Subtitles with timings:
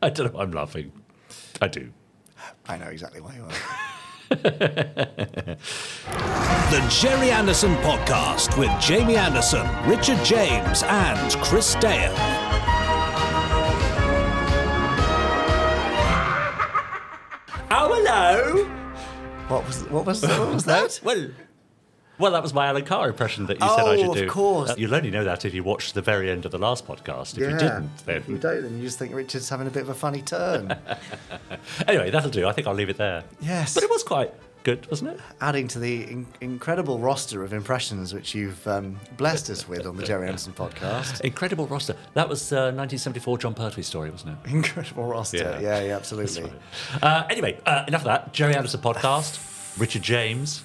[0.02, 0.92] I don't know why I'm laughing.
[1.60, 1.92] I do.
[2.66, 3.50] I know exactly why you are.
[6.70, 12.14] The Gerry Anderson Podcast with Jamie Anderson, Richard James, and Chris Dale.
[17.72, 18.64] Oh, hello.
[19.48, 21.00] What was what was what was that?
[21.04, 21.28] Well,
[22.20, 24.20] well, that was my Alan Carr impression that you said I should do.
[24.20, 24.70] Oh, of course.
[24.70, 27.32] Uh, you'll only know that if you watched the very end of the last podcast.
[27.32, 29.82] If you didn't, If you then don't, then you just think Richard's having a bit
[29.82, 30.76] of a funny turn.
[31.88, 32.46] anyway, that'll do.
[32.46, 33.24] I think I'll leave it there.
[33.40, 33.74] Yes.
[33.74, 35.20] but it was quite good, wasn't it?
[35.40, 39.96] Adding to the in- incredible roster of impressions which you've um, blessed us with on
[39.96, 41.20] the Gerry Anderson podcast.
[41.22, 41.96] Incredible roster.
[42.14, 44.50] That was uh, 1974 Jon Pertwee story, wasn't it?
[44.50, 45.38] Incredible roster.
[45.38, 45.60] Yeah.
[45.60, 46.52] Yeah, yeah, absolutely.
[47.02, 48.32] Uh, anyway, uh, enough of that.
[48.34, 49.46] Gerry Anderson podcast.
[49.78, 50.62] Richard James.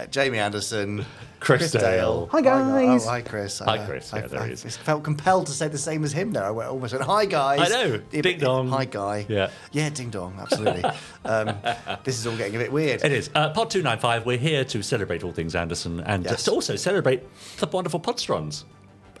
[0.00, 1.04] Uh, Jamie Anderson.
[1.40, 2.28] Chris Dale.
[2.32, 3.06] Hi guys.
[3.06, 3.58] Oh, hi Chris.
[3.60, 4.12] Hi, Chris.
[4.12, 4.76] Yeah, I, there I he is.
[4.76, 6.44] felt compelled to say the same as him there.
[6.44, 7.60] I went, almost went, hi guys.
[7.60, 8.00] I know.
[8.12, 8.68] Yeah, Ding but- dong.
[8.68, 9.24] Hi guy.
[9.28, 9.50] Yeah.
[9.72, 10.84] Yeah, ding dong, absolutely.
[11.24, 11.56] um,
[12.04, 13.02] this is all getting a bit weird.
[13.02, 13.30] It is.
[13.34, 16.44] Uh, Pod 295, we're here to celebrate all things Anderson and Yes.
[16.44, 17.22] to also celebrate
[17.58, 18.64] the wonderful Podsterons.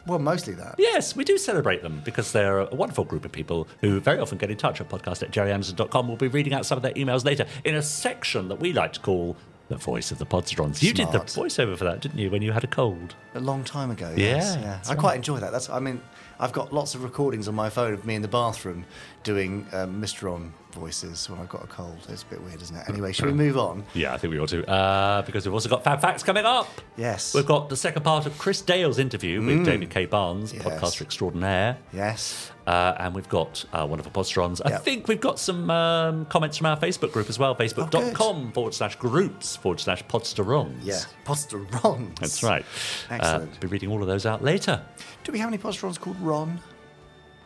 [0.06, 0.74] Well, mostly that.
[0.78, 4.38] Yes, we do celebrate them because they're a wonderful group of people who very often
[4.38, 6.08] get in touch at podcast at gerryanderson.com.
[6.08, 8.94] We'll be reading out some of their emails later in a section that we like
[8.94, 9.36] to call
[9.70, 10.82] the voice of the Podsterons.
[10.82, 13.14] You did the voiceover for that, didn't you, when you had a cold?
[13.34, 14.10] A long time ago.
[14.16, 14.56] Yeah, Yes.
[14.56, 14.62] Yeah.
[14.64, 15.00] that's I right.
[15.00, 15.52] quite enjoy that.
[15.52, 15.70] That's.
[15.70, 16.02] I mean,
[16.38, 18.84] I've got lots of recordings on my phone of me in the bathroom
[19.22, 20.30] doing um, Mr.
[20.30, 21.98] On voices when I've got a cold.
[22.08, 22.88] It's a bit weird, isn't it?
[22.88, 23.84] Anyway, should we move on?
[23.94, 26.68] Yeah, I think we ought to, uh, because we've also got Fab Facts coming up.
[26.96, 27.34] Yes.
[27.34, 30.06] We've got the second part of Chris Dale's interview with David K.
[30.06, 30.62] Barnes, Yes.
[30.62, 31.78] podcaster extraordinaire.
[31.92, 32.50] Yes.
[32.66, 34.60] Uh, and we've got uh, wonderful Podsterons.
[34.64, 34.82] I Yep.
[34.84, 38.96] think we've got some um, comments from our Facebook group as well, facebook.com forward slash
[38.96, 40.76] groups forward slash podsterons.
[40.82, 41.00] Yeah.
[41.24, 42.16] Posterons.
[42.20, 42.64] That's right.
[43.10, 43.52] Excellent.
[43.54, 44.82] Uh, be reading all of those out later.
[45.24, 46.60] Do we have any posterons called Ron?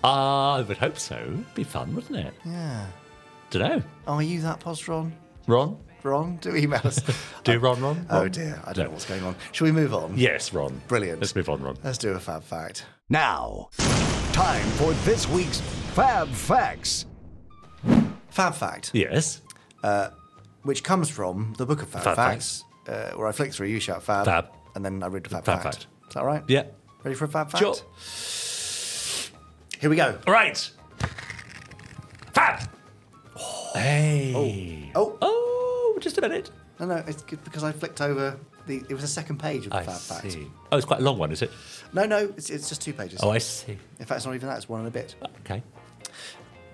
[0.02, 1.16] Uh, I would hope so.
[1.16, 2.34] It'd Be fun, wouldn't it?
[2.44, 2.86] Yeah.
[3.54, 3.82] Don't know.
[4.08, 5.12] Oh, are you that postron?
[5.46, 5.76] Ron?
[6.02, 6.38] Ron?
[6.38, 6.98] Do email us.
[7.44, 8.06] Do Ron, Ron?
[8.10, 8.84] oh dear, I don't No.
[8.84, 9.36] know what's going on.
[9.52, 10.18] Shall we move on?
[10.18, 10.82] Yes, Ron.
[10.88, 11.20] Brilliant.
[11.20, 11.76] Let's move on, Ron.
[11.84, 12.84] Let's do a fab fact.
[13.08, 13.68] Now,
[14.32, 15.60] time for this week's
[15.94, 17.06] Fab Facts.
[18.30, 19.40] Fab fact, Yes.
[20.64, 23.78] which comes from the book of Fab, Fab Facts, uh, where I flick through, you
[23.78, 24.48] shout fab, Fab.
[24.74, 25.74] and then I read the fab, Fab fact.
[25.76, 25.86] fact.
[26.08, 26.42] Is that right?
[26.48, 26.64] Yeah.
[27.04, 27.60] Ready for a fab fact?
[27.62, 27.76] Sure.
[29.80, 30.18] Here we go.
[30.26, 30.58] All right.
[32.32, 32.68] Fab.
[33.74, 34.90] Hey.
[34.94, 36.50] Oh, Oh, oh, just a minute.
[36.80, 38.76] no, no, it's good because I flicked over the.
[38.88, 40.32] It was the second page of the I fab fact.
[40.32, 40.46] see.
[40.72, 41.50] Oh, it's quite a long one, is it?
[41.92, 43.20] No, no, it's, it's just two pages.
[43.22, 43.72] Oh, I see.
[43.98, 44.56] In fact, it's not even that.
[44.56, 45.14] It's one and a bit.
[45.40, 45.62] Okay.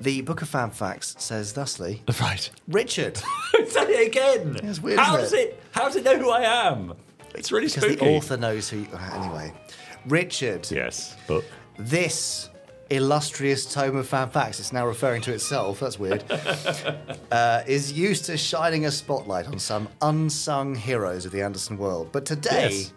[0.03, 2.51] The book of Fab Facts says thusly: Right.
[2.69, 3.17] Richard,
[3.67, 4.59] Say it again.
[4.63, 5.39] It's weird, How isn't does it?
[5.51, 5.63] it?
[5.73, 6.95] How does it know who I am?
[7.35, 7.97] It's really because spooky.
[8.05, 8.79] the author knows who.
[8.81, 9.53] You, anyway,
[10.07, 11.17] Richard, Yes.
[11.27, 11.45] Book.
[11.79, 12.50] this
[12.91, 16.25] illustrious tome of Fab Facts, it's now referring to itself, that's weird,
[17.33, 22.11] uh, is used to shining a spotlight on some unsung heroes of the Anderson world.
[22.13, 22.93] But today, Yes.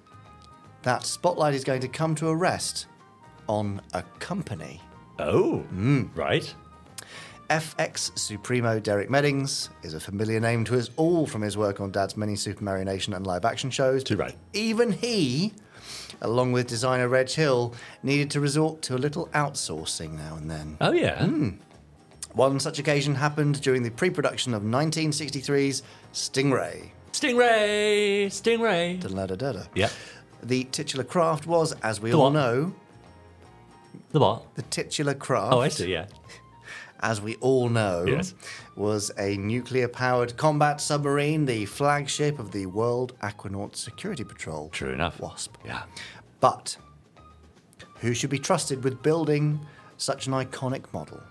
[0.81, 2.87] that spotlight is going to come to a rest
[3.47, 4.81] on a company.
[5.19, 5.59] Oh.
[5.59, 6.05] Hmm.
[6.15, 6.53] Right.
[7.49, 11.91] FX Supremo Derek Meddings is a familiar name to us all from his work on
[11.91, 14.03] Dad's many Supermarionation and live action shows.
[14.03, 14.35] Too right.
[14.53, 15.53] Even he,
[16.21, 20.77] along with designer Reg Hill, needed to resort to a little outsourcing now and then.
[20.81, 21.25] Oh yeah.
[21.25, 21.49] Hmm.
[22.33, 26.89] One such occasion happened during the pre production of 1963's Stingray.
[27.11, 28.25] Stingray.
[28.27, 28.99] Stingray.
[28.99, 29.63] Da-da-da-da-da.
[29.75, 29.89] Yeah.
[30.41, 32.33] The titular craft was, as we The all what?
[32.33, 32.73] know,
[34.11, 34.55] The what?
[34.55, 35.53] the titular craft.
[35.53, 35.91] Oh, I see.
[35.91, 36.07] Yeah.
[37.01, 38.33] as we all know, Yes.
[38.75, 44.69] Was a nuclear powered combat submarine, the flagship of the World Aquanaut Security Patrol.
[44.69, 45.19] True enough.
[45.19, 45.55] WASP.
[45.65, 45.83] Yeah.
[46.39, 46.77] But
[47.99, 49.59] who should be trusted with building
[49.97, 51.21] such an iconic model?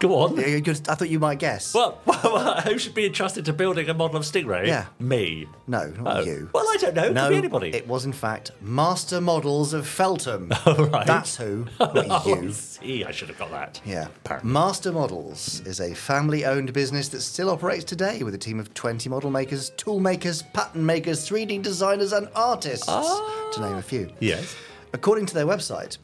[0.00, 0.36] Go on.
[0.36, 1.74] Yeah, you could- I thought you might guess.
[1.78, 4.66] Well, well, who should be entrusted to building a model of Stingray?
[4.66, 4.86] Yeah.
[4.98, 5.46] Me.
[5.66, 6.22] No, not Oh.
[6.24, 6.50] you.
[6.52, 7.04] Well, I don't know.
[7.06, 7.68] It no, could be anybody.
[7.74, 10.52] it was in fact Master Models of Feltham.
[10.66, 11.06] Oh, right.
[11.06, 12.52] That's who, not Oh, you.
[12.52, 13.04] see.
[13.04, 13.80] I should have got that.
[13.84, 14.08] Yeah.
[14.24, 14.50] Apparently.
[14.52, 18.72] Master Models is a family owned business that still operates today with a team of
[18.74, 23.50] 20 model makers, tool makers, pattern makers, 3D designers, and artists, ah.
[23.54, 24.10] to name a few.
[24.20, 24.54] Yes.
[24.92, 25.98] According to their website,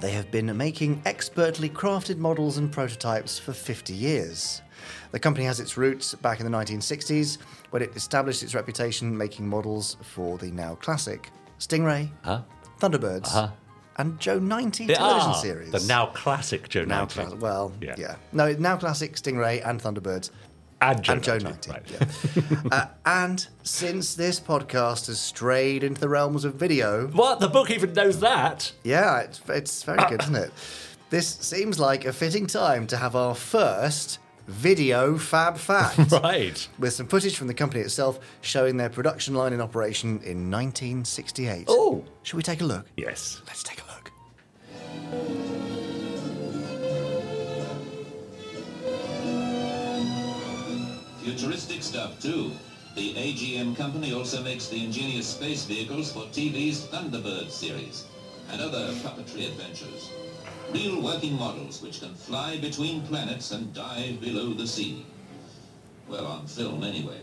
[0.00, 4.62] they have been making expertly crafted models and prototypes for 50 years.
[5.12, 7.38] The company has its roots back in the 1960s
[7.70, 12.42] when it established its reputation making models for the now classic Stingray, Huh?
[12.80, 13.50] Thunderbirds, Uh-huh.
[13.98, 15.70] and Joe 90 television Ah, series.
[15.72, 17.14] The now classic Joe Now 90.
[17.14, 17.42] classic.
[17.42, 17.94] Well, Yeah.
[17.98, 18.14] yeah.
[18.32, 20.30] No, now classic Stingray and Thunderbirds.
[20.82, 21.70] And Joe and Joe 90, 90.
[21.72, 22.08] right.
[22.34, 22.68] yeah.
[22.72, 27.38] uh, and since this podcast has strayed into the realms of video, What?
[27.40, 28.72] The book even knows that?
[28.82, 30.50] yeah, it's, it's very good, isn't it?
[31.10, 36.10] This seems like a fitting time to have our first video fab fact.
[36.22, 36.66] Right.
[36.78, 41.66] With some footage from the company itself showing their production line in operation in 1968.
[41.68, 42.04] Oh.
[42.22, 42.86] Should we take a look?
[42.96, 43.42] Yes.
[43.46, 45.69] Let's take a look.
[51.30, 52.50] Futuristic stuff, too.
[52.96, 58.04] The AGM company also makes the ingenious space vehicles for TV's Thunderbird series
[58.50, 60.10] and other puppetry adventures.
[60.72, 65.06] Real working models which can fly between planets and dive below the sea.
[66.08, 67.20] Well, on film anyway.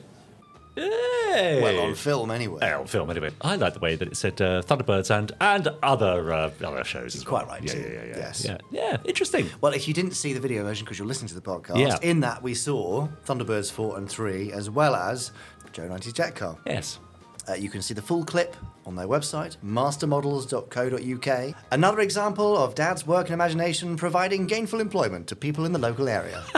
[0.81, 1.59] Hey.
[1.61, 2.71] Well, on film anyway.
[2.71, 3.31] On film anyway.
[3.41, 7.15] I like the way that it said uh, Thunderbirds and and other uh, other shows
[7.15, 7.55] as Quite well.
[7.55, 7.79] right, Yeah, too.
[7.79, 8.17] yeah, yeah, yeah.
[8.17, 8.45] Yes.
[8.45, 8.97] Yeah, yeah.
[9.05, 9.49] Interesting.
[9.61, 11.97] Well, if you didn't see the video version because you're listening to the podcast, Yeah.
[12.01, 15.31] in that we saw Thunderbirds 4 and 3 as well as
[15.73, 16.57] Joe 90's Jet Car.
[16.65, 16.99] Yes.
[17.49, 21.55] Uh, you can see the full clip on their website, mastermodels.co.uk.
[21.71, 26.09] Another example of Dad's work and imagination providing gainful employment to people in the local
[26.09, 26.43] area.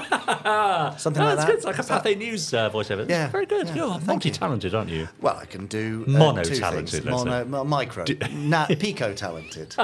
[0.97, 1.45] Something Oh, like that's that.
[1.47, 1.55] good.
[1.55, 3.07] It's like a Pathé News uh, voiceover.
[3.09, 3.67] Yeah, Very good.
[3.67, 5.07] yeah, You're multi-talented, aren't you?
[5.21, 7.03] Well, I can do uh, Mono-talented, two let's things.
[7.03, 7.09] say.
[7.09, 9.75] Mono, mo- micro, na- pico-talented.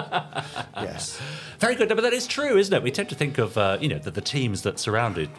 [0.77, 1.19] yes.
[1.59, 1.89] Very good.
[1.89, 2.81] But that is true, isn't it?
[2.83, 5.29] We tend to think of uh, you know the, the teams that surrounded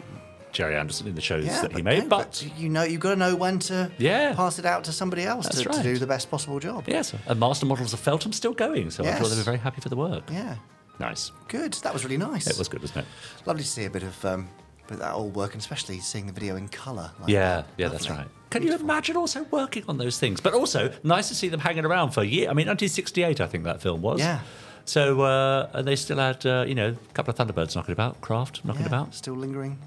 [0.57, 2.99] Gerry Anderson in the shows Yeah, that he but, made, no, but, you know, you've
[2.99, 4.33] got to know when to Yeah.
[4.33, 6.85] pass it out to somebody else to, to do the best possible job.
[6.87, 9.81] yes, and Master Models of Feltham still going, so I'm sure they were very happy
[9.81, 10.23] for the work.
[10.31, 10.55] Yeah.
[10.99, 11.31] Nice.
[11.47, 11.73] Good.
[11.83, 12.47] That was really nice.
[12.47, 13.45] It was good, wasn't it?
[13.45, 14.49] Lovely to see a bit of um,
[14.89, 17.11] of that old work, and especially seeing the video in colour.
[17.19, 17.65] like Yeah, that.
[17.77, 18.25] yeah, that's right.
[18.49, 20.41] Can you imagine also working on those things?
[20.41, 22.45] But also nice to see them hanging around for a year.
[22.49, 24.19] I mean, 1968, I think that film was.
[24.19, 24.39] Yeah.
[24.85, 28.21] So uh, and they still had, uh, you know, a couple of Thunderbirds knocking about,
[28.21, 29.13] Craft knocking Yeah, about.
[29.13, 29.77] Still lingering,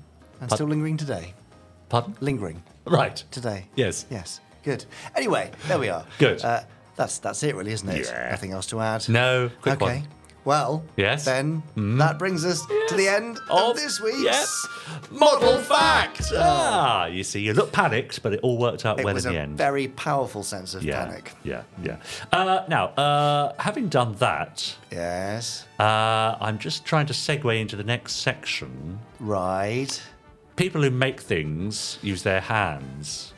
[0.41, 0.57] and Pardon?
[0.57, 1.35] still lingering today.
[1.89, 2.17] Pardon?
[2.21, 3.23] Lingering Right.
[3.31, 3.67] today.
[3.77, 4.07] Yes.
[4.11, 4.41] Yes.
[4.63, 4.85] Good.
[5.17, 6.05] Anyway, there we are.
[6.19, 6.45] Good.
[6.45, 6.63] Uh,
[6.97, 8.07] that's that's it, really, isn't it?
[8.07, 8.31] Yeah.
[8.31, 9.09] Nothing else to add.
[9.09, 9.99] No, quick okay.
[10.01, 10.09] one.
[10.45, 10.83] Well.
[10.97, 11.25] Yes.
[11.27, 14.23] Then that brings us to the end of, this week's.
[14.23, 14.67] Yes.
[15.11, 16.33] Model fact.
[16.35, 19.39] Ah, you see, you look panicked, but it all worked out It well in the
[19.39, 19.59] end.
[19.59, 21.33] very powerful sense of yeah, panic.
[21.45, 21.97] yeah, yeah.
[22.33, 25.67] Uh, now, uh, having done that, Yes.
[25.79, 28.99] uh, I'm just trying to segue into the next section.
[29.21, 30.01] Right.
[30.61, 33.33] People who make things use their hands.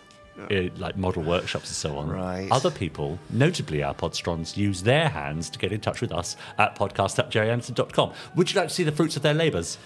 [0.50, 2.08] uh, like model workshops and so on.
[2.08, 2.48] Right.
[2.50, 6.74] Other people, notably our podsterons, use their hands to get in touch with us at
[6.74, 8.12] podcast at gerryanderson.com.
[8.34, 9.78] Would you like to see the fruits of their labours?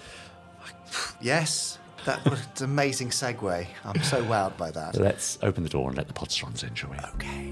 [1.21, 1.77] Yes.
[2.05, 3.67] That was an amazing segue.
[3.85, 4.95] I'm so wowed by that.
[4.95, 6.97] Let's open the door and let the podstrons in, shall we?
[6.97, 7.51] Okay.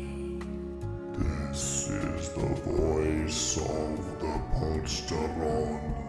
[1.51, 6.04] This is the voice of the Podsterons.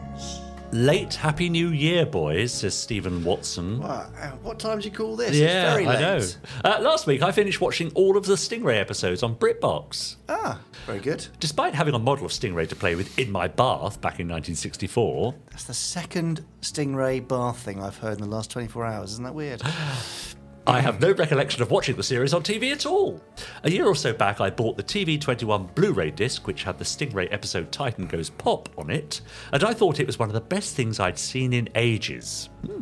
[0.76, 3.80] Late Happy New Year, boys, says Stephen Watson.
[3.80, 5.34] What, uh, what time do you call this?
[5.34, 5.96] Yeah, it's very late.
[5.96, 6.26] I know.
[6.66, 10.16] Uh, last week, I finished watching all of the Stingray episodes on BritBox.
[10.28, 11.26] Ah, very good.
[11.40, 15.34] Despite having a model of Stingray to play with in my bath back in 1964,
[15.50, 19.12] That's the second Stingray bath thing I've heard in the last 24 hours.
[19.12, 19.62] Isn't that weird?
[20.68, 23.20] I have no recollection of watching the series on TV at all.
[23.62, 26.84] A year or so back, I bought the TV21 Blu ray disc, which had the
[26.84, 29.20] Stingray episode Titan Goes Pop on it,
[29.52, 32.48] and I thought it was one of the best things I'd seen in ages.
[32.66, 32.80] Hmm.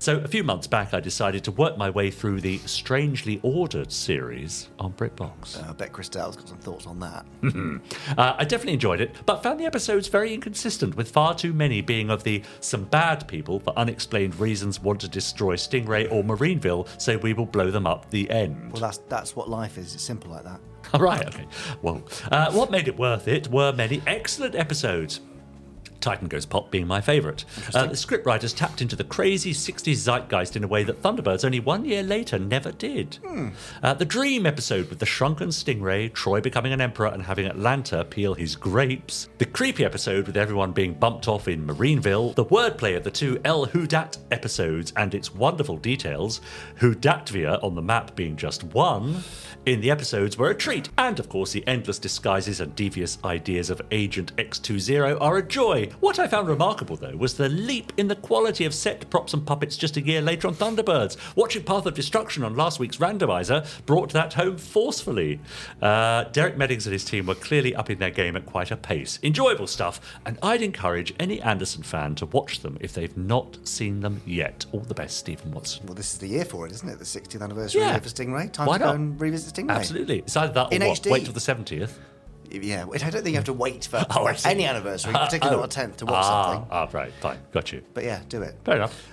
[0.00, 3.92] So, a few months back, I decided to work my way through the Strangely Ordered
[3.92, 5.62] series on BritBox.
[5.62, 7.26] Uh, I bet Chris Dale's got some thoughts on that.
[8.16, 11.80] Uh, I definitely enjoyed it, but found the episodes very inconsistent, with far too many
[11.80, 16.86] being of the some bad people for unexplained reasons want to destroy Stingray or Marineville,
[16.98, 18.72] so we will blow them up the end.
[18.72, 19.94] Well, that's that's what life is.
[19.94, 20.60] It's simple like that.
[20.94, 21.46] All right, okay.
[21.82, 25.20] Well, uh, what made it worth it were many excellent episodes.
[26.00, 27.44] Titan Goes Pop being my favourite.
[27.74, 31.60] Uh, the scriptwriters tapped into the crazy 60s zeitgeist in a way that Thunderbirds only
[31.60, 33.18] one year later never did.
[33.82, 38.04] Uh, the Dream episode with the shrunken stingray, Troy becoming an emperor and having Atlanta
[38.04, 39.28] peel his grapes.
[39.38, 42.32] The creepy episode with everyone being bumped off in Marineville.
[42.32, 46.40] The wordplay of the two El Hudat episodes and its wonderful details.
[46.80, 49.22] Hudatvia on the map being just one.
[49.66, 53.68] In the episodes were a treat, and of course, the endless disguises and devious ideas
[53.70, 55.89] of Agent X20 are a joy.
[55.98, 59.44] What I found remarkable, though, was the leap in the quality of set props and
[59.44, 61.16] puppets just a year later on Thunderbirds.
[61.36, 65.40] Watching Path of Destruction on last week's randomizer brought that home forcefully.
[65.82, 69.18] Uh, Derek Meddings and his team were clearly upping their game at quite a pace.
[69.22, 74.00] Enjoyable stuff, and I'd encourage any Anderson fan to watch them if they've not seen
[74.00, 74.66] them yet.
[74.72, 75.86] All the best, Stephen Watson.
[75.86, 76.98] Well, this is the year for it, isn't it?
[76.98, 77.98] The 60th anniversary Yeah.
[77.98, 78.52] for Stingray.
[78.52, 78.90] Time Why to not?
[78.90, 79.70] go and revisit Stingray.
[79.76, 80.18] Absolutely.
[80.20, 80.98] It's either that or In what?
[81.02, 81.10] HD.
[81.10, 81.92] Wait till the 70th.
[82.50, 85.80] Yeah, I don't think you have to wait for Oh, any anniversary, particularly not a
[85.80, 86.68] 10th, to watch ah, something.
[86.70, 87.82] Ah, right, fine, got you.
[87.94, 88.56] But yeah, do it.
[88.64, 89.08] Fair enough.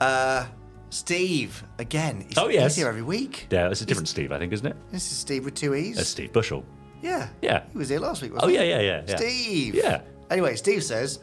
[0.00, 0.46] Uh,
[0.90, 2.24] Steve, again.
[2.28, 2.72] He's, Oh, yes.
[2.72, 3.46] He's here every week.
[3.50, 4.76] Yeah, it's a different Steve, I think, isn't it?
[4.90, 6.06] This is Steve with two E's.
[6.06, 6.64] Steve Bushell.
[7.00, 7.28] Yeah.
[7.40, 7.62] Yeah.
[7.72, 8.56] He was here last week, Oh, wasn't he?
[8.58, 9.16] yeah, yeah, yeah, yeah.
[9.16, 9.74] Steve.
[9.74, 10.02] Yeah.
[10.30, 11.20] Anyway, Steve says,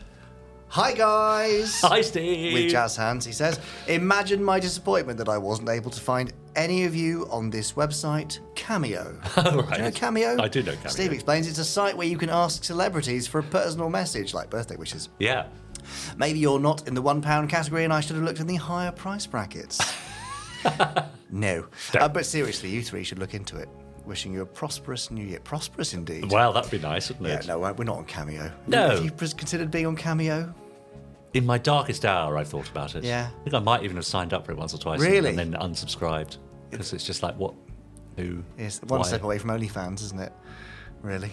[0.71, 1.81] Hi, guys.
[1.81, 2.53] Hi, Steve.
[2.53, 6.85] With jazz hands, he says, Imagine my disappointment that I wasn't able to find any
[6.85, 9.19] of you on this website, Cameo.
[9.37, 9.91] Oh, Do you know.
[9.91, 10.39] Cameo?
[10.39, 10.89] I do know Cameo.
[10.89, 14.51] Steve explains it's a site where you can ask celebrities for a personal message, like
[14.51, 15.09] birthday wishes.
[15.17, 15.47] Yeah.
[16.17, 18.57] Maybe you're not in the one pound category and I should have looked in the
[18.57, 19.79] higher price brackets.
[21.31, 21.65] no.
[21.99, 23.69] Uh, but seriously, you three should look into it.
[24.09, 25.39] Wishing you a prosperous new year.
[25.39, 26.31] Prosperous indeed.
[26.31, 27.45] Well, that'd be nice, wouldn't it?
[27.45, 28.51] yeah, no, we're not on Cameo.
[28.65, 28.89] No.
[28.89, 30.51] Have you considered being on Cameo?
[31.35, 33.03] In my darkest hour, I've thought about it.
[33.03, 33.29] Yeah.
[33.29, 34.99] I think I might even have signed up for it once or twice.
[34.99, 35.29] Really?
[35.29, 36.37] And then unsubscribed.
[36.71, 37.53] Because it's just like, what?
[38.17, 38.43] Who?
[38.57, 39.07] Yes, one why?
[39.07, 40.33] step away from OnlyFans, isn't it?
[41.03, 41.29] Really?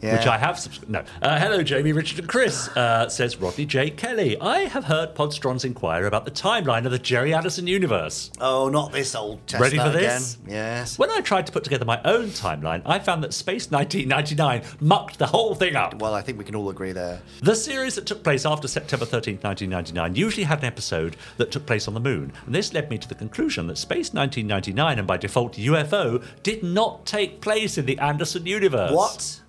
[0.00, 0.16] Yeah.
[0.16, 0.90] Which I have subscribed.
[0.90, 1.04] No.
[1.20, 3.90] Uh, hello, Jamie, Richard, and Chris, uh, says Rodney J.
[3.90, 4.38] Kelly.
[4.40, 8.30] I have heard Podsterons inquire about the timeline of the Gerry Anderson universe.
[8.40, 10.20] Oh, not this old chestnut Ready for again.
[10.20, 10.38] this?
[10.46, 10.98] Yes.
[10.98, 15.18] When I tried to put together my own timeline, I found that Space 1999 mucked
[15.18, 16.00] the whole thing up.
[16.00, 17.20] Well, I think we can all agree there.
[17.42, 21.66] The series that took place after September 13th, 1999 usually had an episode that took
[21.66, 25.06] place on the moon, and this led me to the conclusion that Space 1999 and
[25.06, 28.92] by default UFO did not take place in the Anderson universe.
[28.92, 29.40] What?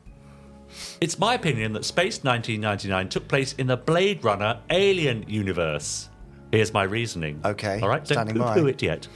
[1.02, 6.10] It's my opinion that Space 1999 took place in the Blade Runner Alien universe.
[6.52, 7.40] Here's my reasoning.
[7.46, 8.70] Okay, All right, don't standing poo-poo by.
[8.70, 9.08] it yet.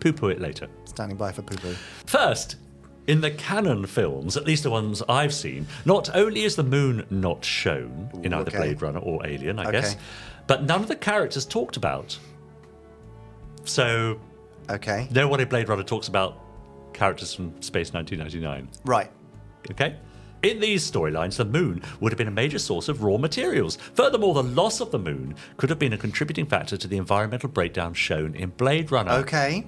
[0.00, 0.68] Poo-poo it later.
[0.84, 1.74] Standing by for poo poo.
[2.06, 2.56] First,
[3.06, 7.06] in the canon films, at least the ones I've seen, not only is the moon
[7.10, 8.58] not shown in either okay.
[8.58, 9.96] Blade Runner or Alien, I guess,
[10.46, 12.18] but none of the characters talked about.
[13.64, 14.20] So,
[14.70, 15.08] Okay.
[15.10, 16.38] no one in Blade Runner talks about
[16.92, 18.68] characters from Space 1999.
[18.84, 19.10] Right.
[19.70, 19.96] Okay?
[20.42, 23.76] In these storylines, the moon would have been a major source of raw materials.
[23.94, 27.48] Furthermore, the loss of the moon could have been a contributing factor to the environmental
[27.48, 29.12] breakdown shown in Blade Runner.
[29.12, 29.64] Okay.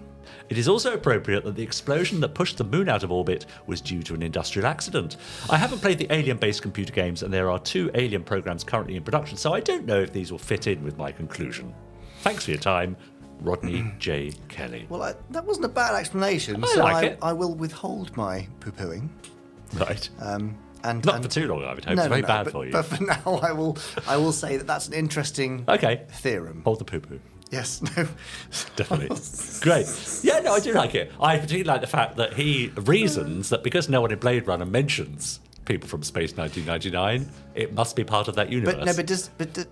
[0.49, 3.81] It is also appropriate that the explosion that pushed the moon out of orbit was
[3.81, 5.17] due to an industrial accident.
[5.49, 8.97] I haven't played the alien based computer games, and there are two alien programs currently
[8.97, 11.73] in production, so I don't know if these will fit in with my conclusion.
[12.21, 12.97] Thanks for your time,
[13.41, 14.33] Rodney J.
[14.49, 14.87] Kelly.
[14.89, 16.65] Well, I, that wasn't a bad explanation.
[16.65, 17.19] I so like I, it.
[17.23, 19.09] I will withhold my poo pooing.
[19.75, 20.09] Right.
[20.21, 21.97] Um, and, Not and- for too long, I would hope.
[21.97, 22.73] No, it's very no, bad but, for you.
[22.73, 23.77] But for now, I will.
[24.07, 26.03] I will say that that's an interesting Okay.
[26.11, 26.63] theorem.
[26.65, 27.21] Hold the poo poo.
[27.51, 27.83] Yes.
[27.83, 28.09] No.
[28.77, 29.17] Definitely.
[29.61, 29.87] Great.
[30.23, 31.13] Yeah, no, I do like it.
[31.21, 34.67] I particularly like the fact that he reasons that because no one in Blade Runner
[34.67, 38.75] mentions people from Space 1999, it must be part of that universe.
[38.77, 38.93] But no.
[38.95, 39.29] But does.
[39.39, 39.65] But do-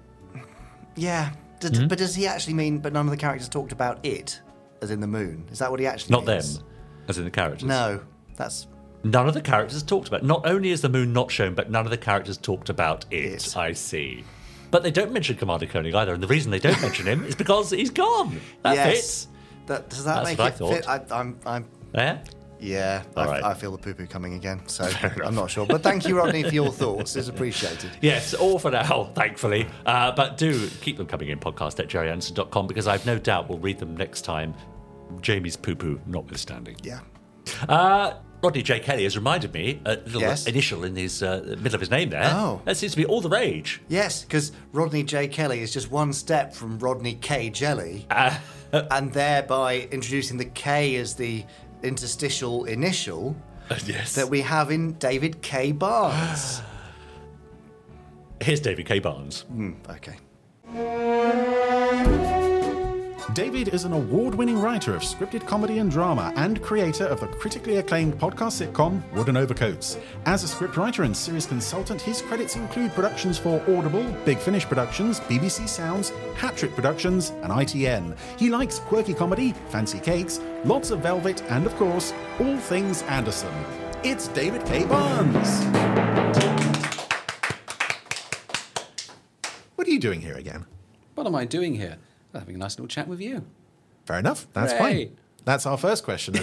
[0.97, 1.33] yeah.
[1.61, 1.87] Does, Hmm?
[1.88, 2.78] But does he actually mean?
[2.78, 4.40] But none of the characters talked about it,
[4.81, 5.47] as in the moon.
[5.52, 6.45] Is that what he actually Not them,
[7.09, 7.64] as in the characters.
[7.64, 8.00] No.
[8.37, 8.66] That's
[9.04, 10.23] None of the characters talked about.
[10.23, 13.47] Not only is the moon not shown, but none of the characters talked about it.
[13.47, 13.56] It.
[13.56, 14.25] I see.
[14.71, 17.35] But they don't mention Commander Koenig either, and the reason they don't mention him is
[17.35, 18.40] because he's gone.
[18.62, 18.94] That yes.
[18.94, 19.28] fits.
[19.66, 20.85] That does that That's make what I it fit?
[20.85, 21.12] thought.
[21.12, 21.38] I, I'm.
[21.44, 21.68] I'm.
[21.94, 22.25] Yeah.
[22.59, 23.02] Yeah.
[23.16, 23.44] I, right.
[23.44, 24.66] I feel the poo poo coming again.
[24.68, 24.88] So
[25.25, 25.66] I'm not sure.
[25.66, 27.16] But thank you, Rodney, for your thoughts.
[27.16, 27.90] It's appreciated.
[28.00, 29.66] Yes, all for now, thankfully.
[29.85, 33.59] Uh, but do keep them coming in podcast at gerryanderson.com because I've no doubt we'll
[33.59, 34.54] read them next time,
[35.21, 36.76] Jamie's poo poo notwithstanding.
[36.82, 37.00] Yeah.
[37.68, 38.80] Uh, Rodney J.
[38.80, 40.46] Kelly has reminded me, a little Yes.
[40.46, 42.25] initial in his uh, middle of his name there.
[42.34, 42.61] Oh.
[42.64, 43.80] That seems to be all the rage.
[43.88, 45.28] Yes, because Rodney J.
[45.28, 47.50] Kelly is just one step from Rodney K.
[47.50, 48.37] Jelly, Uh,
[48.90, 51.44] and thereby introducing the K as the
[51.84, 53.37] interstitial initial
[53.87, 54.14] yes.
[54.16, 55.70] that we have in David K.
[55.70, 56.62] Barnes.
[58.40, 58.99] Here's David K.
[58.99, 59.42] Barnes.
[59.42, 60.16] Hmm, okay.
[63.30, 67.28] David is an award winning writer of scripted comedy and drama and creator of the
[67.28, 69.96] critically acclaimed podcast sitcom Wooden Overcoats.
[70.26, 75.20] As a scriptwriter and series consultant, his credits include productions for Audible, Big Finish Productions,
[75.20, 78.18] BBC Sounds, Hat Trick Productions, and ITN.
[78.38, 83.54] He likes quirky comedy, fancy cakes, lots of velvet, and of course, all things Anderson.
[84.02, 84.84] It's David K.
[84.84, 85.64] Barnes.
[89.76, 90.66] What are you doing here again?
[91.14, 91.98] What am I doing here?
[92.34, 93.44] Having a nice little chat with you.
[94.06, 94.46] Fair enough.
[94.52, 95.06] That's Hooray.
[95.06, 95.16] fine.
[95.44, 96.34] That's our first question.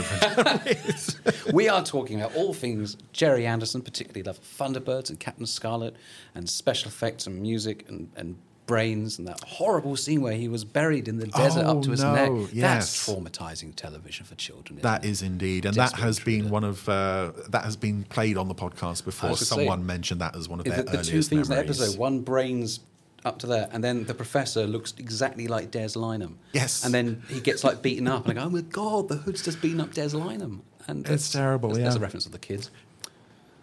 [1.53, 5.95] we are talking about all things Gerry Anderson, particularly love of Thunderbirds and Captain Scarlet,
[6.35, 10.63] and special effects and music and, and brains, and that horrible scene where he was
[10.63, 12.49] buried in the desert Oh, up to his no, neck.
[12.53, 13.05] yes.
[13.05, 14.79] That's traumatizing television for children.
[14.81, 15.09] That it?
[15.09, 18.47] is indeed, and that Desperate has been one of uh, that has been played on
[18.47, 19.29] the podcast before.
[19.29, 21.61] gonna say, Someone mentioned that as one of their the, the two things in the
[21.61, 22.81] episode one brains
[23.25, 23.67] up to there.
[23.71, 26.35] And then the professor looks exactly like des lynam.
[26.53, 26.83] Yes.
[26.85, 28.27] and then he gets like beaten up.
[28.27, 30.61] And i go oh my god the hood's just beaten up des lynam.
[30.87, 32.71] And It's that's- terrible, that's, that's a reference to the kids.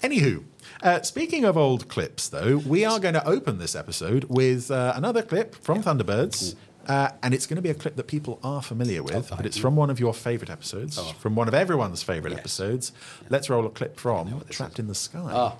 [0.01, 0.43] Anywho,
[0.81, 4.93] uh, speaking of old clips, though, we are going to open this episode with uh,
[4.95, 6.55] another clip from Thunderbirds.
[6.85, 9.57] Uh, and it's going to be a clip that people are familiar with, but it's
[9.57, 12.39] from one of your favourite episodes, from one of everyone's favourite Yes.
[12.41, 12.91] episodes.
[13.29, 15.31] Let's roll a clip from Trapped in the Sky.
[15.33, 15.55] ah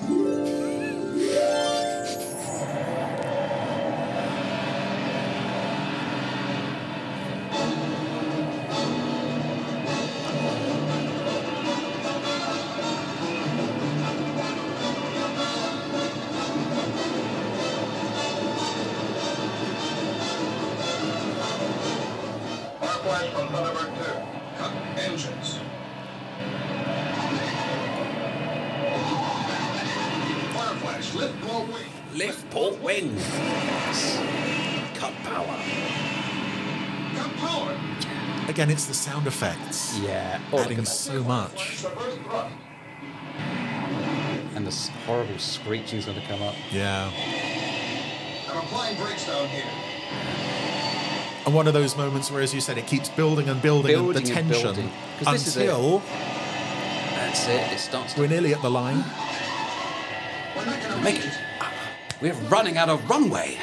[0.00, 0.57] Thank you.
[39.18, 39.98] Sound effects.
[39.98, 40.40] Yeah.
[40.52, 41.84] Oh, adding so much.
[44.54, 46.54] And this horrible screeching's going to come up.
[46.70, 47.10] Yeah.
[48.50, 49.64] I'm applying brakes down here.
[51.46, 54.04] And one of those moments where, as you said, it keeps building and building, and
[54.04, 54.92] Building the tension building.
[55.18, 55.62] 'Cause this is it.
[55.68, 56.02] until
[57.16, 57.72] That's it.
[57.72, 59.04] It starts we're nearly at the line.
[60.56, 61.32] We're not gonna Make make it.
[61.32, 61.34] it.
[62.20, 63.58] We're running out of runway.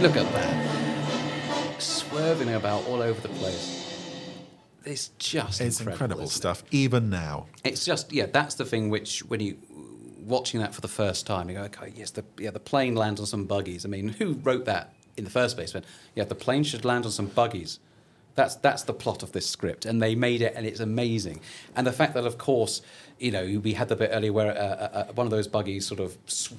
[0.00, 1.82] Look at that.
[1.82, 3.87] Swerving about all over the place.
[4.88, 6.36] It's just It's incredible, incredible isn't it?
[6.36, 7.46] stuff, even now.
[7.64, 9.56] It's just yeah, that's the thing which when you
[10.24, 13.20] watching that for the first time, you go, okay, yes, the yeah, the plane lands
[13.20, 13.84] on some buggies.
[13.84, 15.72] I mean, who wrote that in the first place?
[15.72, 17.80] But yeah, the plane should land on some buggies.
[18.34, 21.40] That's that's the plot of this script, and they made it, and it's amazing.
[21.74, 22.82] And the fact that, of course,
[23.18, 25.86] you know, we had the bit earlier where uh, uh, uh, one of those buggies
[25.86, 26.52] sort of sw-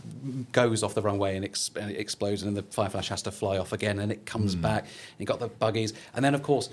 [0.51, 3.31] goes off the runway and, ex- and it explodes, and then the Fireflash has to
[3.31, 4.81] fly off again, and it comes back.
[4.83, 6.69] And you got the buggies, and then of course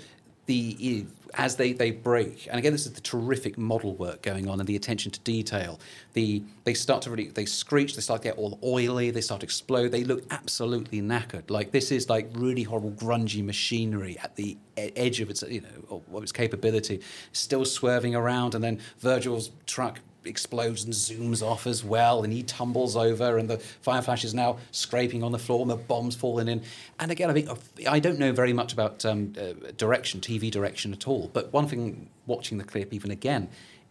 [0.47, 4.59] the as they, they break, and again, this is the terrific model work going on
[4.59, 5.79] and the attention to detail.
[6.13, 9.41] The they start to really they screech, they start to get all oily, they start
[9.41, 9.91] to explode.
[9.91, 11.49] They look absolutely knackered.
[11.49, 16.01] Like this is like really horrible grungy machinery at the edge of its you know
[16.13, 17.01] of its capability,
[17.33, 22.43] still swerving around, and then Virgil's truck explodes and zooms off as well, and he
[22.43, 26.15] tumbles over, and the fire flash is now scraping on the floor, and the bombs
[26.15, 26.61] falling in.
[26.99, 27.49] And again, I think
[27.87, 31.29] I don't know very much about um, uh, direction, TV direction at all.
[31.33, 33.49] But one thing, watching the clip even again,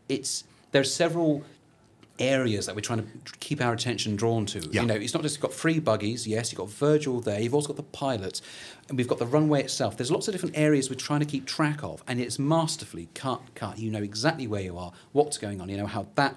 [0.08, 1.44] it's there's several
[2.18, 4.60] areas that we're trying to keep our attention drawn to.
[4.70, 4.82] Yeah.
[4.82, 7.54] You know, it's not just you've got three buggies, yes, you've got Virgil there, you've
[7.54, 8.42] also got the pilots,
[8.88, 9.96] and we've got the runway itself.
[9.96, 13.40] There's lots of different areas we're trying to keep track of, and it's masterfully cut,
[13.54, 13.78] cut.
[13.78, 16.36] You know exactly where you are, what's going on, you know how that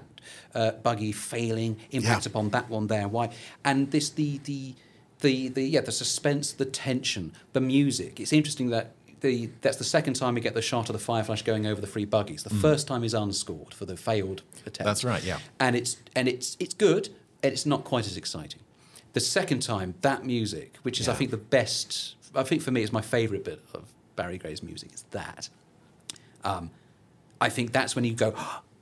[0.56, 2.32] uh, buggy failing impacts Yeah.
[2.32, 3.30] upon that one there, why.
[3.64, 4.76] And this, the, the,
[5.22, 8.20] the, the, yeah, the suspense, the tension, the music.
[8.20, 11.44] It's interesting that the, that's the second time we get the shot of the Fireflash
[11.44, 12.44] going over the three buggies.
[12.44, 14.80] The first time is unscored for the failed attempt.
[14.80, 14.86] Mm.
[14.86, 15.40] That's right, yeah.
[15.60, 17.10] And it's and it's it's good.
[17.44, 18.62] and It's not quite as exciting.
[19.14, 22.16] The second time, that music, which is I think the best.
[22.36, 24.94] I think for me, it's my favourite bit of Barry Gray's music.
[24.94, 25.50] Is that.
[26.44, 26.72] Um,
[27.42, 28.34] I think that's when you go,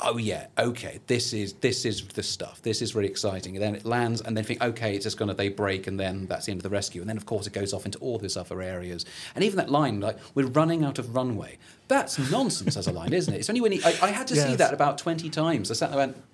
[0.02, 2.62] oh yeah, okay, this is this is the stuff.
[2.62, 3.56] This is really exciting.
[3.56, 6.26] And then it lands, and then think, okay, it's just gonna they break, and then
[6.26, 7.02] that's the end of the rescue.
[7.02, 9.06] And then of course it goes off into all these other areas.
[9.36, 11.58] And even that line, like we're running out of runway,
[11.88, 13.38] that's nonsense as a line, isn't it?
[13.38, 15.72] It's only when he, I, I had to see that about twenty times.
[15.72, 16.26] I sat there and went,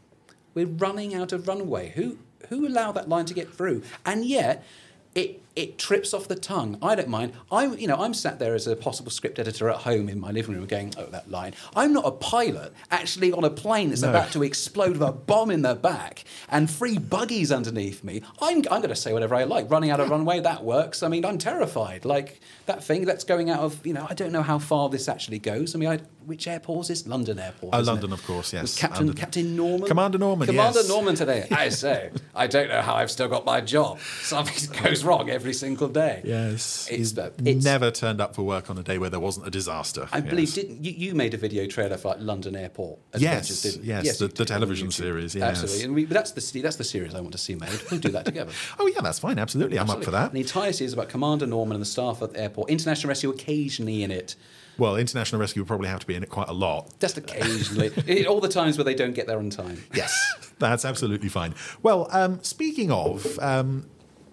[0.54, 1.92] we're running out of runway.
[1.92, 2.18] Who
[2.50, 3.84] who allowed that line to get through?
[4.06, 4.66] And yet.
[5.14, 6.78] It, it trips off the tongue.
[6.82, 7.34] I don't mind.
[7.52, 10.32] I'm you know I'm sat there as a possible script editor at home in my
[10.32, 11.54] living room going oh that line.
[11.76, 14.10] I'm not a pilot actually on a plane that's No.
[14.10, 18.22] about to explode with a bomb in the back and three buggies underneath me.
[18.42, 19.70] I'm I'm going to say whatever I like.
[19.70, 21.04] Running out of runway that works.
[21.04, 22.04] I mean I'm terrified.
[22.06, 25.08] Like that thing that's going out of you know I don't know how far this
[25.08, 25.76] actually goes.
[25.76, 27.08] I mean I, which airport is this?
[27.08, 27.76] London Airport.
[27.76, 28.14] Oh, London, it?
[28.14, 28.62] of course, yes.
[28.64, 29.16] With Captain London.
[29.18, 29.88] Captain Norman.
[29.90, 30.88] Commander Norman, Commander yes.
[30.88, 31.48] Norman today.
[31.52, 34.00] I say, I don't know how I've still got my job.
[34.22, 36.22] Something goes wrong every single day.
[36.24, 36.88] Yes.
[36.90, 39.50] It's, He's it's- never turned up for work on a day where there wasn't a
[39.52, 40.08] disaster.
[40.14, 43.84] I believe didn't you, you made a video trailer for like London Airport Yes, didn't
[43.84, 43.90] you?
[43.94, 45.44] yes, the- the television series, yes.
[45.62, 45.84] Absolutely.
[45.84, 47.70] And we, but that's the that's the series I want to see made.
[47.92, 48.52] We'll do that together.
[48.80, 49.40] Oh, yeah, that's fine.
[49.40, 49.80] Absolutely.
[49.80, 50.28] I'm up for that.
[50.28, 52.70] And the entire series is about Commander Norman and the staff at the airport.
[52.70, 54.36] International Rescue occasionally in it.
[54.78, 56.92] Well, International Rescue will probably have to be in it quite a lot.
[57.00, 58.26] Just occasionally.
[58.28, 59.84] All the times where they don't get there on time.
[59.94, 60.12] Yes,
[60.60, 61.54] that's absolutely fine.
[61.82, 63.86] Well, um, speaking of um,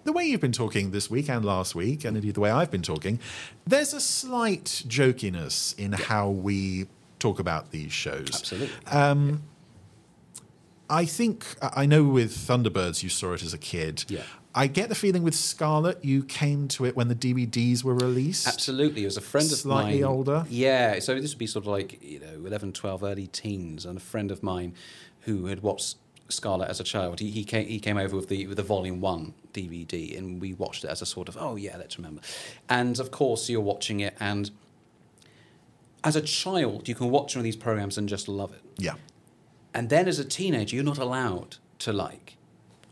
[0.03, 2.71] the way you've been talking this week and last week, and indeed the way I've
[2.71, 3.19] been talking,
[3.65, 6.87] there's a slight jokiness in how we
[7.19, 8.29] talk about these shows.
[8.33, 8.87] Absolutely.
[8.87, 9.43] Um,
[10.89, 14.03] I think I know with Thunderbirds you saw it as a kid.
[14.09, 14.23] Yeah.
[14.53, 18.45] I get the feeling with Scarlet you came to it when the DVDs were released.
[18.47, 19.03] Absolutely.
[19.03, 19.99] It was a friend of Slightly mine.
[19.99, 20.45] Slightly older?
[20.49, 20.99] Yeah.
[20.99, 23.85] So this would be sort of like, you know, 11, 12, early teens.
[23.85, 24.73] And a friend of mine
[25.21, 25.95] who had watched
[26.31, 29.01] Scarlet as a child, he, he, came, he came over with the, with the Volume
[29.01, 32.21] 1 DVD and we watched it as a sort of, oh, yeah, let's remember.
[32.69, 34.15] And of course, you're watching it.
[34.19, 34.51] And
[36.03, 38.61] as a child, you can watch one of these programs and just love it.
[38.77, 38.95] Yeah.
[39.73, 42.37] And then as a teenager, you're not allowed to like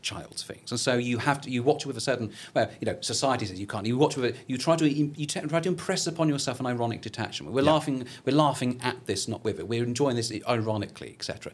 [0.02, 2.86] child's things, and so you have to you watch it with a certain well, you
[2.86, 3.84] know, society says you can't.
[3.86, 4.36] You watch with it.
[4.46, 7.52] You try to you t- try to impress upon yourself an ironic detachment.
[7.52, 7.72] We're Yeah.
[7.72, 8.06] laughing.
[8.24, 9.68] We're laughing at this, not with it.
[9.68, 11.52] We're enjoying this ironically, etc.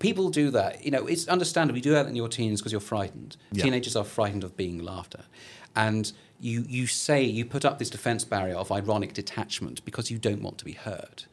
[0.00, 0.84] people do that.
[0.84, 1.78] You know, it's understandable.
[1.78, 3.36] You do that in your teens because you're frightened.
[3.52, 3.62] Yeah.
[3.62, 5.26] Teenagers are frightened of being laughed at,
[5.76, 6.10] and
[6.40, 10.42] you you say you put up this defense barrier of ironic detachment because you don't
[10.42, 11.26] want to be hurt,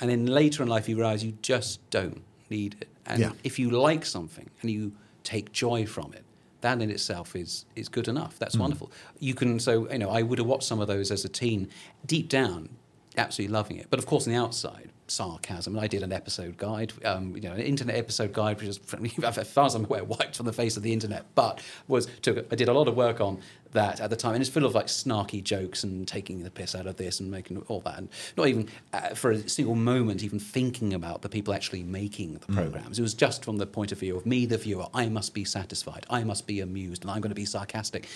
[0.00, 2.88] and then later in life you realize you just don't need it.
[3.04, 3.32] And Yeah.
[3.44, 4.92] if you like something and you
[5.24, 6.24] take joy from it,
[6.60, 8.38] that in itself is is good enough.
[8.38, 8.62] That's hmm.
[8.62, 8.90] wonderful.
[9.18, 11.68] You can so you know I would have watched some of those as a teen,
[12.06, 12.68] deep down,
[13.16, 13.88] absolutely loving it.
[13.90, 15.74] But of course, on the outside, sarcasm.
[15.76, 18.80] And I did an episode guide, um, you know, an internet episode guide, which is,
[19.24, 21.26] as far as I'm aware, wiped from the face of the internet.
[21.34, 23.40] But was took I did a lot of work on
[23.72, 26.74] that at the time, and it's full of like snarky jokes and taking the piss
[26.74, 30.22] out of this and making all that, and not even uh, for a single moment
[30.22, 32.98] even thinking about the people actually making the programs.
[32.98, 34.86] It was just from the point of view of me, the viewer.
[34.92, 36.04] I must be satisfied.
[36.10, 38.06] I must be amused, and I'm going to be sarcastic.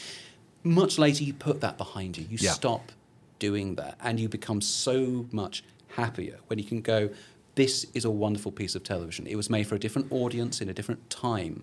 [0.63, 2.25] Much later, you put that behind you.
[2.29, 2.51] You Yeah.
[2.53, 2.93] stop
[3.39, 5.63] doing that, and you become so much
[5.97, 7.11] happier when you can go.
[7.55, 9.27] This is a wonderful piece of television.
[9.27, 11.63] It was made for a different audience in a different time,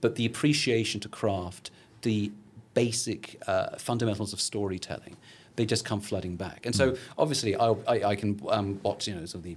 [0.00, 1.70] but the appreciation to craft,
[2.02, 2.32] the
[2.74, 5.16] basic uh, fundamentals of storytelling,
[5.56, 6.66] they just come flooding back.
[6.66, 9.56] And so, obviously, I, I, I can um, watch, you know, sort of the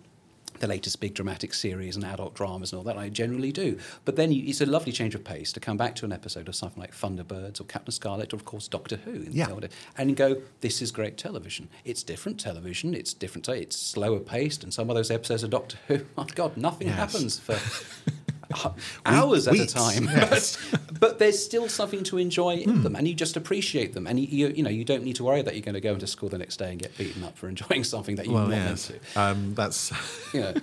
[0.60, 2.98] the latest big dramatic series and adult dramas and all that.
[2.98, 3.78] I generally do.
[4.06, 6.48] But then you, it's a lovely change of pace to come back to an episode
[6.48, 9.12] of something like Thunderbirds or Captain Scarlet or, of course, Doctor Who.
[9.12, 9.48] in the Yeah.
[9.98, 11.70] And go, this is great television.
[11.86, 12.94] It's different television.
[12.94, 13.48] It's different.
[13.50, 14.64] It's slower paced.
[14.64, 16.98] And some of those episodes of Doctor Who, my God, nothing Yes.
[16.98, 17.58] happens for
[19.06, 20.04] hours at weeks, a time.
[20.06, 20.58] yes.
[21.00, 24.06] But, there's still something to enjoy in them, and you just appreciate them.
[24.08, 25.94] And you, you, you know, you don't need to worry that you're going to go
[25.94, 28.50] into school the next day and get beaten up for enjoying something that you're Well,
[28.50, 28.88] yes.
[29.14, 29.20] to.
[29.20, 29.92] Um, that's
[30.34, 30.54] You know.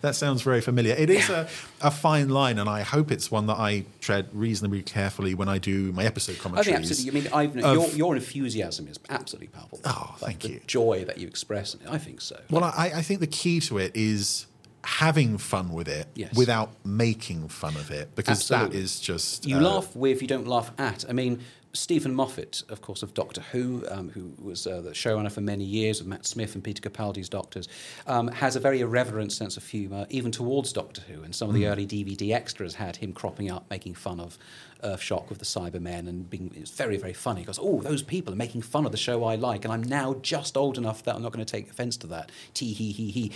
[0.00, 0.94] that sounds very familiar.
[0.94, 1.48] It is a,
[1.80, 5.58] a fine line, and I hope it's one that I tread reasonably carefully when I
[5.58, 7.02] do my episode I commentaries.
[7.02, 7.30] think absolutely.
[7.32, 9.80] I mean, I've, your, your enthusiasm is absolutely palpable.
[9.84, 10.60] Oh, Like thank the you.
[10.66, 11.88] Joy that you express in it.
[11.90, 12.38] I think so.
[12.50, 14.46] Well, I, I think the key to it is
[14.84, 16.34] having fun with it Yes.
[16.34, 18.80] without making fun of it, because that Absolutely.
[18.80, 21.04] is just You uh, laugh with, you don't laugh at.
[21.08, 21.40] I mean,
[21.72, 25.62] Steven Moffat, of course, of Doctor Who, um, who was uh, the showrunner for many
[25.62, 27.68] years with Matt Smith and Peter Capaldi's Doctors,
[28.08, 31.22] um, has a very irreverent sense of humour, even towards Doctor Who.
[31.22, 31.70] And some of the Hmm.
[31.70, 34.36] early DVD extras had him cropping up, making fun of
[34.82, 37.42] Earthshock with the Cybermen, and being it's very, very funny.
[37.42, 40.14] Because oh, those people are making fun of the show I like, and I'm now
[40.22, 42.32] just old enough that I'm not going to take offence to that.
[42.52, 43.32] Tee hee hee hee.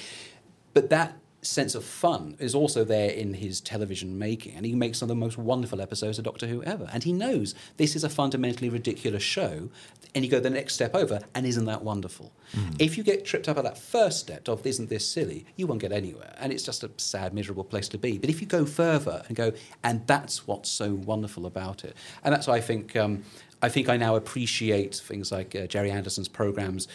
[0.72, 4.98] But that sense of fun is also there in his television making, and he makes
[4.98, 6.88] some of the most wonderful episodes of Doctor Who ever.
[6.92, 9.68] And he knows this is a fundamentally ridiculous show,
[10.14, 12.32] and you go the next step over, and isn't that wonderful?
[12.78, 15.80] If you get tripped up at that first step of isn't this silly, you won't
[15.80, 18.18] get anywhere, and it's just a sad, miserable place to be.
[18.18, 19.52] But if you go further and go,
[19.82, 22.96] and that's what's so wonderful about it, and that's why I think.
[22.96, 23.24] Um,
[23.62, 26.86] I think I now appreciate things like uh, Gerry Anderson's programs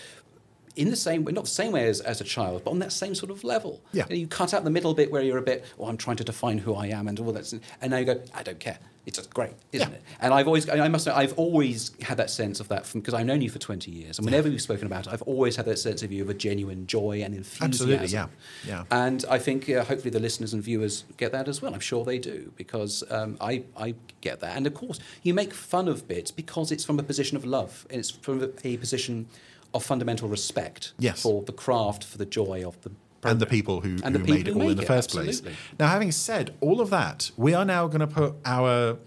[0.76, 2.92] in the same way, not the same way as, as a child, but on that
[2.92, 3.82] same sort of level.
[3.92, 4.04] Yeah.
[4.10, 6.18] You, know, you cut out the middle bit where you're a bit, oh, I'm trying
[6.18, 7.52] to define who I am and all that.
[7.82, 8.80] And now you go, I don't care.
[9.06, 9.96] It's just great, isn't Yeah.
[9.96, 10.04] it?
[10.22, 13.16] And I've always, I must say, I've always had that sense of that from because
[13.16, 14.20] I've known you for 20 years.
[14.20, 16.34] And whenever we've spoken about it, I've always had that sense of you of a
[16.36, 17.66] genuine joy and enthusiasm.
[17.70, 18.28] Absolutely, yeah,
[18.68, 18.84] yeah.
[18.92, 21.74] And I think uh, hopefully the listeners and viewers get that as well.
[21.74, 24.56] I'm sure they do because um, I, I get that.
[24.56, 27.88] And of course, you make fun of bits because it's from a position of love.
[27.90, 29.28] And it's from a, a position
[29.74, 31.22] of fundamental respect Yes.
[31.22, 34.34] for the craft, for the joy of the and the people who, And the people
[34.36, 35.42] made it who all in the first absolutely.
[35.42, 35.56] place.
[35.78, 38.98] Now, having said all of that, we are now going to put our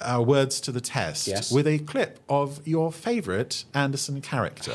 [0.00, 1.52] our words to the test Yes.
[1.52, 4.74] with a clip of your favourite Anderson character.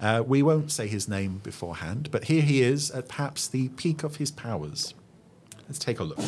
[0.00, 4.02] Uh, we won't say his name beforehand, but here he is at perhaps the peak
[4.02, 4.92] of his powers.
[5.68, 6.18] Let's take a look.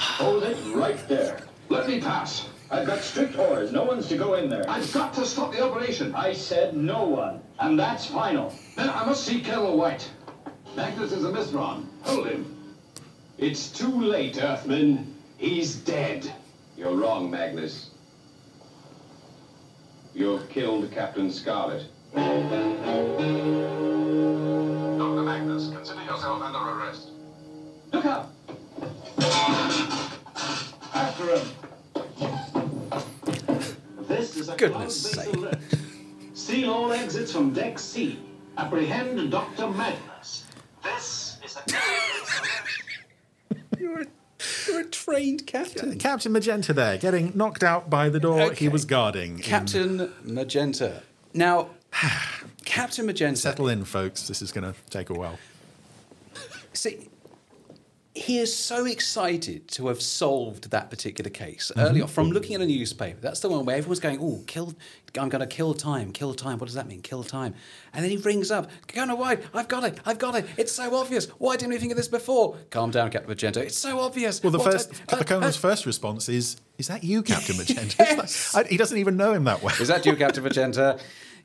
[0.00, 1.40] Hold it right there.
[1.68, 2.48] Let me pass.
[2.70, 3.70] I've got strict orders.
[3.70, 4.64] No one's to go in there.
[4.66, 6.14] I've got to stop the operation.
[6.14, 7.42] I said no one.
[7.58, 8.54] And that's final.
[8.76, 10.10] Then I must see Colonel White.
[10.74, 11.84] Magnus is a Mysteron.
[12.02, 12.76] Hold him.
[13.36, 15.14] It's too late, Earthman.
[15.36, 16.32] He's dead.
[16.78, 17.90] You're wrong, Magnus.
[20.14, 21.84] You've killed Captain Scarlet.
[22.14, 22.22] Dr.
[25.22, 27.10] Magnus, consider yourself under arrest.
[34.60, 35.34] Goodness sake.
[35.34, 35.58] alert.
[36.34, 38.18] Seal all exits from Deck C.
[38.58, 39.68] Apprehend Dr.
[39.68, 40.44] Magnus.
[40.84, 41.62] This is a.
[43.78, 44.06] You're a,
[44.68, 45.98] you're a trained captain.
[45.98, 49.36] Captain Magenta there, getting knocked out by the door he was guarding.
[49.38, 51.02] in- Captain Magenta.
[51.32, 51.70] Now,
[52.66, 53.40] Captain Magenta.
[53.40, 54.28] Settle in, folks.
[54.28, 55.38] This is going to take a while.
[56.74, 57.08] See,
[58.20, 61.80] he is so excited to have solved that particular case Mm-hmm.
[61.80, 63.18] early on from looking at a newspaper.
[63.20, 64.74] That's the one where everyone's going, "Oh, kill!
[65.18, 67.54] I'm going to kill time, kill time." What does that mean, kill time?
[67.94, 70.46] And then he rings up, "Colonel White, I've got it, I've got it.
[70.58, 71.26] It's so obvious.
[71.38, 73.62] Why didn't we think of this before?" Calm down, Captain Magenta.
[73.62, 74.42] It's so obvious.
[74.42, 77.56] Well, the What first, the uh, Colonel's uh, first response is, "Is that you, Captain
[77.62, 78.54] Magenta?" Yes.
[78.68, 79.74] He doesn't even know him that well.
[79.80, 80.98] Is that you, Captain Magenta?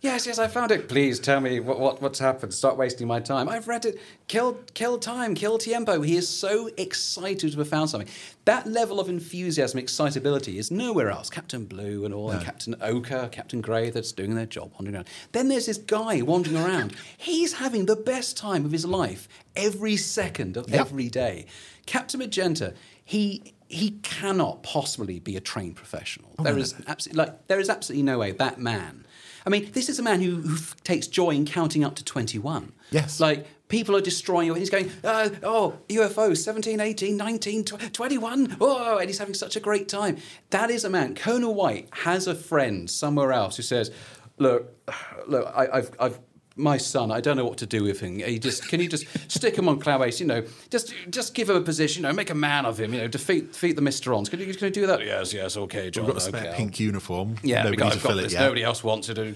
[0.05, 0.87] Yes, yes, I found it.
[0.87, 2.53] Please tell me what, what what's happened.
[2.53, 3.49] Stop wasting my time.
[3.49, 3.99] I've read it.
[4.27, 6.01] Kill, kill time, kill tiempo.
[6.03, 8.07] He is so excited to have found something.
[8.45, 11.31] That level of enthusiasm, excitability is nowhere else.
[11.31, 15.07] Captain Blue and all, and Captain Ochre, Captain Grey, that's doing their job, wandering around.
[15.31, 16.95] Then there's this guy wandering around.
[17.17, 20.79] He's having the best time of his life every second of Yep.
[20.79, 21.47] every day.
[21.87, 26.29] Captain Magenta, he he cannot possibly be a trained professional.
[26.37, 29.04] Oh, there is absolutely like there is absolutely no way that man.
[29.45, 32.71] I mean, this is a man who, who takes joy in counting up to 21.
[32.91, 33.19] Yes.
[33.19, 38.57] Like, people are destroying you, he's going, uh, oh, UFOs, 17, 18, 19, tw- 21,
[38.61, 40.17] oh, and he's having such a great time.
[40.49, 41.15] That is a man.
[41.15, 43.91] Colonel White has a friend somewhere else who says,
[44.37, 44.73] look,
[45.27, 46.19] look, I, I've, I've,
[46.55, 48.19] my son, I don't know what to do with him.
[48.19, 51.57] He just can you just stick him on Cloudbase, you know, just just give him
[51.57, 54.29] a position, you know, make a man of him, you know, defeat defeat the Mysterons.
[54.29, 55.05] Can you can you do that?
[55.05, 56.05] Yes, yes, okay, John.
[56.05, 56.57] We've got a spare okay.
[56.57, 57.35] pink uniform.
[57.43, 58.33] Yeah, nobody because to I've got fill this.
[58.33, 58.41] it yet.
[58.43, 59.35] Nobody else wants to do.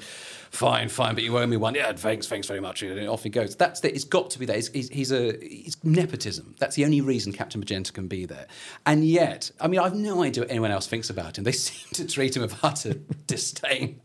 [0.52, 1.76] Fine, fine, but you owe me one.
[1.76, 2.82] Yeah, thanks, thanks very much.
[2.82, 3.56] And off he goes.
[3.56, 4.56] That's the, it's got to be there.
[4.56, 6.56] He's, he's, he's a it's nepotism.
[6.58, 8.48] That's the only reason Captain Magenta can be there.
[8.86, 11.44] And yet, I mean, I've no idea what anyone else thinks about him.
[11.44, 12.96] They seem to treat him with utter
[13.28, 14.02] disdain.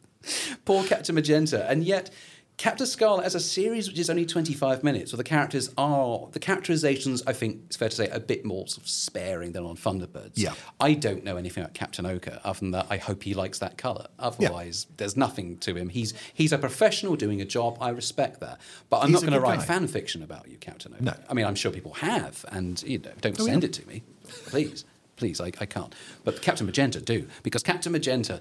[0.66, 2.10] Poor Captain Magenta, and yet.
[2.56, 6.38] Captain Scarlet as a series which is only 25 minutes, where the characters are, the
[6.38, 9.76] characterizations, I think it's fair to say, a bit more sort of sparing than on
[9.76, 10.32] Thunderbirds.
[10.36, 10.54] Yeah.
[10.78, 13.76] I don't know anything about Captain Ochre other than that I hope he likes that
[13.76, 14.06] colour.
[14.20, 15.88] Otherwise, there's nothing to him.
[15.88, 17.76] He's he's a professional doing a job.
[17.80, 18.60] I respect that.
[18.88, 19.64] But I'm He's not going to write guy.
[19.64, 21.02] fan fiction about you, Captain Ochre.
[21.02, 21.14] No.
[21.28, 23.66] I mean, I'm sure people have, and you know, don't Oh, send yeah.
[23.68, 24.02] it to me,
[24.46, 24.84] please.
[25.16, 25.94] Please, I, I can't.
[26.24, 28.40] But Captain Magenta do because Captain Magenta,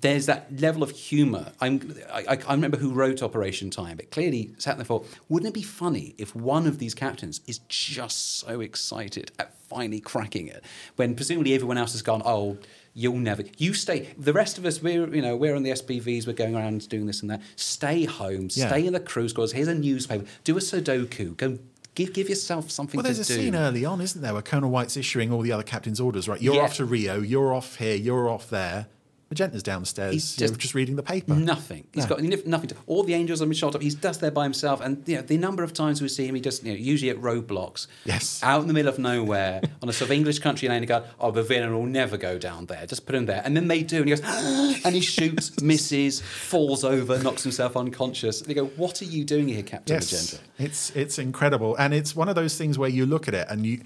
[0.00, 1.52] there's that level of humour.
[1.60, 5.04] I'm, I, I, I remember who wrote Operation Time, but clearly sat there for.
[5.28, 10.00] Wouldn't it be funny if one of these captains is just so excited at finally
[10.00, 10.64] cracking it
[10.96, 12.58] when presumably everyone else has gone, oh.
[12.96, 13.42] You'll never.
[13.58, 14.14] You stay.
[14.16, 16.28] The rest of us, we're you know we're on the SPVs.
[16.28, 17.42] We're going around doing this and that.
[17.56, 18.50] Stay home.
[18.52, 18.68] Yeah.
[18.68, 19.50] Stay in the cruise squads.
[19.50, 20.24] Here's a newspaper.
[20.44, 21.36] Do a Sudoku.
[21.36, 21.58] Go
[21.96, 23.08] give give yourself something to do.
[23.08, 23.36] Well, there's a do.
[23.40, 26.40] scene early on, isn't there, where Colonel White's issuing all the other captains' orders, right?
[26.40, 26.60] You're Yeah.
[26.60, 28.86] off to Rio, you're off here, you're off there.
[29.30, 31.34] Magenta's downstairs, just- just reading the paper.
[31.34, 31.84] Nothing.
[31.92, 32.16] He's No.
[32.16, 32.76] got nothing to.
[32.86, 33.82] All the angels have been shot up.
[33.82, 36.34] He's just there by himself, and you know the number of times we see him,
[36.34, 38.40] he just you know usually at roadblocks, Yes.
[38.42, 40.78] out in the middle of nowhere on a sort of English country lane.
[40.78, 42.86] And go, oh, the villain will never go down there.
[42.86, 44.24] Just put him there, and then they do, and he goes,
[44.84, 48.40] and he shoots, misses, falls over, knocks himself unconscious.
[48.40, 50.44] And they go, what are you doing here, Captain Yes, Magenta?
[50.58, 53.64] it's it's incredible, and it's one of those things where you look at it and
[53.66, 53.80] you.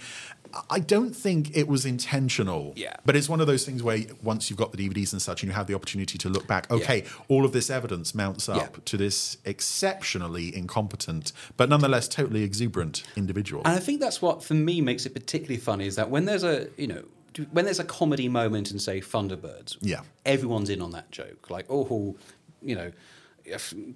[0.71, 2.73] I don't think it was intentional.
[2.77, 2.97] Yeah.
[3.05, 5.51] But it's one of those things where once you've got the DVDs and such, and
[5.51, 6.71] you have the opportunity to look back.
[6.71, 8.81] Okay, all of this evidence mounts up Yeah.
[8.87, 13.63] to this exceptionally incompetent, but nonetheless totally exuberant individual.
[13.65, 16.45] And I think that's what, for me, makes it particularly funny is that when there's
[16.45, 17.05] a, you know,
[17.53, 20.01] when there's a comedy moment in, say, Thunderbirds, Yeah.
[20.27, 21.51] everyone's in on that joke.
[21.51, 22.17] Like, oh,
[22.63, 22.91] you know,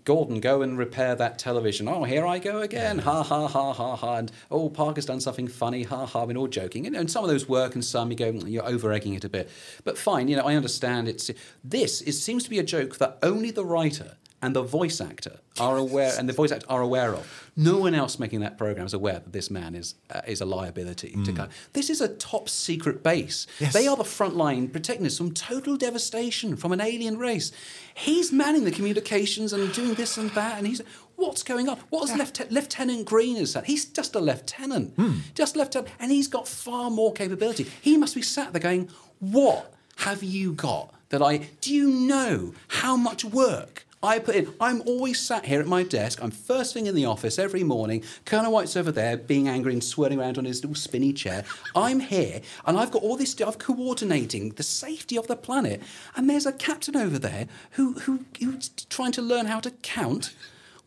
[0.04, 1.88] Gordon, go and repair that television.
[1.88, 2.98] Oh, here I go again.
[2.98, 4.16] Ha, ha, ha, ha, ha.
[4.16, 5.82] And, oh, Parker's done something funny.
[5.84, 6.24] Ha, ha.
[6.24, 6.86] We're all joking.
[6.86, 9.24] And, and some of those work and some you go, "Mm, you're over egging it
[9.24, 9.50] a bit.
[9.84, 11.30] But fine, you know, I understand it's.
[11.64, 15.38] This is, seems to be a joke that only the writer and the voice actor
[15.60, 17.50] are aware, and the voice actor are aware of.
[17.56, 20.44] No one else making that program is aware that this man is uh, is a
[20.44, 21.16] liability.
[21.24, 23.46] To kind this is a top secret base.
[23.60, 23.72] Yes.
[23.72, 27.52] They are the front line protecting us from total devastation from an alien race.
[27.94, 30.82] He's manning the communications and doing this and that, and he's
[31.16, 31.78] what's going on?
[31.90, 33.66] What is Lieutenant, Lieutenant Green is that?
[33.66, 34.98] He's just a lieutenant,
[35.34, 37.66] just lieutenant, and he's got far more capability.
[37.80, 41.48] He must be sat there going, "What have you got that I?
[41.60, 44.52] Do you know how much work?" I put in.
[44.60, 46.22] I'm always sat here at my desk.
[46.22, 48.02] I'm first thing in the office every morning.
[48.24, 51.44] Colonel White's over there, being angry and swirling around on his little spinny chair.
[51.76, 55.82] I'm here, and I've got all this stuff coordinating the safety of the planet.
[56.16, 60.34] And there's a captain over there who, who who's trying to learn how to count.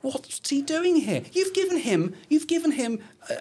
[0.01, 1.23] What's he doing here?
[1.31, 2.15] You've given him.
[2.29, 2.99] You've given him
[3.29, 3.33] a,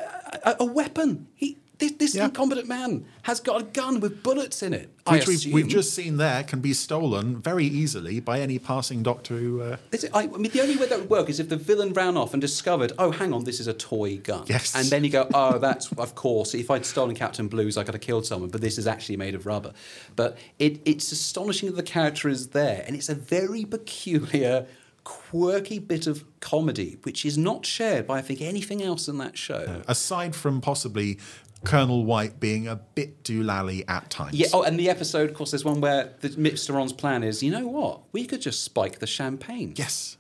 [0.51, 1.27] a, a weapon.
[1.35, 1.59] He.
[1.85, 2.25] This, this Yeah.
[2.25, 4.89] incompetent man has got a gun with bullets in it.
[5.07, 9.37] Which we've, we've just seen there can be stolen very easily by any passing doctor
[9.37, 9.61] who.
[9.61, 11.57] Uh, Is it, I, I mean, the only way that would work is if the
[11.57, 14.45] villain ran off and discovered, oh, hang on, this is a toy gun.
[14.47, 14.75] Yes.
[14.75, 17.95] And then you go, oh, that's, of course, if I'd stolen Captain Blues, I could
[17.95, 19.73] have killed someone, but this is actually made of rubber.
[20.17, 24.67] But it, it's astonishing that the character is there, and it's a very peculiar
[25.05, 29.37] quirky bit of comedy, which is not shared by I think anything else in that
[29.37, 29.83] show.
[29.87, 31.19] Aside from possibly
[31.65, 34.35] Colonel White being a bit doolally at times.
[34.35, 34.49] Yeah.
[34.53, 37.67] Oh, and the episode, of course, there's one where the, Mysteron's plan is, you know
[37.67, 38.01] what?
[38.13, 39.75] We could just spike the champagne.
[39.77, 40.17] Yes.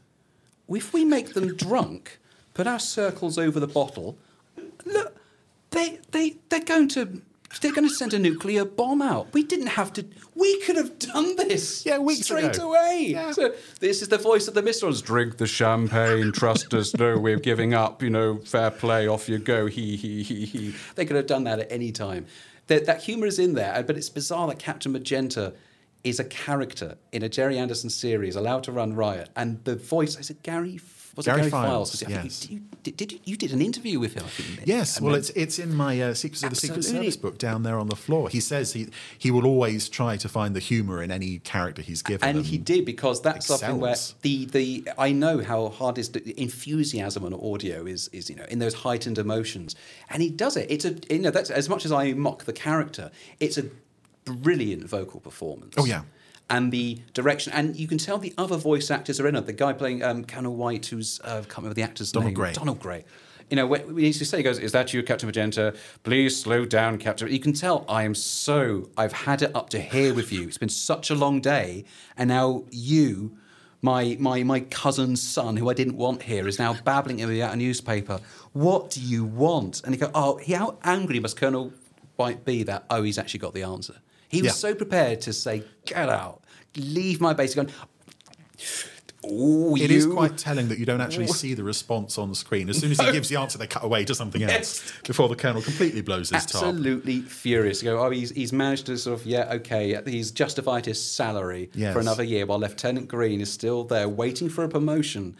[0.68, 2.18] If we make them drunk,
[2.54, 4.16] put our circles over the bottle,
[4.85, 5.16] look,
[5.70, 7.20] they they they're going to
[7.61, 9.33] they're going to send a nuclear bomb out.
[9.33, 10.04] We didn't have to.
[10.35, 11.87] We could have done this.
[11.87, 12.70] Yeah, weeks straight ago.
[12.70, 13.16] away.
[13.33, 14.62] So this is the voice of the.
[14.62, 15.02] Ron's.
[15.02, 16.33] Drink the champagne.
[16.33, 16.94] Trust us.
[16.96, 18.02] No, we're giving up.
[18.02, 19.07] You know, fair play.
[19.07, 19.66] Off you go.
[19.66, 20.74] He he he he.
[20.96, 22.26] They could have done that at any time.
[22.66, 25.54] That that humour is in there, but it's bizarre that Captain Magenta
[26.02, 30.18] is a character in a Gerry Anderson series allowed to run riot, and the voice
[30.18, 30.76] is it Gary?
[31.16, 32.09] Was Gary it Gary Files, Was it?
[32.09, 32.50] I think yes.
[32.50, 34.24] you, did, did you, you did an interview with him?
[34.24, 37.38] I think, Yes, well, it's it's in my uh, Secrets of the Secret Service book
[37.38, 38.29] down there on the floor.
[38.29, 42.03] He says he he will always try to find the humour in any character he's
[42.03, 42.29] given.
[42.29, 46.40] and he did because that's something where the the I know how hard is the
[46.40, 49.77] enthusiasm on audio is is you know in those heightened emotions,
[50.11, 50.70] and he does it.
[50.70, 53.66] It's a you know that's as much as I mock the character, it's a
[54.24, 55.74] brilliant vocal performance.
[55.77, 56.03] Oh, yeah.
[56.50, 59.46] And the direction, and you can tell the other voice actors are in it.
[59.46, 62.35] The guy playing um, Colonel White, who's uh, I can't remember the actor's Donald name.
[62.35, 62.52] Gray.
[62.52, 63.04] Donald Gray.
[63.50, 65.74] You know, when when he used to say, he goes, Is that you, Captain Magenta?
[66.02, 67.30] Please slow down, Captain.
[67.30, 70.46] You can tell I am so, I've had it up to here with you.
[70.48, 71.85] It's been such a long day.
[72.16, 73.37] And now you,
[73.83, 77.42] my, my, my cousin's son, who I didn't want here, is now babbling at me
[77.42, 78.20] out a newspaper.
[78.52, 79.83] What do you want?
[79.85, 81.72] And he go, Oh, how angry must Colonel
[82.16, 83.96] White be that, oh, he's actually got the answer?
[84.35, 84.68] He was Yeah.
[84.68, 86.42] so prepared to say, Get out,
[86.77, 87.55] leave my base.
[87.55, 87.70] Going,
[89.27, 89.97] It you.
[89.97, 92.68] is quite telling that you don't actually see the response on the screen.
[92.68, 94.92] As soon as he gives the answer, they cut away to something else Yes.
[95.07, 96.62] before the colonel completely blows his top.
[96.62, 97.83] absolutely furious.
[97.83, 101.70] You go, oh, he's, he's managed to sort of, yeah, okay, he's justified his salary
[101.75, 101.94] Yes.
[101.94, 105.37] for another year while Lieutenant Green is still there waiting for a promotion.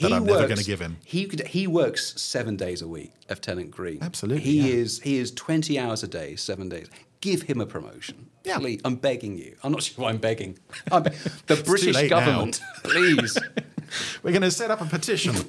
[0.00, 0.96] That I'm never gonna give him.
[1.04, 3.98] He could, he works seven days a week, Lieutenant Green.
[4.02, 4.74] Absolutely, he yeah.
[4.82, 6.88] is he is twenty hours a day, seven days.
[7.20, 8.28] Give him a promotion.
[8.44, 8.58] Yeah.
[8.58, 9.56] Please, I'm begging you.
[9.62, 10.58] I'm not sure why I'm begging.
[10.92, 11.10] I'm be-
[11.46, 13.38] the British government, please.
[14.22, 15.34] We're going to set up a petition.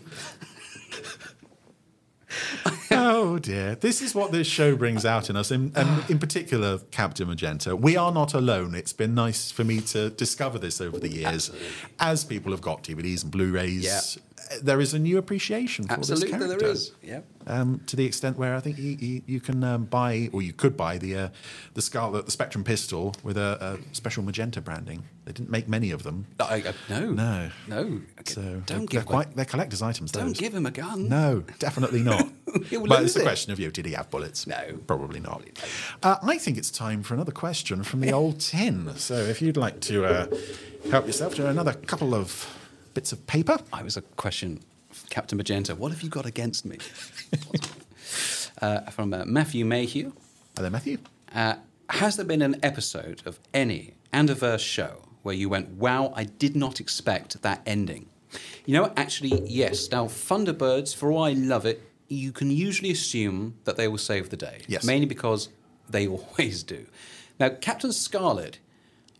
[2.92, 3.76] oh dear.
[3.76, 7.76] This is what this show brings out in us, in, and in particular, Captain Magenta.
[7.76, 8.76] We are not alone.
[8.76, 11.52] It's been nice for me to discover this over the years.
[12.00, 14.00] As people have got DVDs and Blu rays, Yeah.
[14.62, 16.58] There is a new appreciation for this Absolutely, character.
[16.60, 16.92] there is.
[17.02, 17.22] Yeah.
[17.48, 20.52] Um, to the extent where I think you, you, you can um, buy, or you
[20.52, 21.30] could buy the uh,
[21.76, 25.04] the Scarlet, the Spectrum pistol with a, a special magenta branding.
[25.26, 26.26] They didn't make many of them.
[26.40, 27.50] I, I, no, No.
[27.68, 28.02] no.
[28.26, 30.12] So don't they're, give they're him- quite they're collector's items.
[30.12, 30.40] Don't those.
[30.40, 31.08] give him a gun.
[31.08, 32.28] No, definitely not.
[32.88, 33.70] But it's a question of you.
[33.70, 34.48] Did he have bullets?
[34.48, 34.80] No.
[34.88, 35.44] probably not.
[36.02, 38.96] Uh, I think it's time for another question from the old tin.
[38.96, 40.28] So if you'd like to uh,
[40.90, 42.48] help yourself to another couple of
[42.96, 43.60] bits of paper.
[43.72, 44.62] I was a question,
[45.12, 45.76] Captain Magenta.
[45.76, 46.78] What have you got against me?
[48.62, 50.14] uh, from uh, Matthew Mayhew.
[50.56, 50.98] Hello, Matthew.
[51.34, 51.56] Uh,
[51.90, 56.56] has there been an episode of any Anderverse show where you went, wow, I did
[56.56, 58.08] not expect that ending?
[58.66, 58.98] You know, what?
[58.98, 59.92] actually, yes.
[59.92, 64.30] Now, Thunderbirds, for all I love it, you can usually assume that they will save
[64.30, 64.62] the day.
[64.68, 64.86] Yes.
[64.86, 65.50] Mainly because
[65.90, 66.86] they always do.
[67.40, 68.60] Now, Captain Scarlet,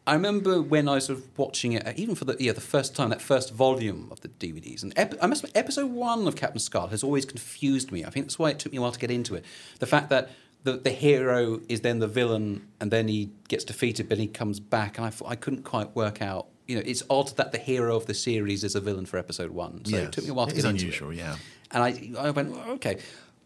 [0.08, 2.62] I remember when I was sort of watching it, uh, even for the yeah the
[2.62, 6.28] first time, that first volume of the DVDs, and ep- I must admit, episode one
[6.28, 8.06] of Captain Scarlet has always confused me.
[8.06, 9.44] I think that's why it took me a while to get into it.
[9.80, 10.30] The fact that
[10.64, 14.60] the, the hero is then the villain, and then he gets defeated, but he comes
[14.60, 16.48] back, and I thought I couldn't quite work out.
[16.68, 19.52] You know, it's odd that the hero of the series is a villain for episode
[19.52, 19.86] one.
[19.86, 21.18] So it took me a while to It get into unusual, it.
[21.18, 21.36] yeah.
[21.72, 22.98] And I, I went, "Oh, okay.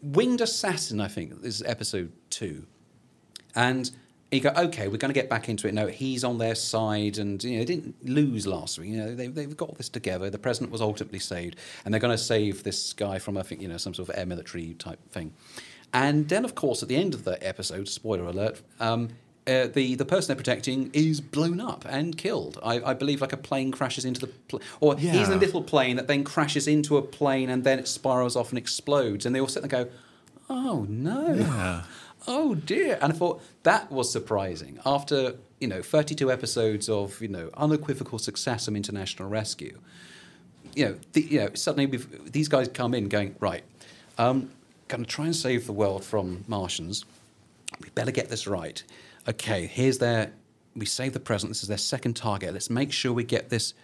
[0.02, 2.66] Winged Assassin, I think, this is episode two.
[3.54, 3.90] And
[4.30, 5.74] you go, okay, we're going to get back into it.
[5.74, 8.90] No, he's on their side, and you know, they didn't lose last week.
[8.90, 10.30] You know, they, they've got this together.
[10.30, 13.60] The president was ultimately saved, and they're going to save this guy from, I think,
[13.60, 15.32] you know, some sort of air military type thing.
[15.92, 19.08] And then, of course, at the end of the episode, spoiler alert, um,
[19.46, 22.58] uh, the the person they're protecting is blown up and killed.
[22.62, 25.62] I, I believe like a plane crashes into the pl- or he's in a little
[25.62, 29.26] plane that then crashes into a plane and then it spirals off and explodes.
[29.26, 29.94] And they all sit there and go,
[30.48, 31.82] "Oh no!" Yeah.
[32.26, 32.98] Oh dear.
[33.00, 34.78] And I thought that was surprising.
[34.84, 39.78] After, you know, 32 episodes of, you know, unequivocal success from International Rescue,
[40.74, 43.64] you know, the, you know suddenly we've, these guys come in going, right,
[44.18, 44.50] um,
[44.88, 47.04] going to try and save the world from Martians.
[47.80, 48.82] We better get this right.
[49.28, 50.32] Okay, here's their,
[50.74, 51.50] we save the present.
[51.50, 52.52] This is their second target.
[52.52, 53.74] Let's make sure we get this.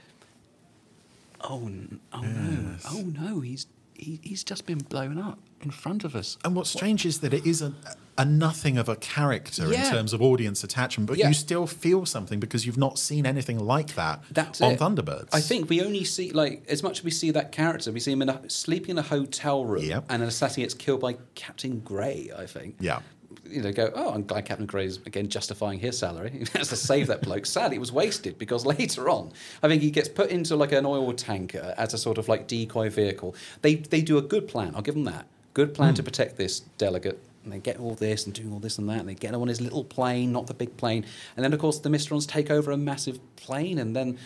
[1.41, 1.71] Oh,
[2.13, 2.77] oh no.
[2.91, 6.39] Oh no, he's, he, he's just been blown up in front of us.
[6.45, 7.73] And what's strange is that it is a,
[8.19, 11.29] a nothing of a character in terms of audience attachment, but Yeah.
[11.29, 14.81] you still feel something because you've not seen anything like that That's on it.
[14.81, 15.29] Thunderbirds.
[15.33, 18.13] I think we only see like as much as we see that character, we see
[18.13, 20.05] him in a, sleeping in a hotel room, Yep.
[20.09, 22.31] and an assassin gets killed by Captain Grey.
[22.37, 22.77] I think.
[22.81, 23.01] Yeah.
[23.45, 23.93] You know, go.
[23.95, 26.31] Oh, I'm glad Captain Grey is again justifying his salary.
[26.53, 27.47] He has to save that bloke.
[27.47, 30.87] Sadly, it was wasted because later on, I think he gets put into like an
[30.87, 33.37] oil tanker as a sort of like decoy vehicle.
[33.63, 34.75] They they do a good plan.
[34.75, 35.27] I'll give them that.
[35.55, 36.07] Good plan to hmm.
[36.07, 37.19] protect this delegate.
[37.47, 38.99] And they get all this and doing all this and that.
[38.99, 41.07] And they get on his little plane, not the big plane.
[41.37, 43.79] And then, of course, the Mysterons take over a massive plane.
[43.79, 44.19] And then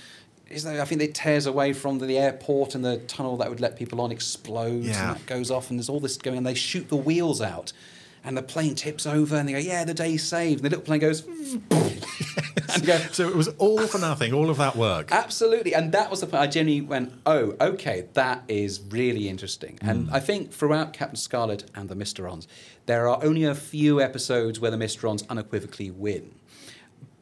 [0.48, 3.60] is there, I think it tears away from the airport and the tunnel that would
[3.60, 4.88] let people on explodes.
[4.88, 5.10] Yeah.
[5.10, 5.68] And that goes off.
[5.68, 6.44] And there's all this going on.
[6.44, 7.74] They shoot the wheels out.
[8.22, 9.36] And the plane tips over.
[9.36, 10.62] And they go, yeah, the day's saved.
[10.62, 11.24] And the little plane goes,
[11.70, 15.08] and go, so it was all for nothing, all of that work.
[15.10, 16.42] Absolutely, and that was the point.
[16.42, 20.14] I genuinely went, "Oh, okay, that is really interesting." And Hmm.
[20.14, 22.46] I think throughout Captain Scarlet and the Mysterons,
[22.86, 26.34] there are only a few episodes where the Mysterons unequivocally win.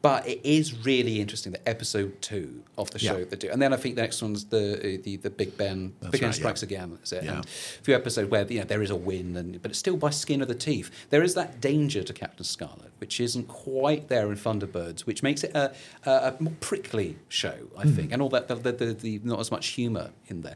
[0.01, 3.25] But it is really interesting that episode two of the show Yeah.
[3.25, 6.11] they do, and then I think the next one's the the, the Big Ben, That's
[6.11, 6.39] Big Ben right, yeah.
[6.41, 6.91] Strikes Again.
[6.91, 7.25] That's it.
[7.25, 7.35] Yeah.
[7.37, 7.47] And a
[7.83, 10.41] few episodes where you know there is a win, and but it's still by skin
[10.41, 10.89] of the teeth.
[11.09, 15.43] There is that danger to Captain Scarlet, which isn't quite there in Thunderbirds, which makes
[15.43, 15.73] it a,
[16.05, 17.93] a, a more prickly show, I Hmm.
[17.95, 20.55] think, and all that the, the, the, the not as much humour in there.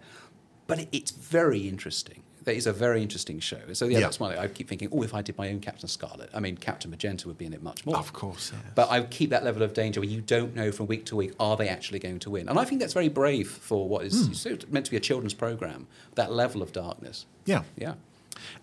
[0.67, 2.23] But it, it's very interesting.
[2.43, 3.59] That is a very interesting show.
[3.73, 3.99] So yeah, Yeah.
[4.01, 6.57] that's why I keep thinking, oh, if I did my own Captain Scarlet, I mean,
[6.57, 7.97] Captain Magenta would be in it much more.
[7.97, 8.61] Of course, yes.
[8.75, 11.33] But I keep that level of danger where you don't know from week to week
[11.39, 14.43] are they actually going to win, and I think that's very brave for what is
[14.43, 14.53] hmm.
[14.53, 15.87] of meant to be a children's program.
[16.15, 17.25] That level of darkness.
[17.45, 17.93] Yeah, Yeah.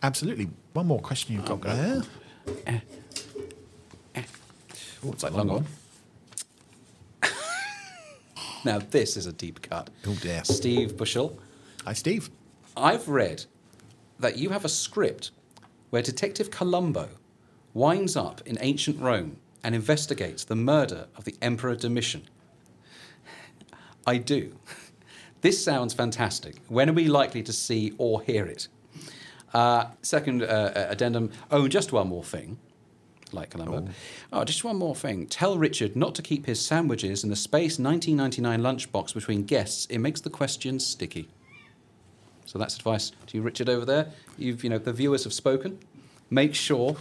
[0.03, 0.51] absolutely.
[0.73, 1.77] One more question you've oh, got Okay.
[1.77, 2.03] there.
[2.67, 2.81] Eh.
[5.05, 5.67] Oh, it's like long one.
[8.65, 9.89] now this is a deep cut.
[10.07, 10.45] Oh dear.
[10.45, 11.39] Steve Bushell.
[11.87, 12.31] Hi, Steve.
[12.77, 13.47] I've read
[14.21, 15.31] that you have a script
[15.91, 17.09] where Detective Columbo
[17.75, 22.23] winds up in ancient Rome and investigates the murder of the Emperor Domitian.
[24.07, 24.57] I do.
[25.43, 26.57] This sounds fantastic.
[26.69, 28.69] When are we likely to see or hear it?
[29.55, 31.31] Uh, second uh, addendum.
[31.51, 32.59] Oh, just one more thing.
[33.33, 33.89] Like Columbo.
[34.33, 34.45] Oh.
[34.45, 35.27] just one more thing.
[35.27, 39.87] Tell Richard not to keep his sandwiches in the space 1999 lunchbox between guests.
[39.87, 41.29] It makes the questions sticky.
[42.51, 44.11] So that's advice to you, Richard, over there.
[44.37, 45.79] You've, you know, the viewers have spoken.
[46.31, 46.97] Make sure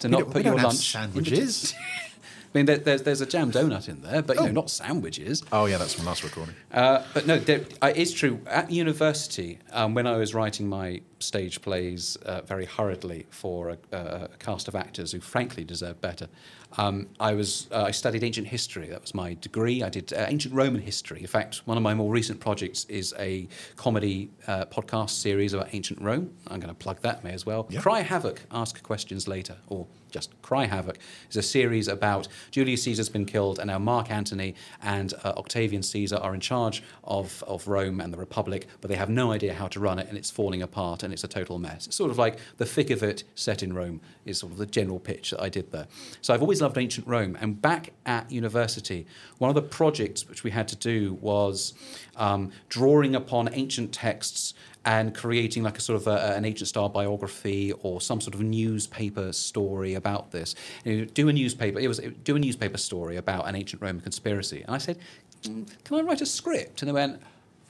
[0.00, 1.74] to We not put your lunch sandwiches.
[2.54, 4.52] I mean, there, there's, there's a jam donut in there, but you know, Oh.
[4.52, 5.42] not sandwiches.
[5.52, 6.54] Oh yeah, that's from last recording.
[6.70, 8.40] Uh, but no, there, uh, it's true.
[8.46, 13.96] At university, um, when I was writing my stage plays uh, very hurriedly for a,
[13.96, 16.28] a cast of actors who frankly deserve better,
[16.76, 18.86] um, I was uh, I studied ancient history.
[18.88, 19.82] That was my degree.
[19.82, 21.20] I did uh, ancient Roman history.
[21.20, 25.68] In fact, one of my more recent projects is a comedy uh, podcast series about
[25.72, 26.34] ancient Rome.
[26.48, 27.66] I'm going to plug that, may as well.
[27.70, 27.80] Yeah.
[27.80, 30.98] Cry Havoc, ask questions later, or just Cry Havoc
[31.30, 35.82] is a series about Julius Caesar's been killed, and now Mark Antony and uh, Octavian
[35.82, 39.54] Caesar are in charge of, of Rome and the Republic, but they have no idea
[39.54, 41.86] how to run it, and it's falling apart, and it's a total mess.
[41.86, 44.66] It's sort of like the thick of it set in Rome is sort of the
[44.66, 45.86] general pitch that I did there.
[46.20, 49.06] So I've always loved ancient Rome, and back at university,
[49.38, 51.74] one of the projects which we had to do was
[52.16, 54.54] um, drawing upon ancient texts
[54.84, 58.40] and creating like a sort of a, an ancient style biography or some sort of
[58.40, 60.54] newspaper story about this.
[60.84, 61.78] You know, do a newspaper.
[61.78, 64.62] It was do a newspaper story about an ancient Roman conspiracy.
[64.62, 64.98] And I said,
[65.44, 67.20] "Mm, "Can I write a script?" And they went.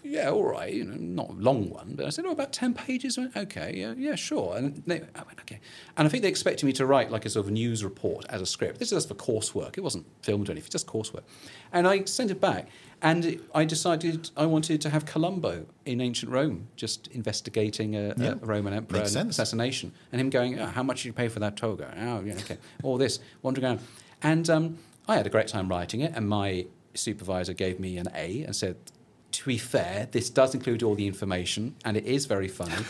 [0.05, 0.73] Yeah, all right.
[0.73, 3.37] You know, not a long one, but I said, "Oh, about ten pages." I went,
[3.37, 4.57] okay, yeah, yeah, sure.
[4.57, 5.61] And they, I went, "Okay."
[5.97, 8.41] And I think they expected me to write like a sort of news report as
[8.43, 8.79] a script.
[8.81, 9.79] This is just for coursework.
[9.79, 11.23] It wasn't filmed or anything; just coursework.
[11.73, 12.69] And I sent it back,
[13.01, 18.33] and I decided I wanted to have Columbo in ancient Rome, just investigating a, Yeah.
[18.33, 21.39] a Roman emperor and assassination, and him going, oh, "How much did you pay for
[21.41, 22.59] that toga?" Oh, yeah, okay.
[22.83, 23.81] All this wandering around,
[24.23, 26.13] and um, I had a great time writing it.
[26.17, 28.77] And my supervisor gave me an A and said,
[29.33, 32.85] "To be fair, this does include all the information, and it is very funny."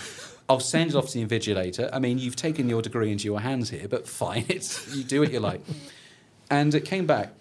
[0.49, 1.89] I'll send it off to the invigilator.
[1.93, 5.21] I mean, you've taken your degree into your hands here, but fine, it's you do
[5.21, 5.63] what you like.
[6.51, 7.33] And it came back.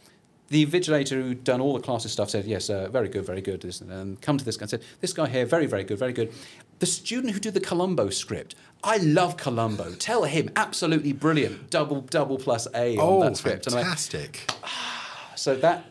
[0.48, 3.64] The invigilator who'd done all the classes stuff said, yes, uh, very good, very good.
[3.90, 6.32] And come to this guy and said, this guy here, very, very good, very good.
[6.80, 9.94] The student who did the Columbo script, I love Columbo.
[9.94, 11.70] Tell him, absolutely brilliant.
[11.70, 13.68] Double, double plus A on Oh, that script.
[13.68, 14.52] And I went, fantastic!
[15.36, 15.86] so that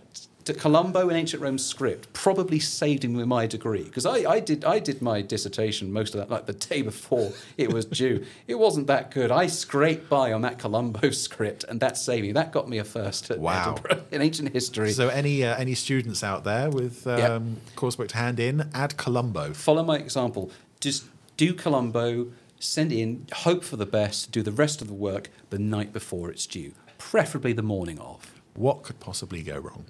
[0.53, 4.41] the Columbo in ancient Rome script probably saved him with my degree because I, I
[4.41, 8.25] did I did my dissertation most of that like the day before it was due.
[8.49, 9.31] It wasn't that good.
[9.31, 12.33] I scraped by on that Columbo script, and that saved me.
[12.33, 13.77] That got me a first at Wow.
[13.79, 14.91] Edinburgh in ancient history.
[14.91, 17.43] So any uh, any students out there with um, Yep.
[17.77, 19.53] coursework to hand in, add Columbo.
[19.53, 20.51] Follow my example.
[20.81, 21.05] Just
[21.37, 22.33] do Columbo.
[22.59, 26.29] send in, hope for the best, do the rest of the work the night before
[26.29, 28.35] it's due, preferably the morning of.
[28.55, 29.85] What could possibly go wrong?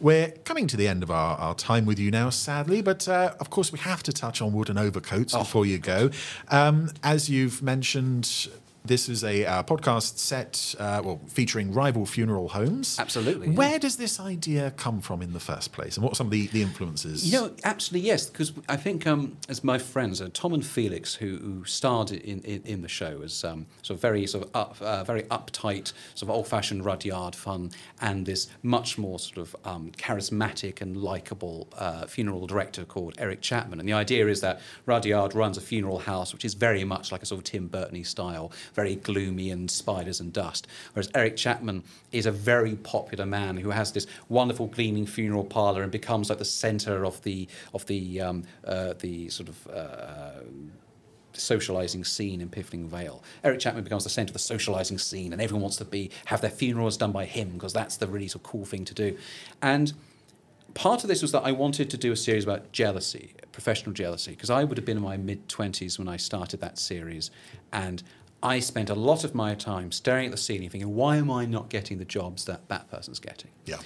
[0.00, 3.34] We're coming to the end of our, our time with you now, sadly, but uh,
[3.40, 6.10] of course we have to touch on wooden overcoats before you go.
[6.48, 8.48] Um, as you've mentioned,
[8.84, 12.98] this is a uh, podcast set, uh, well, featuring rival funeral homes.
[12.98, 13.54] Absolutely, yeah.
[13.54, 16.32] Where does this idea come from in the first place, and what are some of
[16.32, 17.30] the, the influences?
[17.30, 21.14] You know, absolutely yes, because I think um, as my friends, uh, Tom and Felix,
[21.14, 24.50] who, who starred in, in, in the show as um, sort of very sort of
[24.54, 27.70] up, uh, very uptight, sort of old-fashioned Rudyard Funn,
[28.00, 33.40] and this much more sort of um, charismatic and likable uh, funeral director called Eric
[33.40, 33.78] Chapman.
[33.78, 37.22] And the idea is that Rudyard runs a funeral house, which is very much like
[37.22, 40.66] a sort of Tim Burton style, very gloomy and spiders and dust.
[40.92, 45.82] Whereas Eric Chapman is a very popular man who has this wonderful gleaming funeral parlor
[45.82, 49.66] and becomes like the center of the of the um, uh, the sort of.
[49.68, 50.42] Uh,
[51.34, 53.22] socializing scene in Piffling Vale.
[53.42, 56.42] Eric Chapman becomes the centre of the socializing scene, and everyone wants to be have
[56.42, 59.16] their funerals done by him because that's the really sort of cool thing to do.
[59.62, 59.94] And
[60.74, 64.32] part of this was that I wanted to do a series about jealousy, professional jealousy,
[64.32, 67.30] because I would have been in my mid 20s when I started that series.
[67.72, 68.02] And
[68.42, 71.44] I spent a lot of my time staring at the ceiling thinking, why am I
[71.46, 73.50] not getting the jobs that that person's getting?
[73.64, 73.78] Yeah.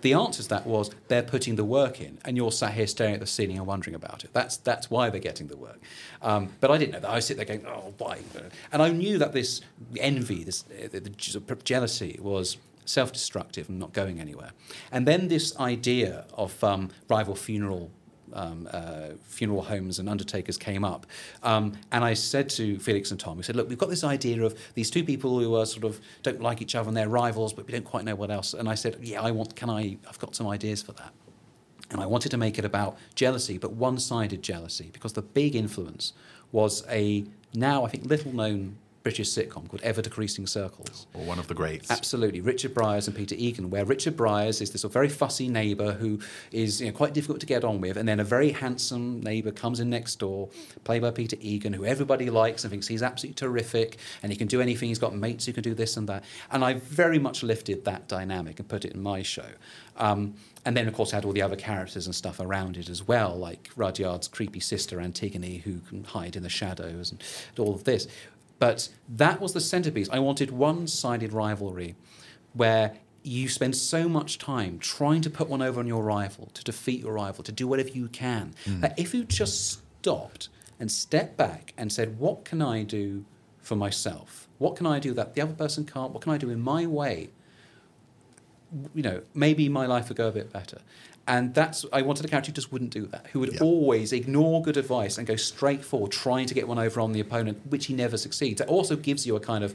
[0.00, 3.14] The answer to that was they're putting the work in, and you're sat here staring
[3.14, 4.30] at the ceiling and wondering about it.
[4.32, 5.80] That's that's why they're getting the work.
[6.22, 7.10] Um, but I didn't know that.
[7.10, 8.20] I sit there going, oh, why?
[8.70, 9.60] And I knew that this
[9.98, 14.52] envy, this uh, the, the jealousy, was self-destructive and not going anywhere.
[14.92, 17.90] And then this idea of um, rival funeral
[18.32, 21.06] um, uh, funeral homes and undertakers came up.
[21.42, 24.42] Um, and I said to Felix and Tom, we said, look, we've got this idea
[24.42, 27.52] of these two people who are sort of don't like each other and they're rivals,
[27.52, 28.54] but we don't quite know what else.
[28.54, 31.12] And I said, yeah, I want, can I, I've got some ideas for that.
[31.90, 35.56] And I wanted to make it about jealousy, but one sided jealousy, because the big
[35.56, 36.12] influence
[36.52, 37.24] was a
[37.54, 41.06] now, I think, little known British sitcom called Ever Decreasing Circles.
[41.14, 41.90] Or one of the greats.
[41.90, 45.48] Absolutely, Richard Briers and Peter Egan, where Richard Briers is this sort of very fussy
[45.48, 46.20] neighbour who
[46.52, 49.50] is you know, quite difficult to get on with, and then a very handsome neighbour
[49.50, 50.48] comes in next door,
[50.84, 54.48] played by Peter Egan, who everybody likes and thinks he's absolutely terrific, and he can
[54.48, 54.88] do anything.
[54.88, 58.08] He's got mates who can do this and that, and I very much lifted that
[58.08, 59.46] dynamic and put it in my show.
[59.96, 60.34] Um,
[60.64, 63.36] and then, of course, had all the other characters and stuff around it as well,
[63.36, 67.22] like Rudyard's creepy sister Antigone, who can hide in the shadows, and
[67.58, 68.06] all of this.
[68.58, 70.08] But that was the centerpiece.
[70.10, 71.94] I wanted one sided rivalry
[72.54, 76.64] where you spend so much time trying to put one over on your rival, to
[76.64, 78.80] defeat your rival, to do whatever you can, hmm.
[78.80, 80.48] that if you just stopped
[80.80, 83.24] and stepped back and said, What can I do
[83.60, 84.48] for myself?
[84.58, 86.12] What can I do that the other person can't?
[86.12, 87.30] What can I do in my way?
[88.94, 90.78] You know, maybe my life would go a bit better.
[91.28, 94.62] And that's I wanted a character who just wouldn't do that, who would always ignore
[94.62, 97.86] good advice and go straight forward, trying to get one over on the opponent, which
[97.86, 98.62] he never succeeds.
[98.62, 99.74] It also gives you a kind of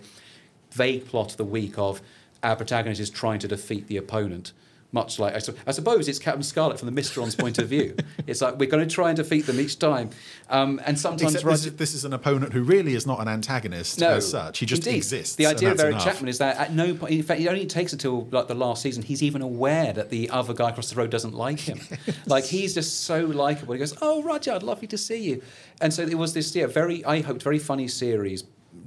[0.71, 2.01] vague plot of the week of
[2.41, 4.51] our protagonist is trying to defeat the opponent.
[4.93, 7.95] Much like I, su- I suppose it's Captain Scarlet from the Mysteron's point of view.
[8.25, 10.11] It's like we're going to try and defeat them each time,
[10.49, 13.27] um, and sometimes Except this, is, this is an opponent who really is not an
[13.27, 14.59] antagonist no, as such.
[14.59, 14.97] He just Indeed.
[14.97, 15.35] exists.
[15.35, 16.05] The idea of Eric enough.
[16.05, 18.81] Chapman is that at no point, in fact, it only takes until like the last
[18.81, 21.81] season he's even aware that the other guy across the road doesn't like him.
[22.27, 23.73] like he's just so likable.
[23.73, 25.41] He goes, "Oh, Roger, I'd love you to see you,"
[25.81, 28.45] and so it was this yeah, very I hoped very funny series.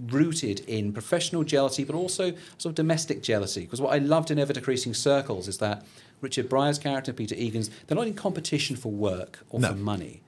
[0.09, 3.63] Rooted in professional jealousy, but also sort of domestic jealousy.
[3.63, 5.85] Because what I loved in Ever Decreasing Circles is that
[6.21, 9.69] Richard Briers' character, Peter Egan's, they're not in competition for work or No.
[9.69, 10.23] for money.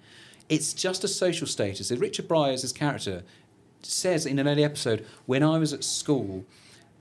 [0.49, 1.91] It's just a social status.
[1.91, 3.25] Richard Briers' character
[3.83, 6.45] says in an early episode, when I was at school,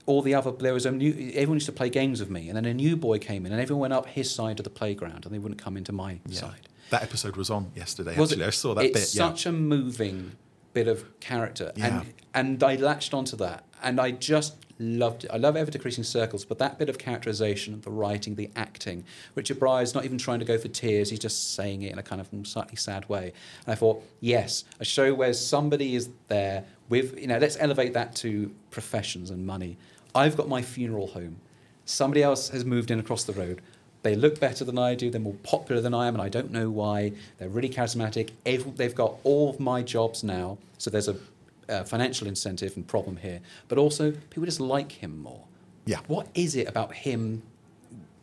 [0.06, 2.56] all the other there was a new everyone used to play games with me, and
[2.56, 5.26] then a new boy came in, and everyone went up his side of the playground,
[5.26, 6.68] and they wouldn't come into my side.
[6.90, 8.16] That episode was on yesterday.
[8.16, 8.48] Was actually, it?
[8.48, 9.02] I saw that it's bit.
[9.02, 10.32] It's such a moving
[10.72, 12.00] bit of character, Yeah.
[12.00, 15.30] and and I latched onto that, and I just loved it.
[15.32, 19.02] I love Ever Decreasing Circles, but that bit of characterization, the writing, the acting.
[19.34, 22.02] Richard Briers not even trying to go for tears; he's just saying it in a
[22.02, 23.32] kind of slightly sad way.
[23.66, 27.92] And I thought, yes, a show where somebody is there with you know, let's elevate
[27.94, 29.76] that to professions and money.
[30.14, 31.36] I've got my funeral home.
[31.84, 33.62] Somebody else has moved in across the road.
[34.02, 35.10] They look better than I do.
[35.10, 37.12] They're more popular than I am, and I don't know why.
[37.38, 38.30] They're really charismatic.
[38.46, 41.16] Every, they've got all of my jobs now, so there's a,
[41.68, 43.40] uh financial incentive and problem here.
[43.66, 45.44] But also, people just like him more.
[45.84, 46.00] Yeah.
[46.06, 47.42] What is it about him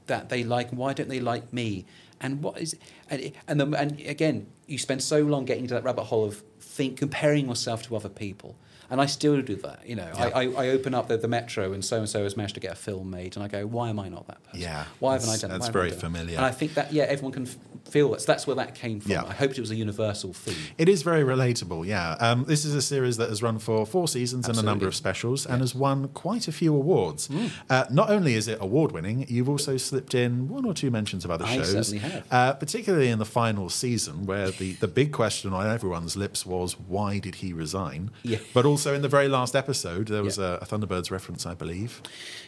[0.07, 0.69] that they like?
[0.69, 1.85] Why don't they like me?
[2.21, 2.75] And what is
[3.09, 6.43] and and the, and again, you spend so long getting into that rabbit hole of
[6.59, 8.55] think comparing yourself to other people.
[8.89, 9.87] And I still do that.
[9.87, 12.37] You know, I, I, I open up the, the metro and so and so has
[12.37, 14.59] managed to get a film made, and I go, why am I not that person?
[14.61, 15.59] Yeah, Why haven't I done that?
[15.59, 16.37] that's Why haven't I very familiar.
[16.37, 17.57] And I think that, yeah, everyone can f-
[17.89, 18.21] feel that.
[18.21, 19.11] So that's where that came from.
[19.11, 19.23] Yeah.
[19.23, 20.55] I hoped it was a universal theme.
[20.77, 22.11] It is very relatable, yeah.
[22.19, 24.95] Um, this is a series that has run for four seasons and a number of
[24.95, 27.27] specials and has won quite a few awards.
[27.27, 27.51] Mm.
[27.69, 31.25] Uh, not only is it award winning, you've also slipped in one or two mentions
[31.25, 31.71] of other I shows.
[31.71, 32.25] certainly have.
[32.31, 36.73] Uh, particularly in the final season, where the, the big question on everyone's lips was
[36.79, 38.11] why did he resign?
[38.23, 38.39] Yeah.
[38.53, 42.01] But also in the very last episode, there was a, a Thunderbirds reference, I believe.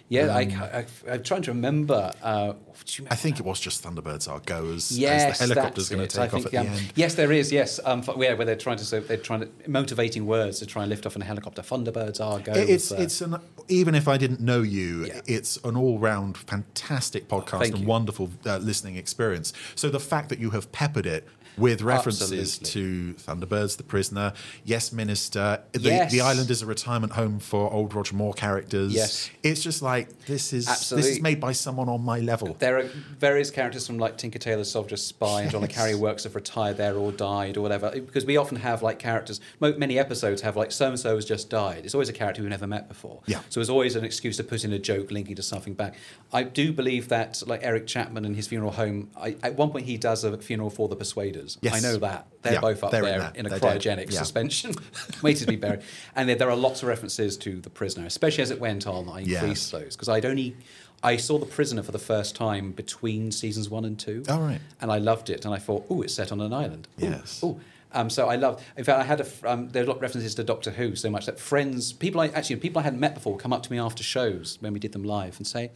[0.09, 2.11] Yeah, I, Um, I, am trying to remember.
[2.23, 4.89] Uh, what do you I think it was just Thunderbirds are goers.
[4.89, 6.91] as, as Yes, the helicopter's going to take I off at think, the end.
[6.95, 7.51] Yes, there is.
[7.51, 10.65] Yes, um, f- yeah, where they're trying to so they're trying to motivating words to
[10.65, 11.61] try and lift off in a helicopter.
[11.61, 12.53] Thunderbirds are go.
[12.53, 13.35] It- It's uh, it's an
[13.69, 17.87] even if I didn't know you, it's an all round fantastic podcast thank and you.
[17.87, 19.51] wonderful uh, listening experience.
[19.75, 21.27] So the fact that you have peppered it
[21.57, 24.33] with references to Thunderbirds, The Prisoner,
[24.63, 26.11] Yes Minister, the, Yes.
[26.11, 28.93] the island is a retirement home for old Roger Moore characters.
[28.93, 29.29] Yes.
[29.43, 32.55] it's just like this is this is made by someone on my level.
[32.59, 32.83] There are
[33.19, 36.77] various characters from like Tinker Tailor Soldier Spy and John le Carre works have retired
[36.77, 37.89] there or died or whatever.
[37.91, 41.49] Because we often have like characters, many episodes have like so and so has just
[41.49, 41.85] died.
[41.85, 43.21] It's always a character we've never met before.
[43.25, 43.41] Yeah.
[43.49, 45.95] So it's always an excuse to put in a joke linking to something back.
[46.33, 49.85] I do believe that like Eric Chapman and his funeral home, I, at one point
[49.85, 51.46] he does a funeral for the Persuaders.
[51.61, 51.73] Yes.
[51.75, 52.27] I know that.
[52.41, 53.31] They're Yeah, both up they're there there.
[53.35, 54.19] in, a They're cryogenic Yeah.
[54.19, 54.73] suspension,
[55.21, 55.81] waiting to be buried.
[56.15, 59.07] And there, there are lots of references to the prisoner, especially as it went on.
[59.09, 59.71] I increased Yes.
[59.71, 60.55] those because I'd only
[61.03, 64.23] I saw the prisoner for the first time between seasons one and two.
[64.27, 64.59] Oh, right.
[64.81, 66.87] and I loved it, and I thought, oh, it's set on an island.
[67.01, 67.39] Ooh, Yes.
[67.43, 67.59] ooh.
[67.93, 68.63] Um, so I love.
[68.75, 69.27] In fact, I had a.
[69.49, 72.19] Um, there are a lot of references to Doctor Who so much that friends, people
[72.19, 74.79] I actually people I hadn't met before, come up to me after shows when we
[74.79, 75.71] did them live and say.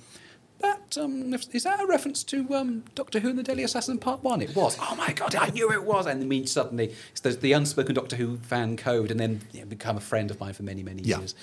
[0.93, 4.23] That um, is that a reference to um, Doctor Who and the Deadly Assassin Part
[4.23, 4.41] One?
[4.41, 4.77] It was.
[4.81, 6.05] Oh my god, I knew it was.
[6.05, 9.97] And then suddenly it's the, unspoken Doctor Who fan code, and then you know, become
[9.97, 11.19] a friend of mine for many many Yeah.
[11.19, 11.35] years,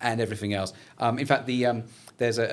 [0.00, 0.72] and everything else.
[0.98, 1.84] Um, in fact, the um,
[2.18, 2.44] there's a,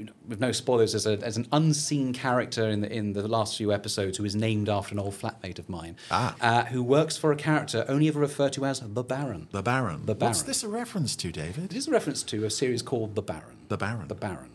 [0.00, 0.92] a with no spoilers.
[0.92, 4.34] There's, a, there's an unseen character in the in the last few episodes who is
[4.34, 6.34] named after an old flatmate of mine, Ah.
[6.40, 9.48] uh, who works for a character only ever referred to as the Baron.
[9.52, 10.06] The Baron.
[10.06, 10.30] The Baron.
[10.30, 11.72] What's this a reference to, David?
[11.72, 13.56] It is a reference to a series called The Baron.
[13.68, 14.08] The Baron.
[14.08, 14.50] The Baron,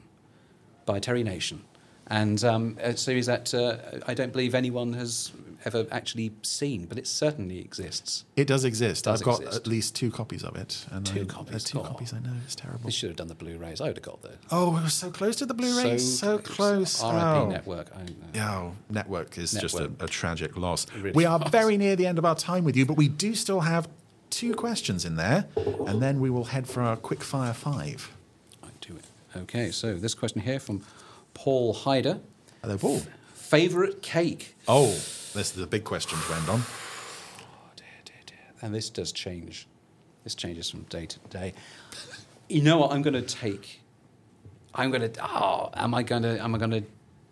[0.87, 1.63] by Terry Nation,
[2.07, 3.77] and um, a series that uh,
[4.07, 5.31] I don't believe anyone has
[5.65, 8.23] ever actually seen, but it certainly exists.
[8.35, 9.03] It does exist.
[9.05, 9.57] Does I've got exist.
[9.57, 10.85] at least two copies of it.
[10.91, 11.65] And Two I, copies.
[11.65, 11.83] uh, two Oh.
[11.83, 12.13] copies.
[12.13, 12.85] I know it's terrible.
[12.85, 13.81] They should have done the Blu-rays.
[13.81, 14.37] I would have got those.
[14.51, 16.19] Oh, we were so close to the Blu-rays.
[16.19, 17.01] So, close.
[17.03, 17.39] R.I.P.
[17.45, 17.49] Oh.
[17.49, 17.87] Network.
[17.95, 18.01] I,
[18.35, 20.85] Yeah, oh, network is just a, a tragic loss.
[20.95, 21.49] really we are was.
[21.49, 23.89] very near the end of our time with you, but we do still have
[24.29, 25.47] two questions in there,
[25.87, 28.11] and then we will head for our quick fire five.
[29.37, 29.61] I do it.
[29.61, 30.81] Okay, so this question here from
[31.33, 32.19] Paul Hyder.
[32.61, 33.01] Hello, Paul.
[33.33, 34.55] Favorite cake?
[34.67, 36.61] Oh, this is the big question to end on.
[36.61, 37.43] Oh,
[38.61, 39.67] and this does change.
[40.23, 41.53] This changes from day to day.
[42.49, 42.91] You know what?
[42.91, 43.81] I'm going to take.
[44.73, 45.21] I'm going to.
[45.23, 46.41] Oh, am I going to?
[46.43, 46.83] Am I going to?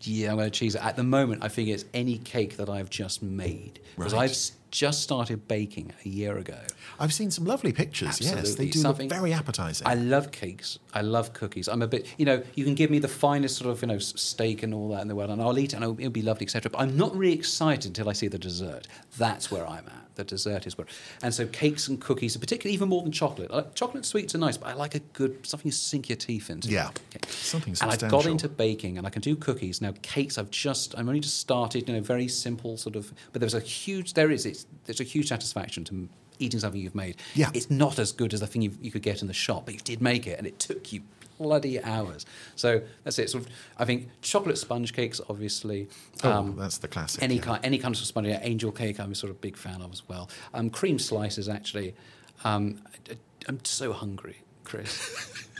[0.01, 0.83] Yeah, I'm going to choose it.
[0.83, 4.29] At the moment, I think it's any cake that I've just made because Right.
[4.29, 4.35] I've
[4.75, 6.59] just started baking a year ago.
[6.99, 8.19] I've seen some lovely pictures.
[8.19, 9.87] Yes, they do Something- look very appetising.
[9.87, 10.79] I love cakes.
[10.93, 11.69] I love cookies.
[11.69, 13.99] I'm a bit, you know, you can give me the finest sort of, you know,
[13.99, 16.21] steak and all that in the world, and I'll eat it, and it'll, it'll be
[16.21, 16.69] lovely, etc.
[16.69, 18.87] But I'm not really excited until I see the dessert.
[19.17, 20.04] That's where I'm at.
[20.15, 20.87] The dessert is where,
[21.21, 23.51] and so cakes and cookies, particularly even more than chocolate.
[23.51, 26.49] Like, chocolate sweets are nice, but I like a good something you sink your teeth
[26.49, 26.69] into.
[26.69, 26.89] Yeah.
[26.89, 27.29] Okay.
[27.29, 29.93] Something And I've got into baking, and I can do cookies now.
[30.01, 31.87] Cakes, I've just, I'm only just started.
[31.87, 35.03] You know, very simple sort of, but there's a huge, there is, it's, there's a
[35.03, 36.09] huge satisfaction to
[36.39, 37.17] eating something you've made.
[37.33, 37.49] Yeah.
[37.53, 39.73] It's not as good as the thing you, you could get in the shop, but
[39.73, 41.01] you did make it, and it took you
[41.37, 42.25] bloody hours.
[42.55, 43.29] So that's it.
[43.29, 45.87] Sort of, I think chocolate sponge cakes, obviously.
[46.23, 47.41] Oh, that's the classic, Any yeah.
[47.41, 48.99] kind, any kind of sponge, yeah, angel cake.
[48.99, 50.29] I'm a sort of big fan of as well.
[50.53, 51.95] Um, cream slices, actually.
[52.43, 53.17] Um, I,
[53.47, 55.47] am so hungry, Chris.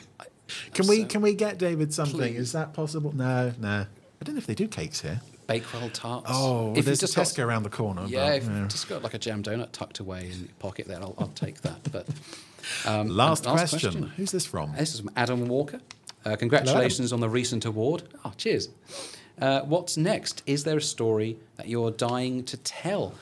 [0.74, 2.18] Can we can we get David something?
[2.20, 2.38] Please.
[2.38, 3.14] Is that possible?
[3.16, 3.86] No, no.
[4.22, 5.22] I don't know if they do cakes here.
[5.48, 6.28] Bakewell tarts.
[6.30, 8.06] Oh, If there's a just got- Tesco around the corner.
[8.08, 8.68] Yeah, but, if yeah.
[8.68, 11.62] just got like a jam donut tucked away in your pocket, there, I'll, I'll take
[11.62, 11.92] that.
[11.92, 12.08] But
[12.86, 14.12] um, Last, and question.
[14.18, 14.74] Who's this from?
[14.76, 15.80] This is from Adam Walker.
[16.26, 18.04] Uh, congratulations on the recent award.
[18.24, 18.70] Oh, cheers.
[19.40, 20.42] Uh, what's next?
[20.46, 23.14] Is there a story that you're dying to tell?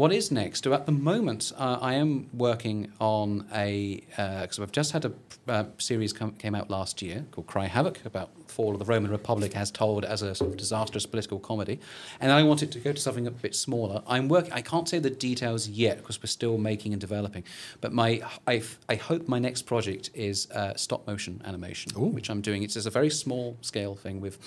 [0.00, 0.66] What is next?
[0.66, 5.12] At the moment, uh, I am working on a because I've just had a
[5.46, 9.10] uh, series come, came out last year called Cry Havoc about fall of the Roman
[9.10, 11.80] Republic as told as a sort of disastrous political comedy,
[12.18, 14.02] and I wanted to go to something a bit smaller.
[14.06, 14.52] I'm working.
[14.52, 17.44] I can't say the details yet because we're still making and developing.
[17.82, 22.40] But my I, I hope my next project is uh, stop motion animation, which I'm
[22.40, 22.62] doing.
[22.62, 24.38] It's just a very small scale thing with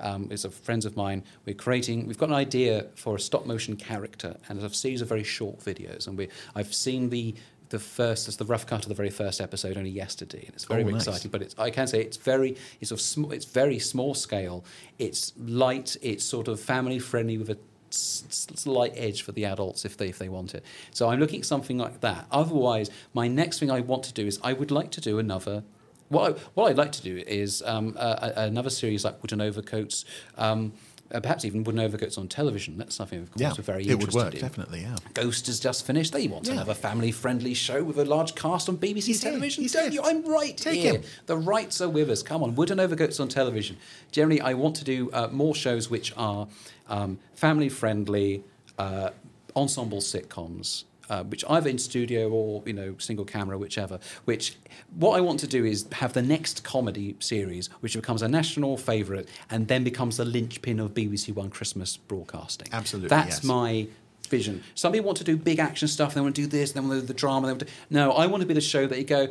[0.00, 1.22] um, it's a friends of mine.
[1.44, 2.06] We're creating.
[2.06, 5.58] We've got an idea for a stop motion character and a series of very short
[5.60, 7.34] videos, and we I've seen the
[7.68, 10.64] the first, as the rough cut of the very first episode only yesterday, and it's
[10.66, 11.06] very Oh, nice.
[11.06, 11.30] exciting.
[11.30, 14.62] But it's, I can say it's very, it's sort of sm- it's very small scale.
[14.98, 15.96] It's light.
[16.02, 17.56] It's sort of family friendly with a
[17.90, 20.64] slight edge for the adults if they if they want it.
[20.92, 22.26] So I'm looking at something like that.
[22.30, 25.62] Otherwise, my next thing I want to do is I would like to do another.
[26.08, 30.04] What, I, what I'd like to do is um, a- another series like Wooden Overcoats,
[30.36, 30.74] um,
[31.12, 32.78] uh, perhaps even Wooden Overcoats on television.
[32.78, 34.40] That's something, of course, Yeah, we're very it would interested work, in.
[34.40, 34.96] definitely, yeah.
[35.14, 36.12] Ghost has just finished.
[36.12, 36.54] They want Yeah.
[36.54, 39.66] another family-friendly show with a large cast on BBC He's television.
[39.66, 40.00] Don't here.
[40.02, 40.02] you?
[40.02, 40.94] I'm right Take here.
[40.94, 41.02] him.
[41.26, 42.22] The rights are with us.
[42.22, 43.76] Come on, Wooden Overcoats on television.
[44.10, 46.48] Generally, I want to do uh, more shows which are
[46.88, 48.42] um, family-friendly,
[48.78, 49.10] uh,
[49.54, 50.84] ensemble sitcoms.
[51.12, 53.98] Uh, which either in studio or you know single camera, whichever.
[54.24, 54.56] Which
[54.96, 58.78] what I want to do is have the next comedy series, which becomes a national
[58.78, 62.68] favourite and then becomes the linchpin of BBC One Christmas broadcasting.
[62.72, 63.44] Absolutely, That's yes.
[63.44, 63.88] my
[64.30, 64.62] vision.
[64.74, 66.14] Some people want to do big action stuff.
[66.14, 66.72] They want to do this.
[66.72, 67.46] They want to do the drama.
[67.48, 67.74] They want to...
[67.90, 69.28] No, I want to be the show that you go,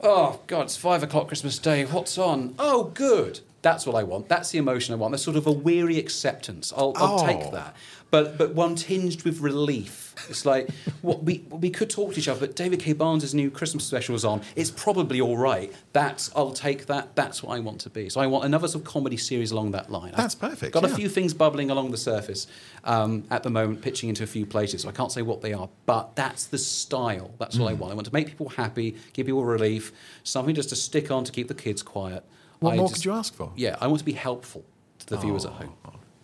[0.00, 1.86] oh God, it's five o'clock Christmas Day.
[1.86, 2.54] What's on?
[2.58, 3.40] Oh, good.
[3.62, 4.28] That's what I want.
[4.28, 5.12] That's the emotion I want.
[5.12, 6.72] That's sort of a weary acceptance.
[6.76, 7.26] I'll, I'll Oh.
[7.26, 7.76] take that.
[8.10, 10.14] But but one tinged with relief.
[10.28, 10.68] It's like
[11.00, 12.92] what we we could talk to each other, but David K.
[12.92, 14.42] Barnes' new Christmas special is on.
[14.54, 15.72] It's probably all right.
[15.94, 17.16] That's I'll take that.
[17.16, 18.10] That's what I want to be.
[18.10, 20.12] So I want another sort of comedy series along that line.
[20.14, 20.90] That's I've perfect, Got yeah.
[20.92, 22.46] a few things bubbling along the surface
[22.84, 24.82] um, at the moment, pitching into a few places.
[24.82, 27.30] So I can't say what they are, but that's the style.
[27.38, 27.78] That's what I Mm.
[27.78, 27.92] want.
[27.92, 29.90] I want to make people happy, give people relief,
[30.22, 32.24] something just to stick on to keep the kids quiet.
[32.62, 33.52] What I more just- could you ask for?
[33.56, 34.64] Yeah, I want to be helpful
[35.00, 35.72] to the viewers at home.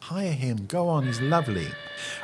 [0.01, 0.64] Hire him.
[0.68, 1.07] Go on.
[1.07, 1.66] He's lovely.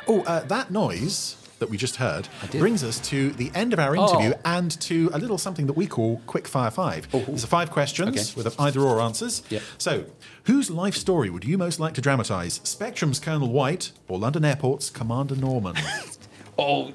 [0.07, 3.95] Oh, uh, that noise that we just heard brings us to the end of our
[3.95, 4.39] interview Oh.
[4.43, 7.09] and to a little something that we call Quick Fire Five.
[7.11, 8.43] These are five questions Okay.
[8.43, 9.41] with either or answers.
[9.49, 9.61] Yep.
[9.77, 10.03] So,
[10.45, 12.59] whose life story would you most like to dramatise?
[12.63, 15.75] Spectrum's Colonel White or London Airport's Commander Norman?
[16.57, 16.91] Oh,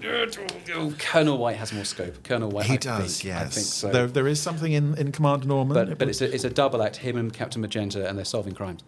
[0.74, 2.22] oh, Colonel White has more scope.
[2.24, 3.40] Colonel White, he I does, think, yes.
[3.40, 3.90] I think so.
[3.90, 5.74] There, there is something in, in Commander Norman.
[5.74, 6.96] but but it's a, it's a double act.
[6.96, 8.82] Him and Captain Magenta, and they're solving crimes.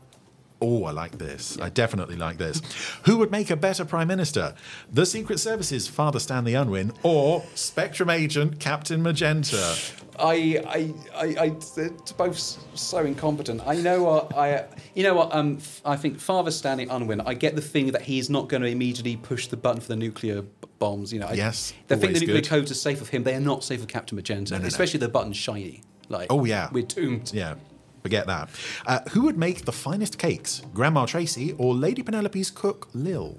[0.63, 1.59] Oh, I like this.
[1.61, 2.63] I definitely like this.
[3.05, 4.55] Who would make a better Prime Minister?
[4.93, 9.75] The Secret Service's Father Stanley Unwin or Spectrum Agent Captain Magenta?
[10.21, 12.39] I, I, I, I, they're both
[12.79, 13.61] so incompetent.
[13.67, 15.35] I know what I, you know what.
[15.35, 17.21] Um, f- I think Father Stanley Unwin.
[17.23, 19.97] I get the thing that he's not going to immediately push the button for the
[19.97, 20.43] nuclear
[20.85, 21.13] bombs.
[21.13, 21.29] You know.
[21.29, 22.49] I, Yes, They think the nuclear good.
[22.55, 23.23] codes are safe with him.
[23.29, 24.69] They are not safe with Captain Magenta, No, no, no.
[24.69, 25.83] especially the button's shiny.
[26.09, 26.69] Like, Oh, yeah.
[26.73, 27.31] we're doomed.
[27.33, 27.55] Yeah,
[28.03, 28.49] forget that.
[28.87, 30.63] Uh, who would make the finest cakes?
[30.75, 33.37] Grandma Tracy or Lady Penelope's cook, Lil?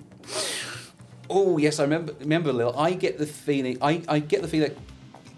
[1.30, 2.14] Oh yes, I remember.
[2.20, 2.74] Remember, Lil.
[2.78, 3.78] I get the feeling.
[3.82, 4.78] I, I get the feeling that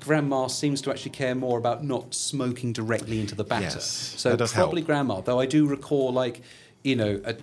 [0.05, 3.65] Grandma seems to actually care more about not smoking directly into the batter.
[3.65, 4.87] Yes, so that does probably help.
[4.87, 5.21] Grandma.
[5.21, 6.41] Though I do recall, like,
[6.83, 7.35] you know, a,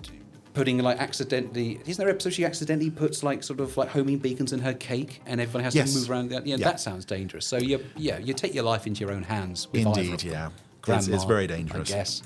[0.54, 1.80] putting like accidentally.
[1.86, 4.74] Isn't there an episode she accidentally puts like sort of like homing beacons in her
[4.74, 5.92] cake, and everyone has Yes.
[5.92, 6.30] to move around?
[6.30, 6.64] That yeah, Yeah.
[6.66, 7.46] that sounds dangerous.
[7.46, 9.68] So you, yeah, you take your life into your own hands.
[9.72, 10.46] Indeed, yeah.
[10.48, 11.88] It's, Grandma, it's very dangerous.
[11.90, 12.22] Guess.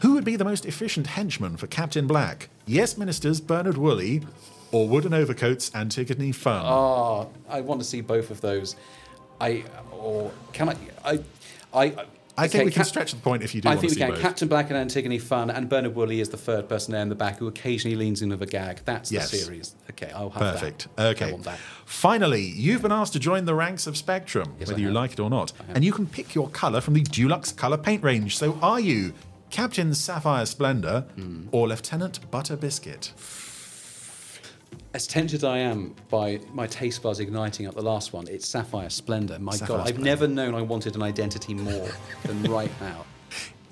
[0.00, 2.50] Who would be the most efficient henchman for Captain Black?
[2.66, 4.22] Yes Minister's Bernard Woolley
[4.70, 6.62] or Wooden Overcoats Antigone Funn?
[6.66, 8.76] Oh, ah, I want to see both of those.
[9.40, 10.76] I or can I?
[11.04, 11.20] I
[11.74, 12.04] I.
[12.38, 13.96] I think okay, we can Cap- stretch the point if you do I think we
[13.96, 14.10] can.
[14.10, 14.20] both.
[14.20, 17.14] Captain Black and Antigone Funn, and Bernard Woolley is the third person there in the
[17.14, 18.80] back who occasionally leans in with a gag.
[18.84, 19.30] That's Yes.
[19.30, 19.74] the series.
[19.90, 20.88] Okay, I'll have Perfect.
[20.96, 21.06] that.
[21.16, 21.32] Okay.
[21.32, 21.58] Want that.
[21.86, 25.20] Finally, you've been asked to join the ranks of Spectrum, Yes, whether you like it
[25.20, 25.52] or not.
[25.68, 28.36] And you can pick your colour from the Dulux colour paint range.
[28.36, 29.14] So are you
[29.48, 31.46] Captain Sapphire Splendour Hmm.
[31.52, 33.12] or Lieutenant Butter Biscuit?
[34.94, 38.90] As tempted I am by my taste buds igniting at the last one, it's Sapphire
[38.90, 39.38] Splendor.
[39.38, 40.04] My Sapphire God, I've Splendor.
[40.04, 41.88] never known I wanted an identity more
[42.24, 43.04] than right now.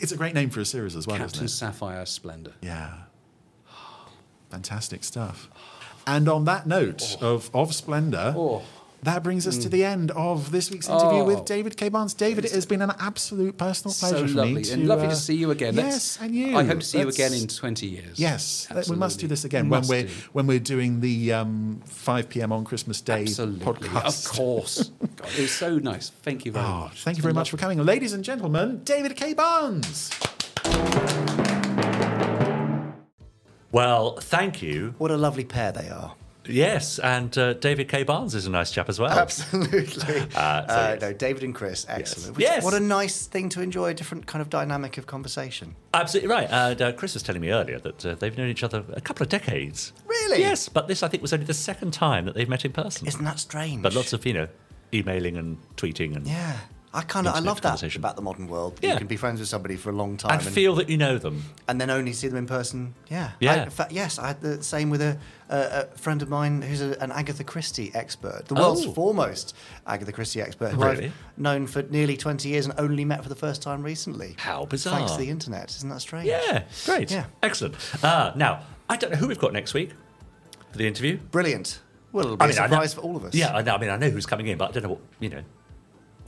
[0.01, 1.73] It's a great name for a series as well, Captain isn't it?
[1.73, 2.53] Sapphire Splendor.
[2.61, 2.95] Yeah.
[4.51, 5.49] Fantastic stuff.
[6.07, 7.35] And on that note oh.
[7.35, 8.63] of, of Splendour, Oh.
[9.05, 11.25] That brings us to the end of this week's interview Oh.
[11.25, 11.89] with David K.
[11.89, 12.15] Barnes.
[12.15, 14.63] David, it has been an absolute personal pleasure So for lovely me.
[14.63, 15.75] To, and lovely uh, to see you again.
[15.75, 16.57] Yes, Let's- and you.
[16.57, 18.19] I hope to see you Let's- again in 20 years.
[18.19, 20.09] Yes, we must do this again We when we're do.
[20.33, 22.51] when we're doing the um, 5 p.m.
[22.53, 23.65] on Christmas Day Absolutely.
[23.65, 24.27] podcast.
[24.27, 24.91] Of course.
[25.17, 26.11] God, it was so nice.
[26.23, 27.05] Thank you very Oh, much.
[27.05, 28.81] thank you very much for coming, ladies and gentlemen.
[28.85, 29.35] David K.
[29.35, 30.11] Barnes.
[33.73, 34.95] Well, thank you.
[34.99, 36.15] What a lovely pair they are.
[36.47, 38.03] Yes, and uh, David K.
[38.03, 39.11] Barnes is a nice chap as well.
[39.19, 40.21] Absolutely.
[40.35, 41.01] Uh, so Uh, yes.
[41.01, 42.37] no, David and Chris, excellent.
[42.37, 42.63] Which- Yes.
[42.65, 45.75] What a nice thing to enjoy a different kind of dynamic of conversation.
[45.95, 46.49] Absolutely right.
[46.51, 49.23] And uh, Chris was telling me earlier that uh, they've known each other a couple
[49.23, 49.93] of decades.
[50.07, 50.41] Really?
[50.41, 53.07] Yes, but this I think was only the second time that they've met in person.
[53.07, 53.83] Isn't that strange?
[53.83, 54.49] But lots of you know,
[54.93, 56.57] emailing and tweeting and Yeah.
[56.97, 58.79] I kind of I love that about the modern world.
[58.81, 58.93] Yeah.
[58.93, 61.19] You can be friends with somebody for a long time and feel that you know
[61.19, 61.43] them.
[61.67, 62.95] and then only see them in person.
[63.11, 63.33] Yeah.
[63.41, 63.53] Yeah.
[63.55, 65.19] I, in fact, yes, I had the same with a,
[65.51, 65.59] a,
[65.93, 68.93] a friend of mine who's a, an Agatha Christie expert, the world's Oh.
[68.93, 71.07] foremost Agatha Christie expert, who Really?
[71.07, 74.37] I've known for nearly 20 years and only met for the first time recently.
[74.39, 74.99] How bizarre.
[74.99, 75.71] Thanks to the internet.
[75.77, 76.29] Isn't that strange?
[76.29, 77.11] Yeah, great.
[77.11, 77.25] Yeah.
[77.43, 77.75] Excellent.
[78.05, 79.91] Uh, now, I don't know who we've got next week
[80.71, 81.17] for the interview.
[81.17, 81.81] Brilliant.
[82.13, 83.35] Well, it'll be I a mean, I know- for all of us.
[83.35, 83.75] Yeah, I know.
[83.75, 85.43] I mean, I know who's coming in, but I don't know what you know.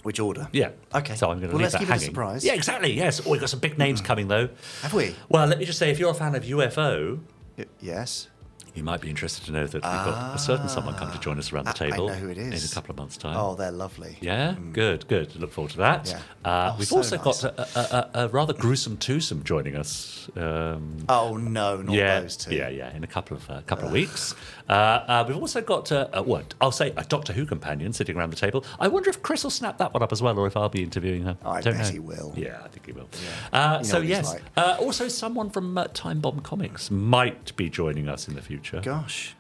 [0.07, 0.47] Which order?
[0.53, 0.71] Yeah.
[0.95, 1.17] Okay.
[1.17, 2.07] So I'm going to Well, leave let's that keep it a hanging.
[2.07, 2.45] surprise.
[2.45, 2.93] Yeah, exactly.
[2.93, 3.21] Yes.
[3.27, 4.05] Oh, we've got some big names mm.
[4.05, 4.51] coming though.
[4.83, 5.17] Have we?
[5.29, 7.19] Well, let me just say, if you're a fan of UFO,
[7.59, 8.29] Y- yes.
[8.77, 11.39] You might be interested to know that we've got a certain someone come to join
[11.39, 12.09] us around the I- I table.
[12.09, 12.64] know who it is.
[12.64, 13.37] In a couple of months' time.
[13.37, 14.18] Oh, they're lovely.
[14.20, 15.35] Yeah, good, good.
[15.37, 16.09] Look forward to that.
[16.09, 16.18] Yeah.
[16.45, 17.24] Uh, Oh, we've so also nice.
[17.24, 20.29] got a, a, a, a rather gruesome twosome joining us.
[20.37, 22.55] Um, Oh no, not yeah, those two.
[22.55, 22.95] yeah, yeah.
[22.97, 24.35] In a couple of uh, couple of weeks,
[24.68, 28.16] uh, uh, we've also got uh, uh, what I'll say a Doctor Who companion sitting
[28.16, 28.64] around the table.
[28.81, 30.83] I wonder if Chris will snap that one up as well, or if I'll be
[30.83, 31.37] interviewing her.
[31.45, 31.93] I Don't bet know.
[31.93, 32.33] he will.
[32.37, 33.09] Yeah, I think he will.
[33.53, 34.43] Uh, You know so yes, like.
[34.57, 38.66] uh, also someone from uh, Time Bomb Comics might be joining us in the future.
[38.83, 39.35] Gosh.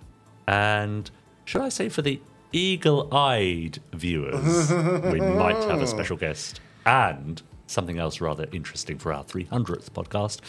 [0.46, 1.10] And
[1.44, 2.20] should I say for the
[2.52, 4.70] eagle-eyed viewers,
[5.12, 10.40] we might have a special guest and something else rather interesting for our 300th podcast.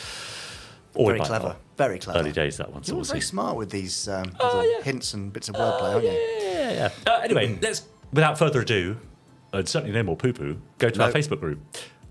[0.93, 1.47] Or Very clever.
[1.49, 1.57] not.
[1.77, 2.19] Very clever.
[2.19, 2.83] Early days that one.
[2.83, 3.27] So You're we'll very see.
[3.27, 4.81] smart with these um, Oh, little yeah.
[4.83, 6.11] hints and bits of wordplay, aren't you?
[6.11, 6.71] Yeah, yeah,
[7.05, 7.11] yeah.
[7.13, 8.97] Uh, anyway, let's without further ado,
[9.53, 10.59] and certainly no more poo-poo.
[10.79, 11.59] Go to our Facebook group.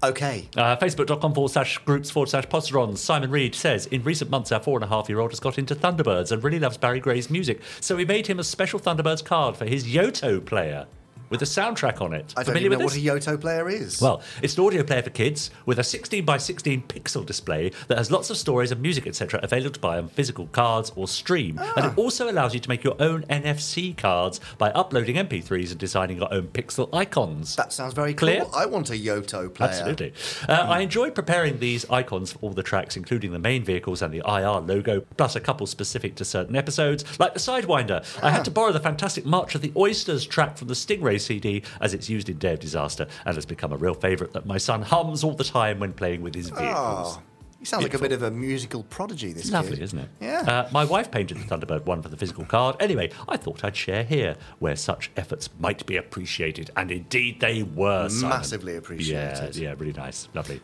[0.02, 0.48] Okay.
[0.56, 2.98] Uh, Facebook.com forward slash groups forward slash podsterons.
[2.98, 5.58] Simon Reed says, In recent months, our four and a half year old has got
[5.58, 7.60] into Thunderbirds and really loves Barry Gray's music.
[7.80, 10.86] So we made him a special Thunderbirds card for his Yoto player
[11.30, 12.32] with a soundtrack on it.
[12.36, 12.98] I don't Familiar even know what a?
[12.98, 14.00] Yoto player is.
[14.00, 17.98] Well, it's an audio player for kids with a 16 by 16 pixel display that
[17.98, 21.58] has lots of stories and music, etc., available to buy on physical cards or stream.
[21.58, 21.92] And Ah.
[21.92, 26.18] it also allows you to make your own NFC cards by uploading MP3s and designing
[26.18, 27.56] your own pixel icons.
[27.56, 28.42] that sounds very Clear?
[28.42, 28.50] cool.
[28.54, 29.70] I want a Yoto player.
[29.70, 30.12] Absolutely.
[30.48, 34.12] Uh, I enjoyed preparing these icons for all the tracks, including the main vehicles and
[34.12, 38.04] the IR logo, plus a couple specific to certain episodes, like the Sidewinder.
[38.22, 41.62] I had to borrow the fantastic March of the Oysters track from the Stingray CD,
[41.80, 44.58] as it's used in Day of Disaster and has become a real favourite that my
[44.58, 47.18] son hums all the time when playing with his vehicles.
[47.18, 47.22] Oh,
[47.58, 49.82] he sounds like a bit of a musical prodigy, this Lovely, kid.
[49.82, 50.08] isn't it?
[50.20, 50.40] Yeah.
[50.42, 52.76] Uh, my wife painted the Thunderbird one for the physical card.
[52.80, 57.62] Anyway, I thought I'd share here where such efforts might be appreciated, and indeed they
[57.62, 58.08] were.
[58.10, 58.28] Simon.
[58.28, 59.56] Massively appreciated.
[59.56, 60.60] Yeah, yeah, really nice, lovely.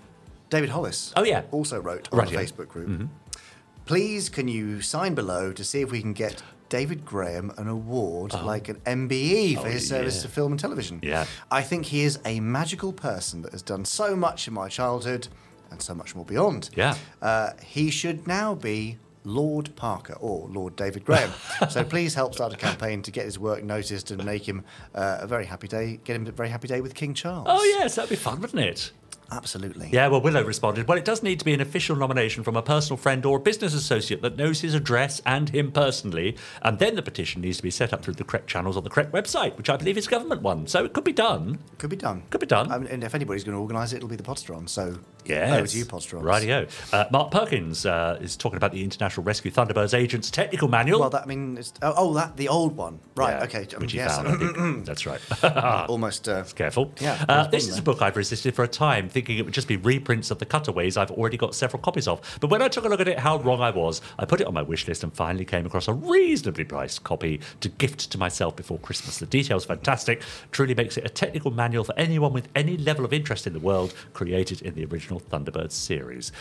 [0.50, 1.14] David Hollis.
[1.16, 1.44] Oh, yeah.
[1.50, 2.40] Also wrote on Right, the yeah.
[2.42, 3.08] Facebook group.
[3.86, 6.42] Please, can you sign below to see if we can get
[6.72, 10.22] David Graham an award like an MBE for Oh, his service yeah.
[10.22, 11.00] to film and television?
[11.02, 11.26] Yeah.
[11.50, 15.28] I think he is a magical person that has done so much in my childhood
[15.70, 16.70] and so much more beyond.
[16.74, 16.96] Yeah.
[17.20, 21.30] Uh, he should now be Lord Parker or Lord David Graham.
[21.68, 24.64] so please help start a campaign to get his work noticed and make him
[24.94, 26.00] uh, a very happy day.
[26.04, 27.48] Get him a very happy day with King Charles.
[27.50, 28.92] Oh yes, that'd be fun, wouldn't it?
[29.32, 29.88] Absolutely.
[29.92, 32.62] Yeah, well, Willow responded, Well, it does need to be an official nomination from a
[32.62, 36.36] personal friend or a business associate that knows his address and him personally.
[36.62, 38.90] And then the petition needs to be set up through the correct channels on the
[38.90, 40.66] correct website, which I believe is government one.
[40.66, 41.58] So it could be done.
[41.78, 42.22] Could be done.
[42.30, 42.70] Could be done.
[42.70, 44.68] I mean, and if anybody's going to organise it, it'll be the Podsteron.
[44.68, 45.56] So Yeah.
[45.56, 46.22] over to you, Podsteron.
[46.22, 46.92] Rightio.
[46.92, 51.00] Uh, Mark Perkins uh, is talking about the International Rescue Thunderbirds Agents Technical Manual.
[51.00, 53.38] Well, that I mean, it's, oh, oh, that the old one, right?
[53.38, 54.16] Yeah, okay, um, Which he yes.
[54.16, 54.84] found, I think.
[54.86, 55.20] That's right.
[55.88, 56.28] Almost.
[56.28, 56.92] Uh, Careful.
[57.00, 59.68] Yeah, Uh, this is a book I've resisted for a time, thinking it would just
[59.68, 62.20] be reprints of the cutaways I've already got several copies of.
[62.40, 64.46] But when I took a look at it, how wrong I was, I put it
[64.46, 68.18] on my wish list and finally came across a reasonably priced copy to gift to
[68.18, 69.18] myself before Christmas.
[69.18, 73.12] The details fantastic, truly makes it a technical manual for anyone with any level of
[73.12, 76.32] interest in the world created in the original Thunderbirds series.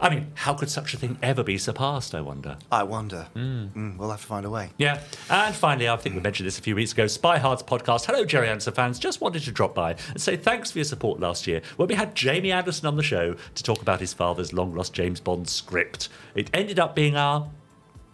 [0.00, 2.56] I mean, how could such a thing ever be surpassed, I wonder?
[2.70, 3.28] I wonder.
[3.34, 4.70] Mm, we'll have to find a way.
[4.78, 5.00] Yeah.
[5.28, 8.06] And finally, I think we mentioned this a few weeks ago Spy Hard's podcast.
[8.06, 8.98] Hello, Gerry Anderson fans.
[8.98, 11.94] Just wanted to drop by and say thanks for your support last year when we
[11.94, 15.48] had Jamie Anderson on the show to talk about his father's long lost James Bond
[15.48, 16.08] script.
[16.34, 17.50] It ended up being our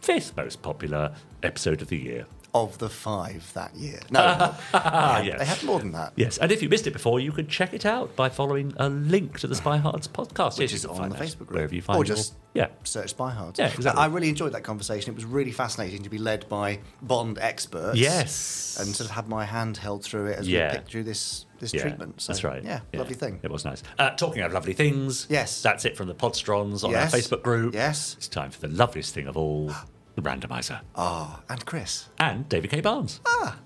[0.01, 2.27] fifth most popular episode of the year.
[2.57, 4.01] Of the five that year.
[4.11, 4.55] No, no.
[4.73, 5.37] they, had, yeah.
[5.39, 6.13] they had more than that.
[6.17, 8.89] Yes, and if you missed it before, you could check it out by following a
[8.89, 10.59] link to the Spy Hards podcast.
[10.59, 11.51] Which Yes, is on the Facebook group.
[11.53, 12.69] Wherever you find or your- just yeah.
[12.85, 13.59] search Spy Hard.
[13.59, 14.01] Yeah, exactly.
[14.03, 15.13] I really enjoyed that conversation.
[15.13, 17.99] It was really fascinating to be led by Bond experts.
[17.99, 18.79] Yes.
[18.81, 20.69] And sort of have my hand held through it as Yeah.
[20.71, 22.21] we picked through this, this Yeah, treatment.
[22.23, 22.63] So, that's right.
[22.65, 23.41] Yeah, lovely thing.
[23.43, 23.83] It was nice.
[23.99, 25.27] Uh, talking of lovely things.
[25.29, 25.61] Yes.
[25.61, 27.13] That's it from the Podsterons on Yes.
[27.13, 27.75] our Facebook group.
[27.75, 28.15] Yes.
[28.17, 29.71] It's time for the loveliest thing of all
[30.17, 30.81] the randomizer.
[30.97, 32.09] Ah, and Chris.
[32.19, 32.81] And David K.
[32.81, 33.21] Barnes.
[33.27, 33.59] Ah.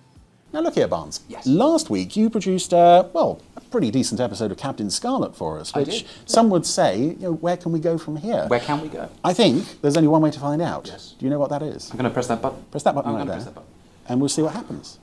[0.52, 1.20] Now look here, Barnes.
[1.28, 1.46] Yes.
[1.46, 5.70] Last week you produced, uh, well, a pretty decent episode of Captain Scarlet for us,
[5.76, 6.08] I which did.
[6.26, 8.46] some would say, you know, where can we go from here?
[8.48, 9.08] Where can we go?
[9.22, 10.88] I think there's only one way to find out.
[10.88, 11.14] Yes.
[11.16, 11.88] Do you know what that is?
[11.92, 12.64] I'm going to press that button.
[12.72, 13.68] Press that button I'm right there, press that button.
[14.08, 14.98] and we'll see what happens.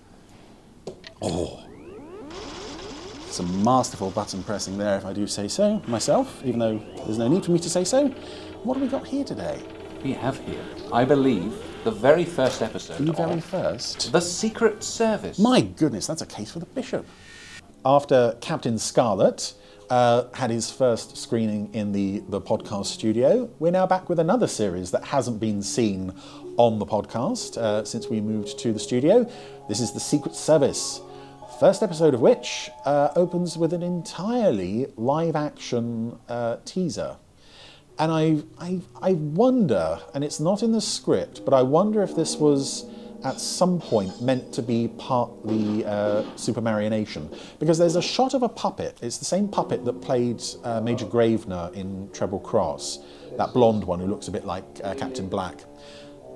[1.21, 1.63] Oh.
[3.29, 7.29] Some masterful button pressing there, if I do say so myself, even though there's no
[7.29, 8.09] need for me to say so.
[8.63, 9.61] What have we got here today?
[10.03, 13.05] We have here, I believe, the very first episode.
[13.05, 14.11] The very first?
[14.11, 15.39] The Secret Service.
[15.39, 17.05] My goodness, that's a case for the bishop.
[17.83, 19.53] After Captain Scarlet
[19.89, 24.47] uh, had his first screening in the, the podcast studio, we're now back with another
[24.47, 26.13] series that hasn't been seen
[26.57, 29.29] on the podcast uh, since we moved to the studio.
[29.67, 31.01] This is The Secret Service.
[31.59, 37.17] First episode of which uh, opens with an entirely live action uh, teaser.
[37.99, 42.15] And I, I, I wonder, and it's not in the script, but I wonder if
[42.15, 42.85] this was
[43.23, 47.35] at some point meant to be partly uh, supermarionation.
[47.59, 51.05] Because there's a shot of a puppet, it's the same puppet that played uh, Major
[51.05, 52.99] Gravener in Treble Cross,
[53.37, 55.63] that blonde one who looks a bit like uh, Captain Black,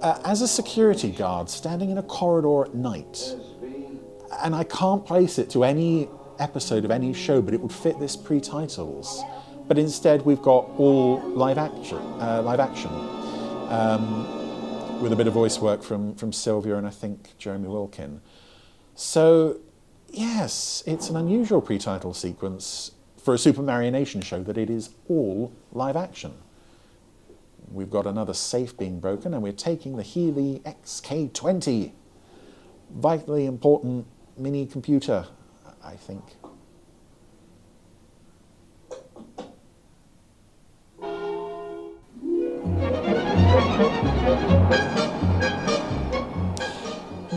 [0.01, 3.35] uh, as a security guard standing in a corridor at night.
[4.43, 6.09] And I can't place it to any
[6.39, 9.21] episode of any show, but it would fit this pre titles.
[9.71, 12.91] But instead, we've got all live action, uh, live action,
[13.69, 18.19] um, with a bit of voice work from from Sylvia and I think Jeremy Wilkin.
[18.95, 19.61] So,
[20.09, 25.95] yes, it's an unusual pre-title sequence for a Supermarionation show that it is all live
[25.95, 26.33] action.
[27.71, 31.93] We've got another safe being broken, and we're taking the Healy XK20,
[32.93, 34.05] vitally important
[34.37, 35.27] mini computer,
[35.81, 36.40] I think.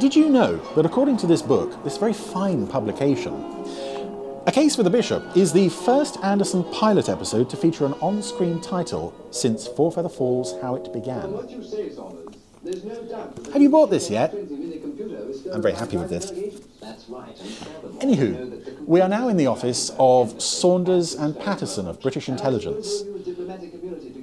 [0.00, 3.34] Did you know that according to this book, this very fine publication,
[4.46, 8.22] A Case for the Bishop is the first Anderson pilot episode to feature an on
[8.22, 11.30] screen title since Four Feather Falls How It Began?
[12.64, 14.32] Have you bought this yet?
[15.52, 16.30] I'm very happy with this.
[18.00, 23.02] Anywho, we are now in the office of Saunders and Patterson of British Intelligence.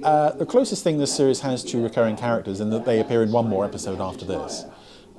[0.02, 3.30] Uh, the closest thing this series has to recurring characters in that they appear in
[3.30, 4.64] one more episode after this.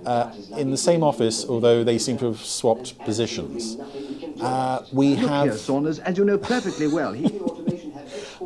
[0.06, 3.78] Uh, in the same office, although they seem to have swapped positions.
[4.42, 5.44] Uh, we Look have.
[5.46, 7.24] here, Saunders, as you know perfectly well, he...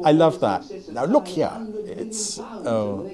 [0.04, 0.64] I love that.
[0.90, 1.52] Now look here,
[1.86, 3.10] it's oh,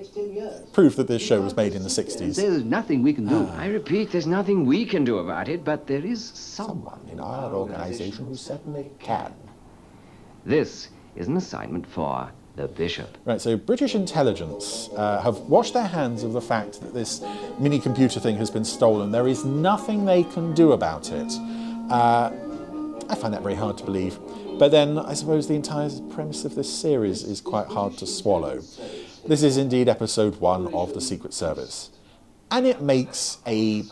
[0.73, 2.35] proof that this show was made in the 60s.
[2.35, 3.47] There's nothing we can do.
[3.55, 7.53] I repeat, there's nothing we can do about it, but there is someone in our
[7.53, 9.33] organization who certainly can.
[10.45, 13.17] This is an assignment for the bishop.
[13.25, 17.21] Right, so British intelligence uh, have washed their hands of the fact that this
[17.59, 19.11] mini computer thing has been stolen.
[19.11, 21.31] There is nothing they can do about it.
[21.89, 22.31] Uh,
[23.09, 24.19] I find that very hard to believe.
[24.57, 28.61] But then I suppose the entire premise of this series is quite hard to swallow.
[29.25, 31.89] This is indeed episode one of The Secret Service.
[32.51, 33.83] And it makes a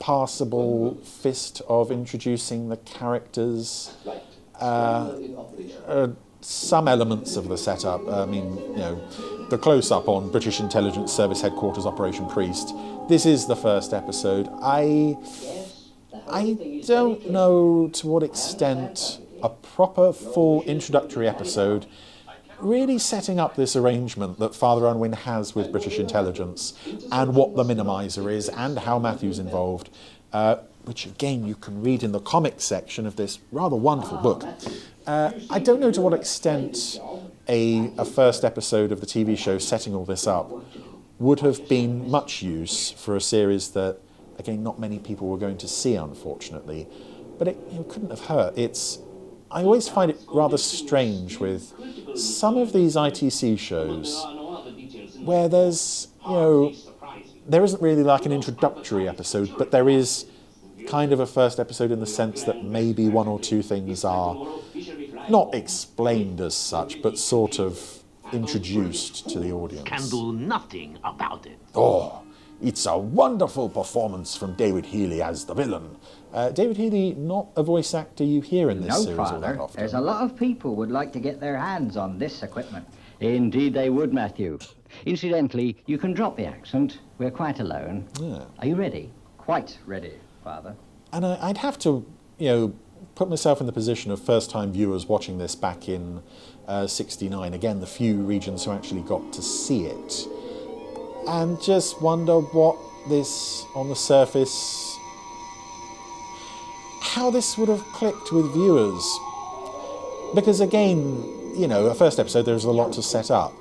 [0.00, 3.94] passable fist of introducing the characters.
[4.60, 5.18] Uh,
[5.86, 6.08] uh,
[6.40, 8.06] some elements of the setup.
[8.08, 12.74] I mean, you know, the close up on British Intelligence Service Headquarters Operation Priest.
[13.08, 14.48] This is the first episode.
[14.62, 15.16] I.
[16.30, 21.86] I don't know to what extent a proper full introductory episode
[22.60, 26.74] really setting up this arrangement that Father Unwin has with British intelligence
[27.12, 29.90] and what the minimizer is and how Matthew's involved,
[30.32, 34.44] uh, which again you can read in the comics section of this rather wonderful book.
[35.06, 37.00] Uh, I don't know to what extent
[37.48, 40.52] a, a first episode of the TV show setting all this up
[41.18, 43.98] would have been much use for a series that,
[44.38, 46.86] again, not many people were going to see, unfortunately.
[47.38, 48.56] But it know, couldn't have hurt.
[48.56, 48.98] It's
[49.50, 51.72] I always find it rather strange with
[52.16, 54.24] some of these ITC shows
[55.24, 56.74] where there's, you know,
[57.46, 60.26] there isn't really like an introductory episode, but there is
[60.86, 64.34] kind of a first episode in the sense that maybe one or two things are
[65.28, 69.88] not explained as such, but sort of introduced to the audience.
[69.88, 71.58] Can do nothing about it.
[71.74, 72.22] Oh,
[72.62, 75.96] it's a wonderful performance from David Healy as the villain.
[76.32, 79.40] Uh, David Healy, not a voice actor you hear in this no, series all Father.
[79.40, 79.78] that often.
[79.80, 82.86] There's a lot of people would like to get their hands on this equipment.
[83.20, 84.58] Indeed, they would, Matthew.
[85.06, 86.98] Incidentally, you can drop the accent.
[87.18, 88.06] We're quite alone.
[88.20, 88.44] Yeah.
[88.58, 89.10] Are you ready?
[89.38, 90.12] Quite ready,
[90.44, 90.76] Father.
[91.12, 92.06] And I, I'd have to,
[92.38, 92.74] you know,
[93.14, 96.22] put myself in the position of first-time viewers watching this back in
[96.68, 97.54] uh, '69.
[97.54, 100.26] Again, the few regions who actually got to see it,
[101.26, 102.76] and just wonder what
[103.08, 104.87] this, on the surface,
[107.00, 109.18] how this would have clicked with viewers.
[110.34, 111.22] Because again,
[111.56, 113.52] you know, a first episode there's a lot to set up.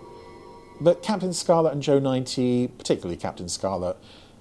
[0.79, 3.97] But Captain Scarlet and Joe 90, particularly Captain Scarlet,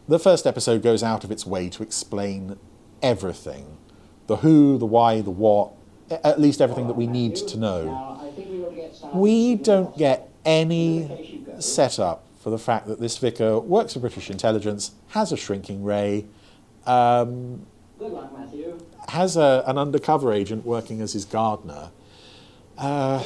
[0.08, 2.58] the first episode goes out of its way to explain
[3.02, 3.78] everything
[4.26, 5.72] the who, the why, the what,
[6.10, 8.20] at least everything that we need to know.
[9.14, 14.92] We don't get any setup for the fact that this vicar works for British intelligence,
[15.08, 16.26] has a shrinking ray,
[16.86, 17.66] um,
[19.08, 21.90] has a, an undercover agent working as his gardener.
[22.76, 23.22] Uh,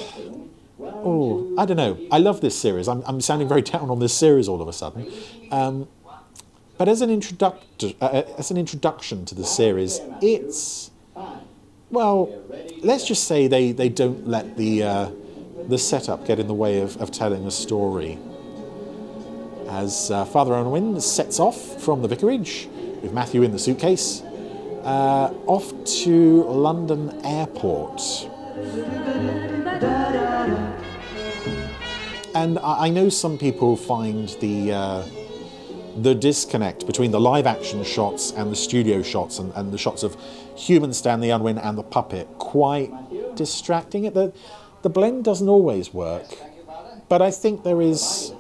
[0.81, 1.99] oh, I don't know.
[2.11, 2.89] I love this series.
[2.89, 5.11] I'm, I'm sounding very down on this series all of a sudden.
[5.51, 5.89] Um,
[6.79, 10.91] but as an, introduct- uh, as an introduction to the series, it's
[11.91, 12.43] well,
[12.83, 15.11] let's just say they, they don't let the uh,
[15.69, 18.19] the setup get in the way of, of telling a story.
[19.69, 22.69] As uh, Father Unwin sets off from the vicarage
[23.03, 24.23] with Matthew in the suitcase,
[24.83, 25.73] uh, off
[26.03, 28.01] to London Airport.
[32.35, 35.07] And I, know some people find the uh,
[35.97, 40.03] the disconnect between the live action shots and the studio shots and, and the shots
[40.03, 40.17] of
[40.57, 42.93] human Stanley Unwin and the puppet quite
[43.35, 44.05] distracting.
[44.05, 44.33] It the
[44.83, 46.27] the blend doesn't always work,
[47.09, 48.33] but I think there is.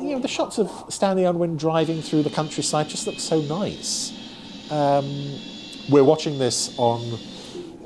[0.00, 4.19] You know, the shots of Stanley Unwin driving through the countryside just look so nice.
[4.70, 5.36] Um,
[5.88, 7.18] we're watching this on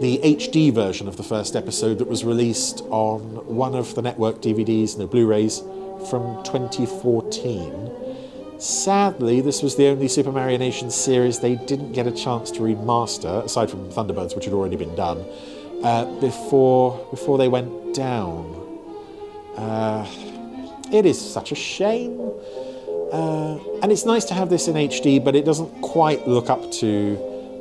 [0.00, 4.42] the HD version of the first episode that was released on one of the network
[4.42, 5.60] DVDs, and the Blu-rays,
[6.10, 7.90] from 2014.
[8.58, 13.70] Sadly, this was the only Supermarionation series they didn't get a chance to remaster, aside
[13.70, 15.24] from Thunderbirds, which had already been done,
[15.82, 18.44] uh, before before they went down.
[19.56, 20.06] Uh,
[20.92, 22.20] it is such a shame.
[23.14, 26.72] Uh, and it's nice to have this in HD, but it doesn't quite look up
[26.72, 27.14] to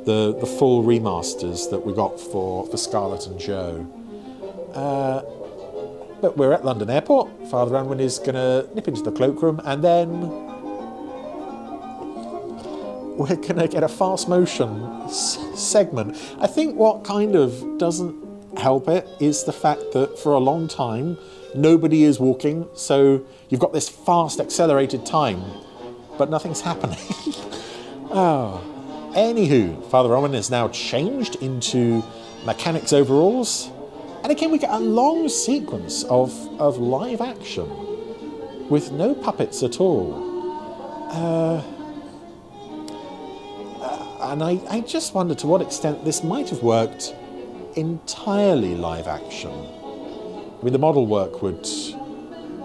[0.03, 3.85] the, the full remasters that we got for, for Scarlet and Joe.
[4.73, 5.21] Uh,
[6.21, 7.29] but we're at London Airport.
[7.51, 10.21] Father Unwin is going to nip into the cloakroom, and then
[13.15, 16.17] we're going to get a fast motion s- segment.
[16.39, 18.15] I think what kind of doesn't
[18.57, 21.19] help it is the fact that for a long time
[21.55, 25.43] nobody is walking, so you've got this fast accelerated time,
[26.17, 26.99] but nothing's happening.
[28.11, 28.69] oh.
[29.15, 32.03] Anywho, Father Unwin is now changed into
[32.45, 33.69] mechanics overalls,
[34.23, 37.69] and again we get a long sequence of, of live action
[38.69, 40.31] with no puppets at all.
[41.11, 41.61] Uh,
[44.31, 47.13] and I, I just wonder to what extent this might have worked
[47.75, 49.51] entirely live action.
[50.63, 51.67] I mean, the model work would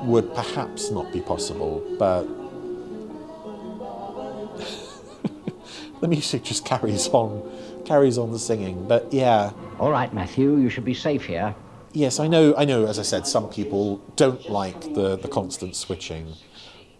[0.05, 2.23] would perhaps not be possible, but
[6.01, 7.43] the music just carries on,
[7.85, 8.87] carries on the singing.
[8.87, 9.51] But yeah.
[9.81, 11.57] All right, Matthew, you should be safe here.
[11.93, 12.55] Yes, I know.
[12.57, 12.87] I know.
[12.87, 16.35] As I said, some people don't like the the constant switching.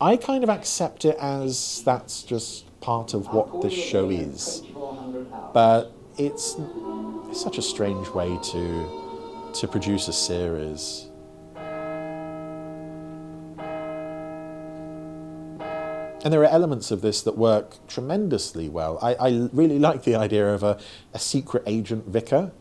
[0.01, 4.65] I kind of accept it as that's just part of what this show is.
[5.55, 6.57] But it's,
[7.29, 9.08] it's such a strange way to
[9.55, 11.09] to produce a series.
[16.25, 18.99] And there are elements of this that work tremendously well.
[19.01, 20.79] I, I really like the idea of a,
[21.15, 22.53] a secret agent vicar.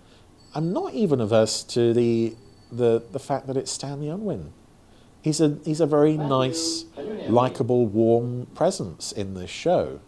[0.54, 2.36] I'm not even averse to the,
[2.72, 4.54] the, the fact that it's Stanley Unwin.
[5.22, 6.86] He's a, he's a very nice,
[7.28, 10.00] likable, warm presence in this show.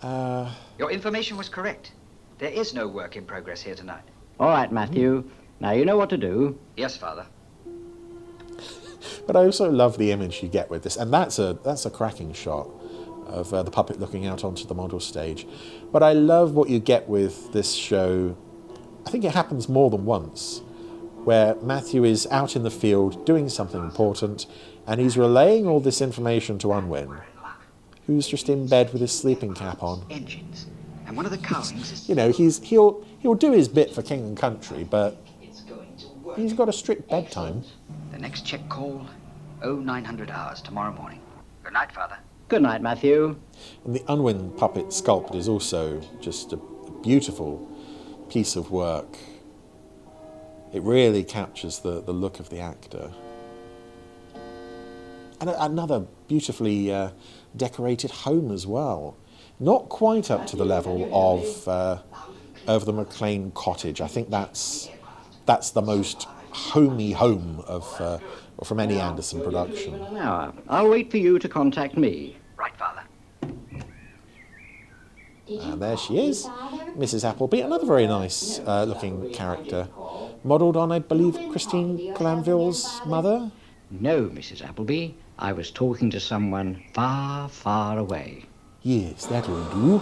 [0.00, 1.92] Uh, Your information was correct.
[2.38, 4.02] There is no work in progress here tonight.
[4.40, 5.28] All right, Matthew.
[5.60, 6.58] Now you know what to do.
[6.76, 7.26] Yes, Father.
[9.26, 11.90] But I also love the image you get with this, and that's a that's a
[11.90, 12.68] cracking shot
[13.26, 15.46] of uh, the puppet looking out onto the model stage.
[15.92, 18.36] But I love what you get with this show.
[19.06, 20.62] I think it happens more than once,
[21.24, 24.46] where Matthew is out in the field doing something important,
[24.86, 27.18] and he's relaying all this information to Unwin,
[28.06, 30.06] who's just in bed with his sleeping cap on.
[30.10, 30.66] Engines.
[31.08, 34.02] And one of the cowlings is You know, he's he'll he'll do his bit for
[34.02, 35.16] king and country, but
[36.36, 37.64] he's got a strict bedtime.
[38.12, 39.06] the next check call,
[39.62, 41.20] 0900 hours tomorrow morning.
[41.64, 42.18] Good night, Father.
[42.48, 43.36] Good night, Matthew.
[43.86, 46.58] And the Unwin puppet sculpt is also just a
[47.02, 47.66] beautiful
[48.28, 49.16] piece of work.
[50.74, 53.10] It really captures the, the look of the actor.
[55.40, 57.10] And a- another beautifully uh,
[57.56, 59.16] decorated home as well.
[59.60, 61.98] Not quite up to the level of, uh,
[62.68, 64.00] of the McLean cottage.
[64.00, 64.88] I think that's,
[65.46, 68.18] that's the most homey home of, uh,
[68.62, 69.98] from any Anderson production.
[70.14, 72.36] Now, I'll wait for you to contact me.
[72.56, 73.02] Right, Father.
[75.48, 76.46] And there she is,
[76.96, 77.28] Mrs.
[77.28, 79.88] Appleby, another very nice uh, looking character.
[80.44, 83.50] Modelled on, I believe, Christine Glanville's mother?
[83.90, 84.62] No, Mrs.
[84.62, 85.14] Appleby.
[85.38, 88.44] I was talking to someone far, far away.
[88.82, 90.00] Yes, that'll do.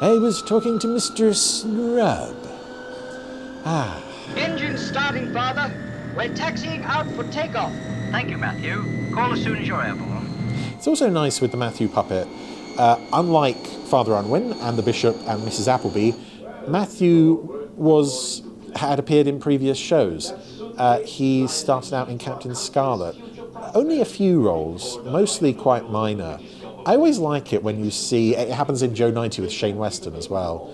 [0.00, 1.34] I was talking to Mr.
[1.34, 2.36] Scrub.
[3.66, 4.02] Ah,
[4.36, 5.72] Engine starting, Father.
[6.16, 7.72] We're taxiing out for takeoff.
[8.10, 9.12] Thank you, Matthew.
[9.12, 10.26] Call as soon as you're airborne.
[10.76, 12.26] It's also nice with the Matthew puppet.
[12.78, 15.68] Uh, unlike Father Unwin and the Bishop and Mrs.
[15.68, 16.12] Appleby,
[16.66, 18.42] Matthew was
[18.76, 20.32] had appeared in previous shows.
[20.76, 23.14] Uh, he started out in Captain Scarlet.
[23.74, 26.38] Only a few roles, mostly quite minor.
[26.86, 30.14] I always like it when you see it happens in Joe 90 with Shane Weston
[30.14, 30.66] as well,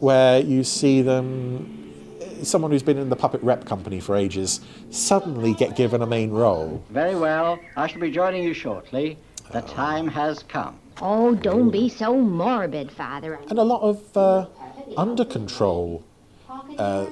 [0.00, 1.80] where you see them
[2.42, 6.30] someone who's been in the puppet rep company for ages suddenly get given a main
[6.30, 6.84] role.
[6.90, 7.58] Very well.
[7.76, 9.18] I shall be joining you shortly.
[9.52, 10.78] The time has come.
[11.00, 13.40] Oh, don't be so morbid, Father.
[13.48, 14.46] and a lot of uh,
[14.96, 16.04] under control
[16.78, 17.06] uh,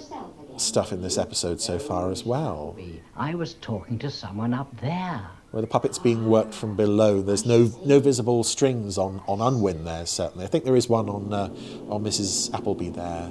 [0.57, 2.77] stuff in this episode so far as well.
[3.17, 5.29] I was talking to someone up there.
[5.53, 7.21] Where the puppet's being worked from below.
[7.23, 10.47] There's no no visible strings on, on Unwin there, certainly.
[10.47, 11.49] I think there is one on uh,
[11.89, 12.53] on Mrs.
[12.55, 13.31] Appleby there.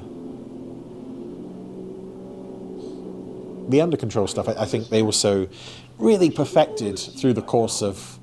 [3.70, 5.50] The under control stuff, I, I think they also
[5.98, 8.20] really perfected through the course of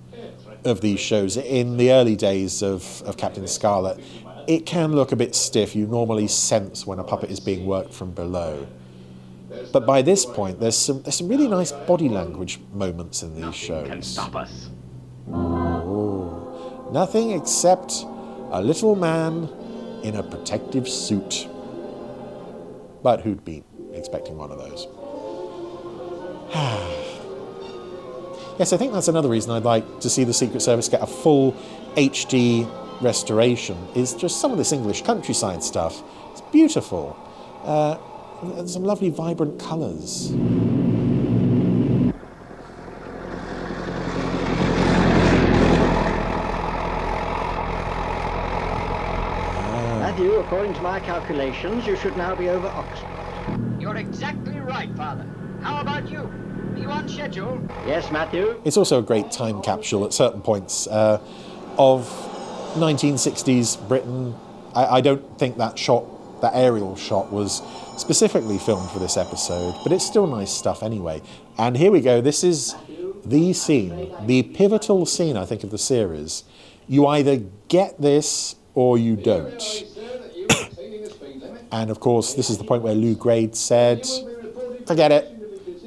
[0.64, 1.36] of these shows.
[1.36, 3.98] In the early days of, of Captain Scarlet,
[4.46, 5.74] it can look a bit stiff.
[5.74, 8.66] You normally sense when a puppet is being worked from below.
[9.72, 13.54] But by this point, there's some there's some really nice body language moments in these
[13.54, 13.88] shows.
[13.88, 14.70] Can stop us.
[15.28, 16.88] Ooh.
[16.92, 18.04] Nothing except
[18.50, 19.48] a little man
[20.02, 21.48] in a protective suit.
[23.02, 23.62] But who'd be
[23.92, 24.86] expecting one of those?
[28.58, 31.06] yes, I think that's another reason I'd like to see the Secret Service get a
[31.06, 31.52] full
[31.96, 32.68] HD
[33.02, 33.76] restoration.
[33.94, 36.02] Is just some of this English countryside stuff.
[36.32, 37.16] It's beautiful.
[37.64, 37.98] Uh,
[38.42, 40.32] and some lovely vibrant colours.
[50.00, 53.08] Matthew, according to my calculations, you should now be over Oxford.
[53.80, 55.26] You're exactly right, Father.
[55.62, 56.18] How about you?
[56.18, 57.60] Are you on schedule?
[57.86, 58.60] Yes, Matthew.
[58.64, 61.20] It's also a great time capsule at certain points uh,
[61.76, 62.08] of
[62.74, 64.34] 1960s Britain.
[64.74, 66.04] I, I don't think that shot,
[66.40, 67.62] that aerial shot, was
[67.96, 71.22] specifically filmed for this episode, but it's still nice stuff anyway.
[71.58, 72.20] And here we go.
[72.20, 72.74] This is
[73.24, 76.44] the scene, the pivotal scene, I think, of the series.
[76.86, 79.62] You either get this or you don't.
[81.72, 84.06] and of course, this is the point where Lew Grade said,
[84.86, 85.28] "Forget it,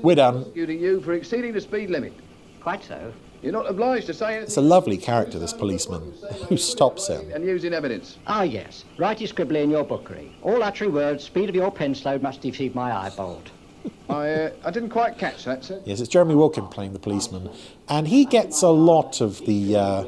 [0.01, 2.13] we're done." You for exceeding the speed limit.
[2.61, 3.13] Quite so.
[3.41, 6.13] You're not obliged to say It's a lovely character, this policeman,
[6.49, 7.31] who stops him.
[7.33, 8.17] and using evidence.
[8.27, 8.85] Ah, yes.
[8.97, 10.31] Write your scribbly in your bookery.
[10.43, 13.41] All uttery words, speed of your pen load must deceive my eyeball.
[14.09, 15.81] I, uh, I didn't quite catch that, sir.
[15.85, 17.49] Yes, it's Jeremy Wilkin playing the policeman,
[17.89, 20.03] and he gets a lot of the uh,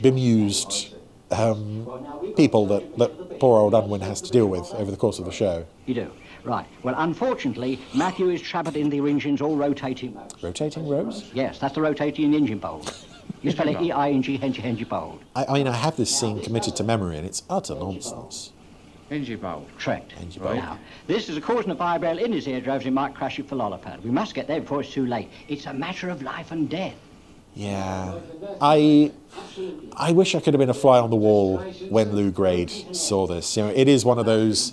[0.00, 0.94] bemused
[1.30, 5.24] um, people that, that poor old Unwin has to deal with over the course of
[5.26, 5.66] the show.
[5.86, 6.10] You do?
[6.44, 6.66] Right.
[6.82, 10.18] Well, unfortunately, Matthew is trapped in the engines all rotating.
[10.42, 11.30] Rotating rows?
[11.34, 13.06] Yes, that's the rotating engine bolt.
[13.42, 15.22] You spell it E-I-N-G, Hengy, Hengy bolt.
[15.34, 18.52] I, I mean, I have this scene committed to memory, and it's utter nonsense.
[19.10, 19.66] Engine bolt.
[19.78, 20.12] Correct.
[20.20, 20.56] Engine Right.
[20.56, 23.56] Now, this is a causing a vibrail in his eardrums he might crash it for
[23.56, 24.02] lollipad.
[24.02, 25.30] We must get there before it's too late.
[25.48, 26.94] It's a matter of life and death.
[27.54, 28.14] Yeah,
[28.60, 29.10] I
[29.96, 31.58] I wish I could have been a fly on the wall
[31.88, 33.56] when Lew Grade saw this.
[33.56, 34.72] You know, it is one of those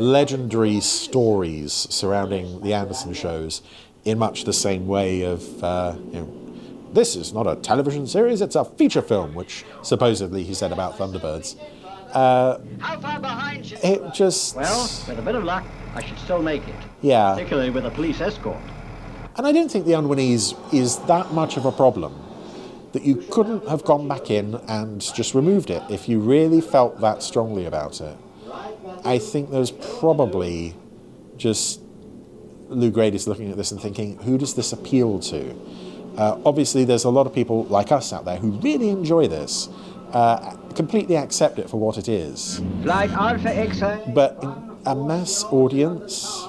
[0.00, 3.62] legendary stories surrounding the Anderson shows,
[4.04, 6.36] in much the same way of uh, you know,
[6.92, 10.96] this is not a television series; it's a feature film, which supposedly he said about
[10.96, 11.56] Thunderbirds.
[12.12, 13.76] Uh, How far behind you?
[13.84, 15.64] it just Well, with a bit of luck,
[15.94, 16.74] I should still make it.
[17.02, 17.34] yeah.
[17.34, 18.56] Particularly with a police escort.
[19.36, 22.12] And I don't think the Unwinese is that much of a problem
[22.92, 27.00] that you couldn't have gone back in and just removed it if you really felt
[27.00, 28.16] that strongly about it.
[29.04, 30.74] I think there's probably
[31.36, 31.80] just
[32.68, 35.54] Lew Grade is looking at this and thinking, who does this appeal to?
[36.16, 39.68] Uh, obviously, there's a lot of people like us out there who really enjoy this,
[40.12, 42.60] uh, completely accept it for what it is.
[42.84, 44.12] Like Alpha X-ray.
[44.14, 44.42] But
[44.86, 46.46] a mass audience,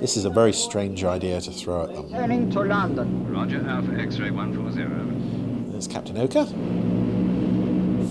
[0.00, 2.10] this is a very strange idea to throw at them.
[2.10, 3.32] Turning to London.
[3.32, 5.70] Roger, Alpha X-ray 140.
[5.70, 6.46] There's Captain Oka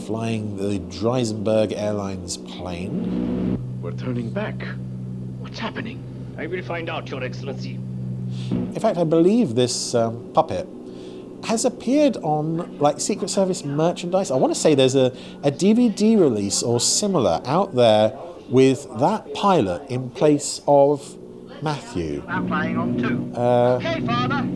[0.06, 3.57] flying the Dreisenberg Airlines plane.
[3.82, 4.61] We're turning back.
[5.40, 6.02] What's happening?
[6.38, 7.80] I will find out, Your Excellency.
[8.52, 10.68] In fact, I believe this um, puppet
[11.45, 14.32] has appeared on like Secret Service merchandise.
[14.32, 15.07] I want to say there's a,
[15.44, 18.14] a DVD release or similar out there
[18.49, 21.18] with that pilot in place of
[21.64, 22.23] Matthew.
[22.27, 23.32] I'm flying on too.
[23.40, 24.48] Uh, Okay, Father.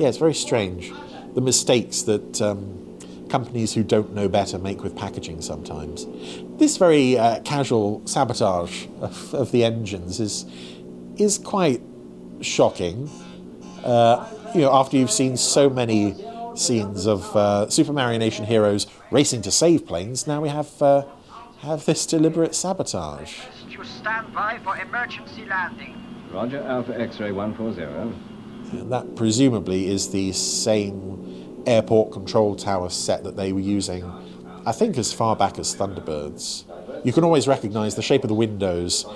[0.00, 0.92] Yeah, it's very strange.
[1.34, 2.85] The mistakes that um,
[3.28, 6.06] companies who don't know better make with packaging sometimes.
[6.58, 10.44] This very uh, casual sabotage of, of the engines is
[11.16, 11.80] is quite
[12.40, 13.10] shocking.
[13.82, 16.14] Uh, you know, after you've seen so many
[16.54, 21.04] scenes of uh, Supermarionation heroes racing to save planes, now we have uh,
[21.60, 23.40] have this deliberate sabotage.
[23.68, 26.02] You stand by for emergency landing.
[26.30, 28.26] Roger, Alpha X-ray 140.
[28.72, 31.25] And that presumably is the same
[31.66, 34.10] airport control tower set that they were using,
[34.64, 36.64] I think, as far back as Thunderbirds.
[37.04, 39.06] You can always recognise the shape of the windows,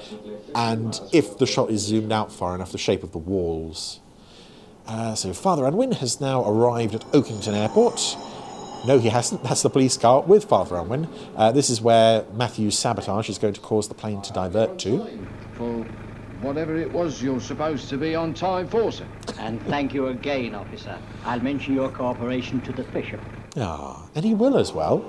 [0.55, 4.01] and if the shot is zoomed out far enough, the shape of the walls.
[4.87, 8.17] Uh, so Father Unwin has now arrived at Oakington Airport.
[8.87, 9.43] No, he hasn't.
[9.43, 11.09] That's the police car with Father Unwin.
[11.37, 15.07] Uh, this is where Matthew's sabotage is going to cause the plane to divert to.
[16.41, 19.07] For whatever it was you're supposed to be on time for, sir.
[19.39, 20.99] And thank you again, officer.
[21.25, 23.21] I'll mention your cooperation to the bishop.
[23.59, 25.05] Ah, and he will as well.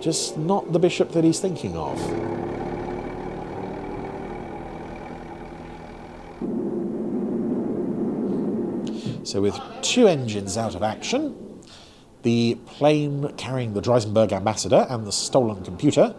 [0.00, 1.98] Just not the bishop that he's thinking of.
[9.26, 11.60] So, with two engines out of action,
[12.22, 16.14] the plane carrying the Dreisenberg ambassador and the stolen computer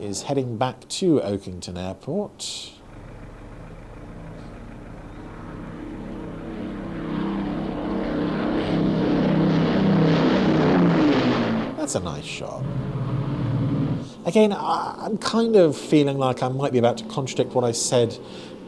[0.00, 2.77] is heading back to Oakington Airport.
[11.88, 12.62] That's a nice shot.
[14.26, 18.14] Again, I'm kind of feeling like I might be about to contradict what I said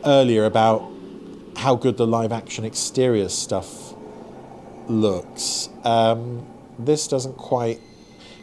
[0.07, 0.91] earlier about
[1.55, 3.95] how good the live action exterior stuff
[4.89, 5.69] looks.
[5.85, 6.47] Um,
[6.79, 7.79] this doesn't quite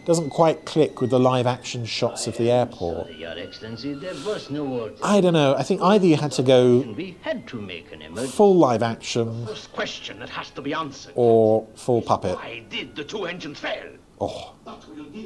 [0.05, 3.11] doesn't quite click with the live action shots of the airport.
[3.13, 4.95] Your Excellency, there was no order.
[5.03, 5.55] I don't know.
[5.55, 6.83] I think either you had to go
[7.21, 11.13] had to full live action question that has to be answered.
[11.15, 12.35] or full puppet.
[12.35, 13.97] Why did the two engines fail?
[14.19, 14.55] Oh,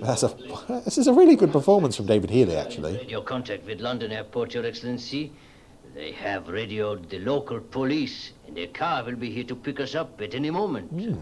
[0.02, 0.28] that's a
[0.84, 2.98] this is a really good performance from David Healy, actually.
[2.98, 5.32] Radio contact with London Airport, Your Excellency.
[5.96, 9.96] They have radioed the local police, and their car will be here to pick us
[9.96, 10.90] up at any moment.
[10.92, 11.16] Hmm.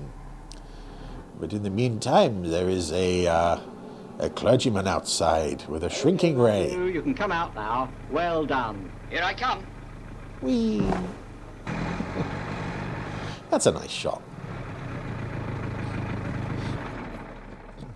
[1.40, 3.60] But in the meantime, there is a uh,
[4.20, 6.72] a clergyman outside with a shrinking ray.
[6.72, 7.92] You, you can come out now.
[8.12, 8.92] Well done.
[9.10, 9.66] Here I come.
[10.42, 10.82] Whee!
[13.50, 14.22] That's a nice shot.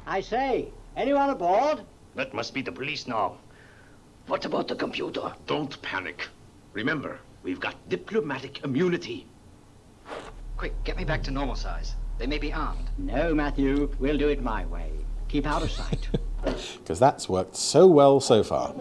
[0.05, 1.81] I say, anyone aboard?
[2.15, 3.37] That must be the police now.
[4.27, 5.33] What about the computer?
[5.47, 6.27] Don't panic.
[6.73, 9.27] Remember, we've got diplomatic immunity.
[10.57, 11.95] Quick, get me back to normal size.
[12.17, 12.89] They may be armed.
[12.97, 13.91] No, Matthew.
[13.99, 14.91] We'll do it my way.
[15.27, 16.09] Keep out of sight.
[16.43, 18.75] Because that's worked so well so far.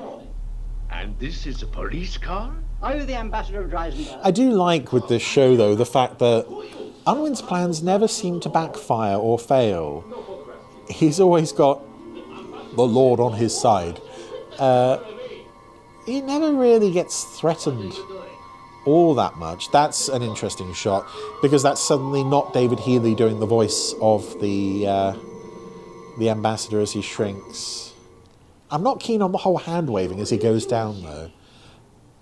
[0.90, 2.52] And this is a police car?
[2.82, 4.20] Are you the ambassador of Dreisenberg?
[4.24, 6.44] I do like with this show, though, the fact that
[7.06, 10.04] Unwin's plans never seem to backfire or fail.
[10.88, 11.80] He's always got
[12.76, 14.00] the Lord on his side.
[14.58, 14.98] Uh,
[16.06, 17.92] he never really gets threatened
[18.84, 19.70] all that much.
[19.70, 21.06] That's an interesting shot
[21.40, 25.16] because that's suddenly not David Healy doing the voice of the uh,
[26.18, 27.92] the ambassador as he shrinks.
[28.70, 31.30] I'm not keen on the whole hand waving as he goes down, though.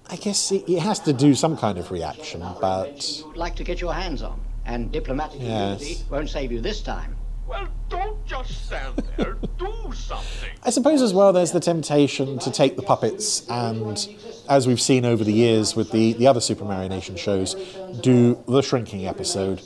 [0.08, 3.64] I guess he, he has to do some kind of reaction, but You'd like to
[3.64, 4.40] get your hands on.
[4.66, 5.80] And diplomatic Yes.
[5.80, 7.16] immunity won't save you this time.
[7.50, 9.36] Well, don't just stand there.
[9.58, 10.50] Do something.
[10.62, 14.08] I suppose as well there's the temptation to take the puppets and,
[14.48, 17.56] as we've seen over the years with the, the other Supermarionation shows,
[18.02, 19.60] do the shrinking episode.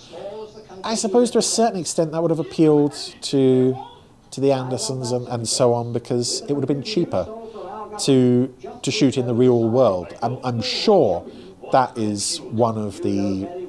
[0.82, 3.76] I suppose to a certain extent that would have appealed to
[4.30, 7.28] to the Andersons and, and so on because it would have been cheaper
[8.00, 8.52] to
[8.82, 10.16] to shoot in the real world.
[10.22, 11.24] I'm, I'm sure
[11.70, 13.63] that is one of the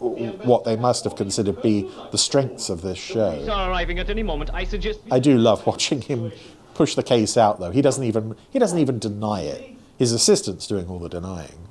[0.00, 3.44] what they must have considered be the strengths of this show.
[3.46, 4.50] Arriving at any moment.
[4.52, 5.00] I suggest.
[5.10, 6.32] I do love watching him
[6.74, 7.70] push the case out, though.
[7.70, 9.76] He doesn't even he doesn't even deny it.
[9.98, 11.68] His assistant's doing all the denying.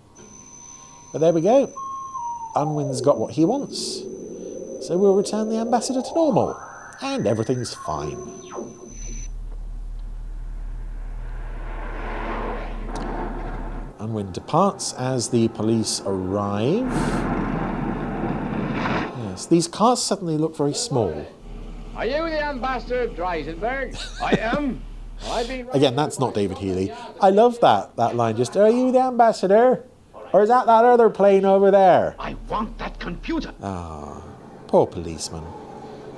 [1.11, 1.73] But there we go.
[2.55, 4.01] Unwin's got what he wants.
[4.85, 6.59] So we'll return the ambassador to normal.
[7.01, 8.17] And everything's fine.
[13.99, 17.58] Unwin departs as the police arrive.
[19.39, 21.25] Yes, these cars suddenly look very small.
[21.95, 23.95] Are you the ambassador of Dreisenberg?
[24.21, 24.81] I am.
[25.27, 25.69] I've been.
[25.73, 26.91] Again, that's not David Healy.
[27.21, 28.35] I love that that line.
[28.35, 29.85] Just are you the ambassador,
[30.33, 32.15] or is that that other plane over there?
[32.19, 33.53] I want that computer.
[33.63, 34.21] Ah,
[34.67, 35.45] poor policeman.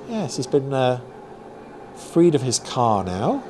[0.08, 1.00] Yes, he's been uh,
[1.94, 3.44] freed of his car now.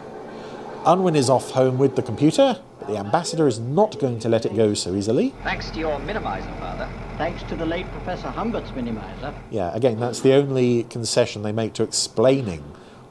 [0.85, 4.45] Unwin is off home with the computer, but the ambassador is not going to let
[4.45, 5.33] it go so easily.
[5.45, 6.91] Thanks to your minimizer, Father.
[7.23, 9.33] Thanks to the late Professor Humbert's minimizer.
[9.49, 12.63] Yeah, again, that's the only concession they make to explaining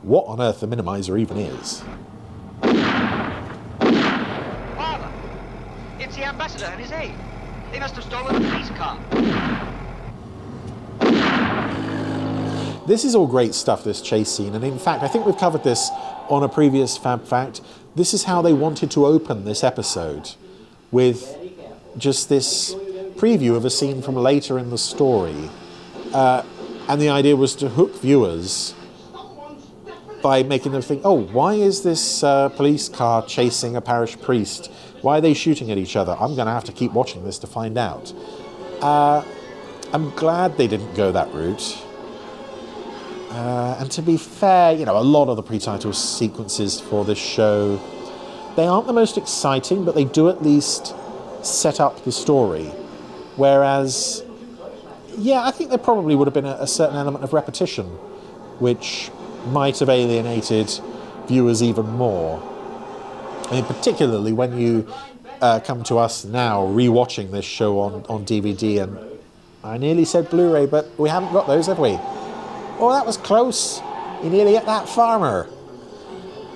[0.01, 1.81] what on earth the minimizer even is.
[4.75, 5.09] Father,
[5.97, 7.15] it's the ambassador and his aide.
[7.71, 8.99] They must have stolen the police car.
[12.85, 15.63] This is all great stuff, this chase scene, and in fact, I think we've covered
[15.63, 15.89] this
[16.27, 17.61] on a previous Fab Fact.
[17.95, 20.31] This is how they wanted to open this episode
[20.91, 21.37] with
[21.97, 22.75] just this
[23.21, 25.47] preview of a scene from later in the story.
[26.11, 26.43] Uh,
[26.89, 28.73] and the idea was to hook viewers
[30.23, 34.71] by making them think, oh, why is this uh, police car chasing a parish priest?
[35.03, 36.13] Why are they shooting at each other?
[36.13, 38.11] I'm going to have to keep watching this to find out.
[38.81, 39.23] Uh,
[39.93, 41.77] I'm glad they didn't go that route.
[43.29, 47.19] Uh, and to be fair, you know, a lot of the pre-title sequences for this
[47.19, 47.79] show,
[48.55, 50.95] they aren't the most exciting, but they do at least
[51.43, 52.71] set up the story.
[53.41, 54.23] Whereas,
[55.17, 57.85] yeah, I think there probably would have been a, a certain element of repetition,
[58.59, 59.09] which
[59.47, 60.71] might have alienated
[61.25, 62.39] viewers even more.
[63.49, 64.87] I mean, particularly when you
[65.41, 68.99] uh, come to us now rewatching this show on, on DVD, and
[69.63, 71.97] I nearly said Blu-ray, but we haven't got those, have we?
[72.77, 73.81] Oh, that was close.
[74.21, 75.49] You nearly hit that farmer.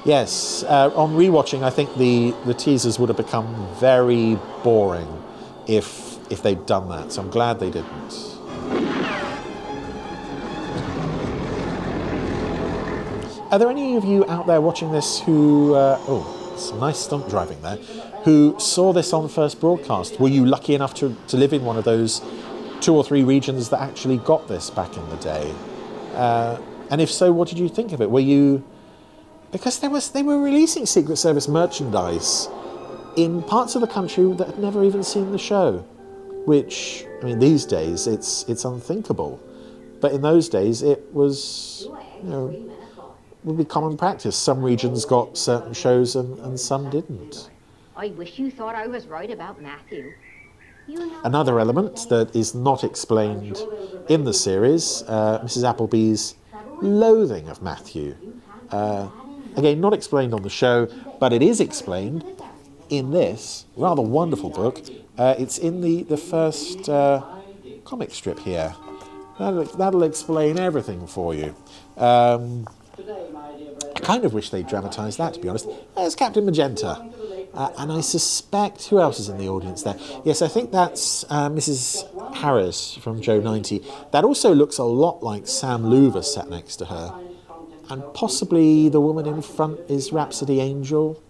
[0.06, 5.08] Yes, uh, on rewatching, I think the, the teasers would have become very boring
[5.68, 7.12] if if they'd done that.
[7.12, 8.36] So I'm glad they didn't.
[13.52, 17.30] Are there any of you out there watching this who, uh, oh, some nice stunt
[17.30, 17.78] driving there,
[18.24, 20.20] who saw this on first broadcast?
[20.20, 22.22] Were you lucky enough to, to live in one of those
[22.82, 25.54] two or three regions that actually got this back in the day?
[26.14, 28.10] Uh, and if so, what did you think of it?
[28.10, 28.64] Were you
[29.52, 32.50] because there was they were releasing Secret Service merchandise
[33.16, 35.86] in parts of the country that had never even seen the show,
[36.46, 39.40] which I mean these days it's it's unthinkable,
[40.02, 41.88] but in those days it was
[42.24, 42.76] you know
[43.44, 44.36] would be common practice.
[44.36, 47.50] Some regions got certain shows and, and some didn't.
[47.96, 50.14] I wish you thought I was right about Matthew.
[51.24, 53.58] Another element that is not explained
[54.10, 55.68] in the series, uh, Mrs.
[55.68, 56.36] Appleby's
[56.82, 58.16] loathing of Matthew.
[58.70, 59.10] Uh,
[59.56, 60.88] again, not explained on the show,
[61.20, 62.24] but it is explained
[62.90, 64.82] in this rather wonderful book.
[65.18, 67.24] Uh, it's in the, the first uh,
[67.84, 68.76] comic strip here.
[69.40, 71.56] That'll, that'll explain everything for you.
[71.98, 72.68] Um,
[72.98, 75.68] I kind of wish they dramatised that, to be honest.
[75.96, 77.12] There's Captain Magenta.
[77.54, 79.96] Uh, and I suspect who else is in the audience there?
[80.26, 82.36] Yes, I think that's uh, Mrs.
[82.36, 83.82] Harris from Joe 90.
[84.12, 87.18] That also looks a lot like Sam Loover sat next to her.
[87.90, 91.22] And possibly the woman in front is Rhapsody Angel.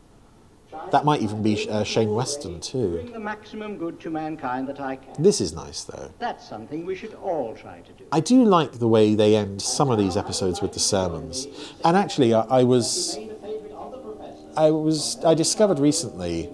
[0.91, 2.91] That might even be uh, Shane Weston too.
[3.01, 5.21] Doing the maximum good to mankind that I can.
[5.21, 6.11] This is nice though.
[6.19, 8.05] That's something we should all try to do.
[8.11, 11.47] I do like the way they end some of these episodes with the sermons.
[11.83, 13.17] And actually, I, I was,
[14.55, 16.49] I was, I discovered recently.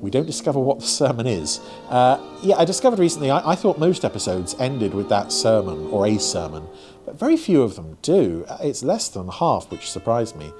[0.00, 1.58] We don't discover what the sermon is.
[1.88, 3.30] Uh, yeah, I discovered recently.
[3.30, 6.68] I, I thought most episodes ended with that sermon or a sermon,
[7.06, 8.44] but very few of them do.
[8.60, 10.52] It's less than half, which surprised me.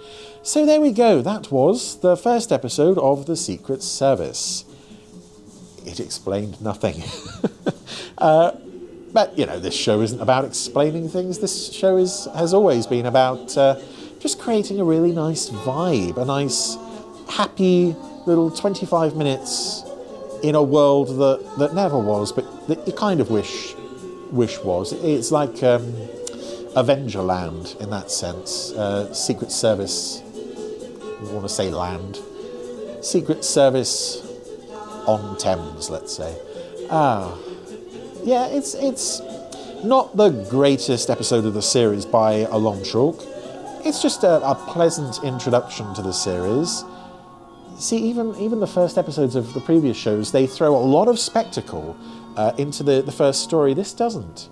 [0.46, 1.22] So there we go.
[1.22, 4.64] That was the first episode of the Secret Service.
[5.84, 7.02] It explained nothing.
[8.18, 8.52] uh,
[9.12, 11.40] but you know, this show isn't about explaining things.
[11.40, 13.80] This show is has always been about uh,
[14.20, 16.76] just creating a really nice vibe, a nice,
[17.28, 19.82] happy little 25 minutes
[20.44, 23.74] in a world that, that never was, but that you kind of wish
[24.30, 24.92] wish was.
[24.92, 25.92] It's like um,
[26.76, 28.70] Avenger Land in that sense.
[28.70, 30.22] Uh, Secret Service.
[31.18, 32.20] I want to say land.
[33.00, 34.22] Secret Service
[35.06, 36.36] on Thames, let's say.
[36.90, 37.36] Ah,
[38.24, 39.20] yeah, it's it's
[39.84, 43.22] not the greatest episode of the series by a long chalk.
[43.84, 46.84] It's just a, a pleasant introduction to the series.
[47.78, 51.18] See, even even the first episodes of the previous shows, they throw a lot of
[51.18, 51.96] spectacle
[52.36, 53.74] uh, into the, the first story.
[53.74, 54.48] This doesn't.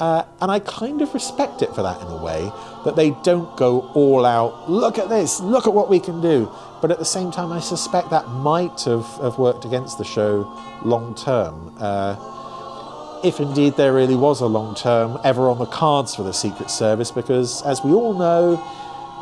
[0.00, 2.50] Uh, and I kind of respect it for that in a way,
[2.84, 6.50] that they don't go all out, look at this, look at what we can do.
[6.80, 10.52] But at the same time, I suspect that might have, have worked against the show
[10.84, 11.74] long term.
[11.78, 16.32] Uh, if indeed there really was a long term ever on the cards for the
[16.32, 18.60] Secret Service, because as we all know,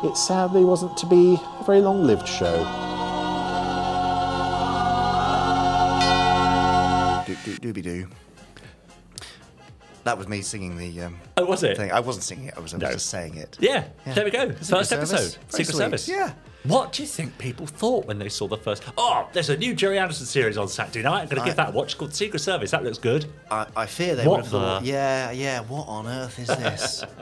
[0.03, 2.99] it sadly wasn't to be a very long lived show.
[10.03, 11.01] That was me singing the.
[11.01, 11.77] Um, Oh, was it?
[11.77, 11.91] Thing.
[11.91, 12.53] I wasn't singing it.
[12.57, 12.91] I was, I was No.
[12.93, 13.57] just saying it.
[13.59, 14.49] Yeah, there we go.
[14.49, 15.11] Secret First Service.
[15.13, 15.77] episode, Very Secret sweet.
[15.77, 16.07] Service.
[16.09, 16.33] Yeah.
[16.63, 18.83] What do you think people thought when they saw the first?
[18.97, 21.21] Oh, there's a new Gerry Anderson series on Saturday night.
[21.23, 22.69] I'm going to give that a watch called Secret Service.
[22.71, 23.25] That looks good.
[23.49, 27.03] I, I fear they What would have thought, yeah, yeah, what on earth is this?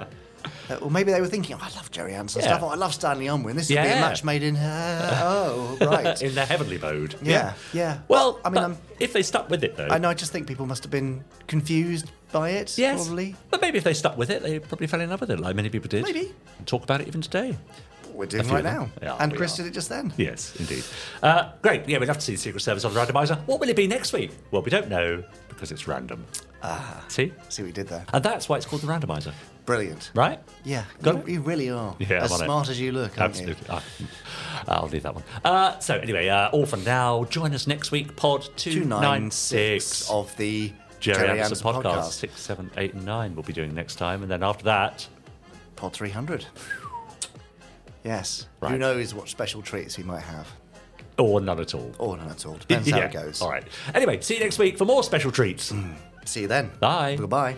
[0.70, 2.48] Uh, or maybe they were thinking, oh, I love Gerry Anderson Yeah.
[2.50, 2.64] stuff.
[2.64, 3.56] Oh, I love Stanley Unwin.
[3.56, 4.56] This would be a match made in.
[4.56, 6.22] Uh, oh, right.
[6.22, 7.16] in the heavenly mode.
[7.22, 8.00] Yeah, yeah.
[8.08, 10.10] Well, I mean, I'm, if they stuck with it though, I know.
[10.10, 12.78] I just think people must have been confused by it.
[12.78, 13.06] Yes.
[13.06, 13.36] probably.
[13.50, 15.56] But maybe if they stuck with it, they probably fell in love with it, like
[15.56, 16.04] many people did.
[16.04, 16.34] Maybe.
[16.58, 17.58] And talk about it even today.
[18.14, 18.90] We're doing right now.
[19.02, 19.64] Yeah, and Chris are.
[19.64, 20.12] did it just then.
[20.18, 20.84] Yes, indeed.
[21.24, 21.88] Uh, great.
[21.88, 23.38] Yeah, we'd love to see the Secret Service on the randomizer.
[23.46, 24.32] What will it be next week?
[24.52, 26.26] Well, we don't know because it's random.
[26.62, 27.32] Ah, See?
[27.48, 28.06] see what you did there.
[28.14, 29.34] And that's why it's called the randomizer,
[29.70, 30.10] Brilliant.
[30.16, 30.40] right?
[30.64, 31.96] Yeah, Got you, you really are.
[32.00, 32.46] Yeah, as on it.
[32.46, 33.68] smart as you look, aren't Absolutely.
[33.70, 33.84] Ah,
[34.68, 35.24] I'll leave that one.
[35.46, 37.26] Uh, so, anyway, uh, all for now.
[37.26, 38.72] Join us next week, Pod you?
[38.74, 41.84] 296 of the Gerry, Anderson, Anderson podcast.
[41.84, 42.12] podcast.
[42.14, 44.24] 6, 7, 8, and 9 we'll be doing next time.
[44.24, 45.08] And then after that,
[45.76, 46.46] Pod 300.
[48.04, 48.48] Yes.
[48.62, 50.48] Who knows what special treats we might have?
[51.20, 51.94] or none at all.
[52.00, 52.56] Or none at all.
[52.56, 53.42] Depends how it goes.
[53.42, 53.64] All right.
[53.94, 55.74] Anyway, see you next week for more special treats.
[56.26, 56.72] See you then.
[56.80, 57.18] Bye.
[57.18, 57.56] Goodbye.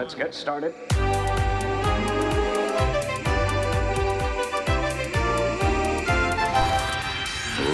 [0.00, 0.74] Let's get started.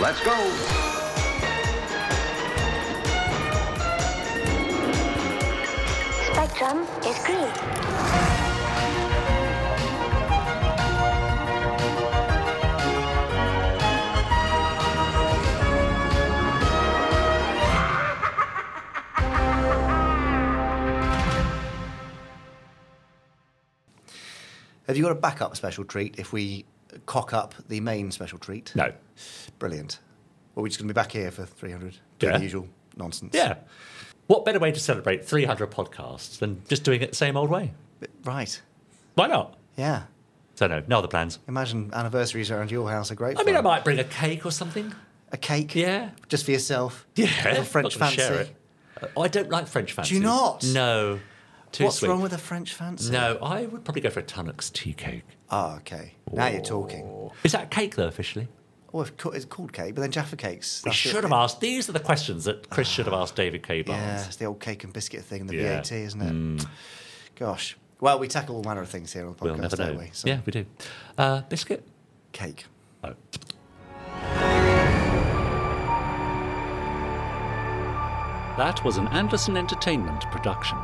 [0.01, 0.37] Let's go.
[6.25, 8.36] Spectrum is green.
[24.87, 26.65] Have you got a backup special treat if we
[27.07, 28.73] cock up the main special treat?
[28.75, 28.93] No.
[29.59, 29.99] Brilliant.
[30.55, 31.97] Well, we're just going to be back here for 300.
[32.19, 32.39] Doing Yeah.
[32.39, 33.35] the usual nonsense.
[33.35, 33.57] Yeah.
[34.29, 37.73] What better way to celebrate 300 podcasts than just doing it the same old way?
[38.25, 38.61] Right.
[39.15, 39.57] Why not?
[39.77, 40.05] Yeah.
[40.55, 41.39] So, no, no other plans.
[41.49, 44.51] Imagine anniversaries around your house are great I mean, I might bring a cake or
[44.51, 44.95] something.
[45.33, 45.75] A cake?
[45.75, 46.11] Yeah.
[46.29, 47.07] Just for yourself?
[47.15, 47.27] Yeah.
[47.49, 48.23] A French fancy?
[49.03, 50.11] Uh, I don't like French fancy.
[50.11, 50.65] Do you not?
[50.73, 51.19] No.
[51.73, 52.09] Too What's sweet.
[52.09, 53.11] wrong with a French fancy?
[53.13, 55.25] No, I would probably go for a Tunnocks tea cake.
[55.51, 56.15] Oh, okay.
[56.33, 57.31] Now you're talking.
[57.45, 58.49] Is that cake, though, officially?
[58.95, 60.83] Oh, it's ca- it's called cake, but then Jaffa cakes.
[60.85, 61.09] We that's it.
[61.11, 61.61] should have asked.
[61.61, 63.83] These are the questions that Chris should have asked David K.
[63.83, 64.01] Barnes.
[64.03, 65.77] Yeah, it's the old cake and biscuit thing, the Yeah.
[65.83, 66.33] VAT, isn't it?
[66.33, 66.67] Mm.
[67.35, 67.77] Gosh.
[68.01, 69.99] Well, we tackle all manner of things here on the podcast, We'll never don't know.
[70.01, 70.11] we?
[70.13, 70.67] So- Yeah, we do.
[71.19, 71.87] Uh, biscuit?
[72.33, 72.65] Cake.
[73.05, 73.13] Oh.
[78.57, 80.79] That was an Anderson Entertainment production.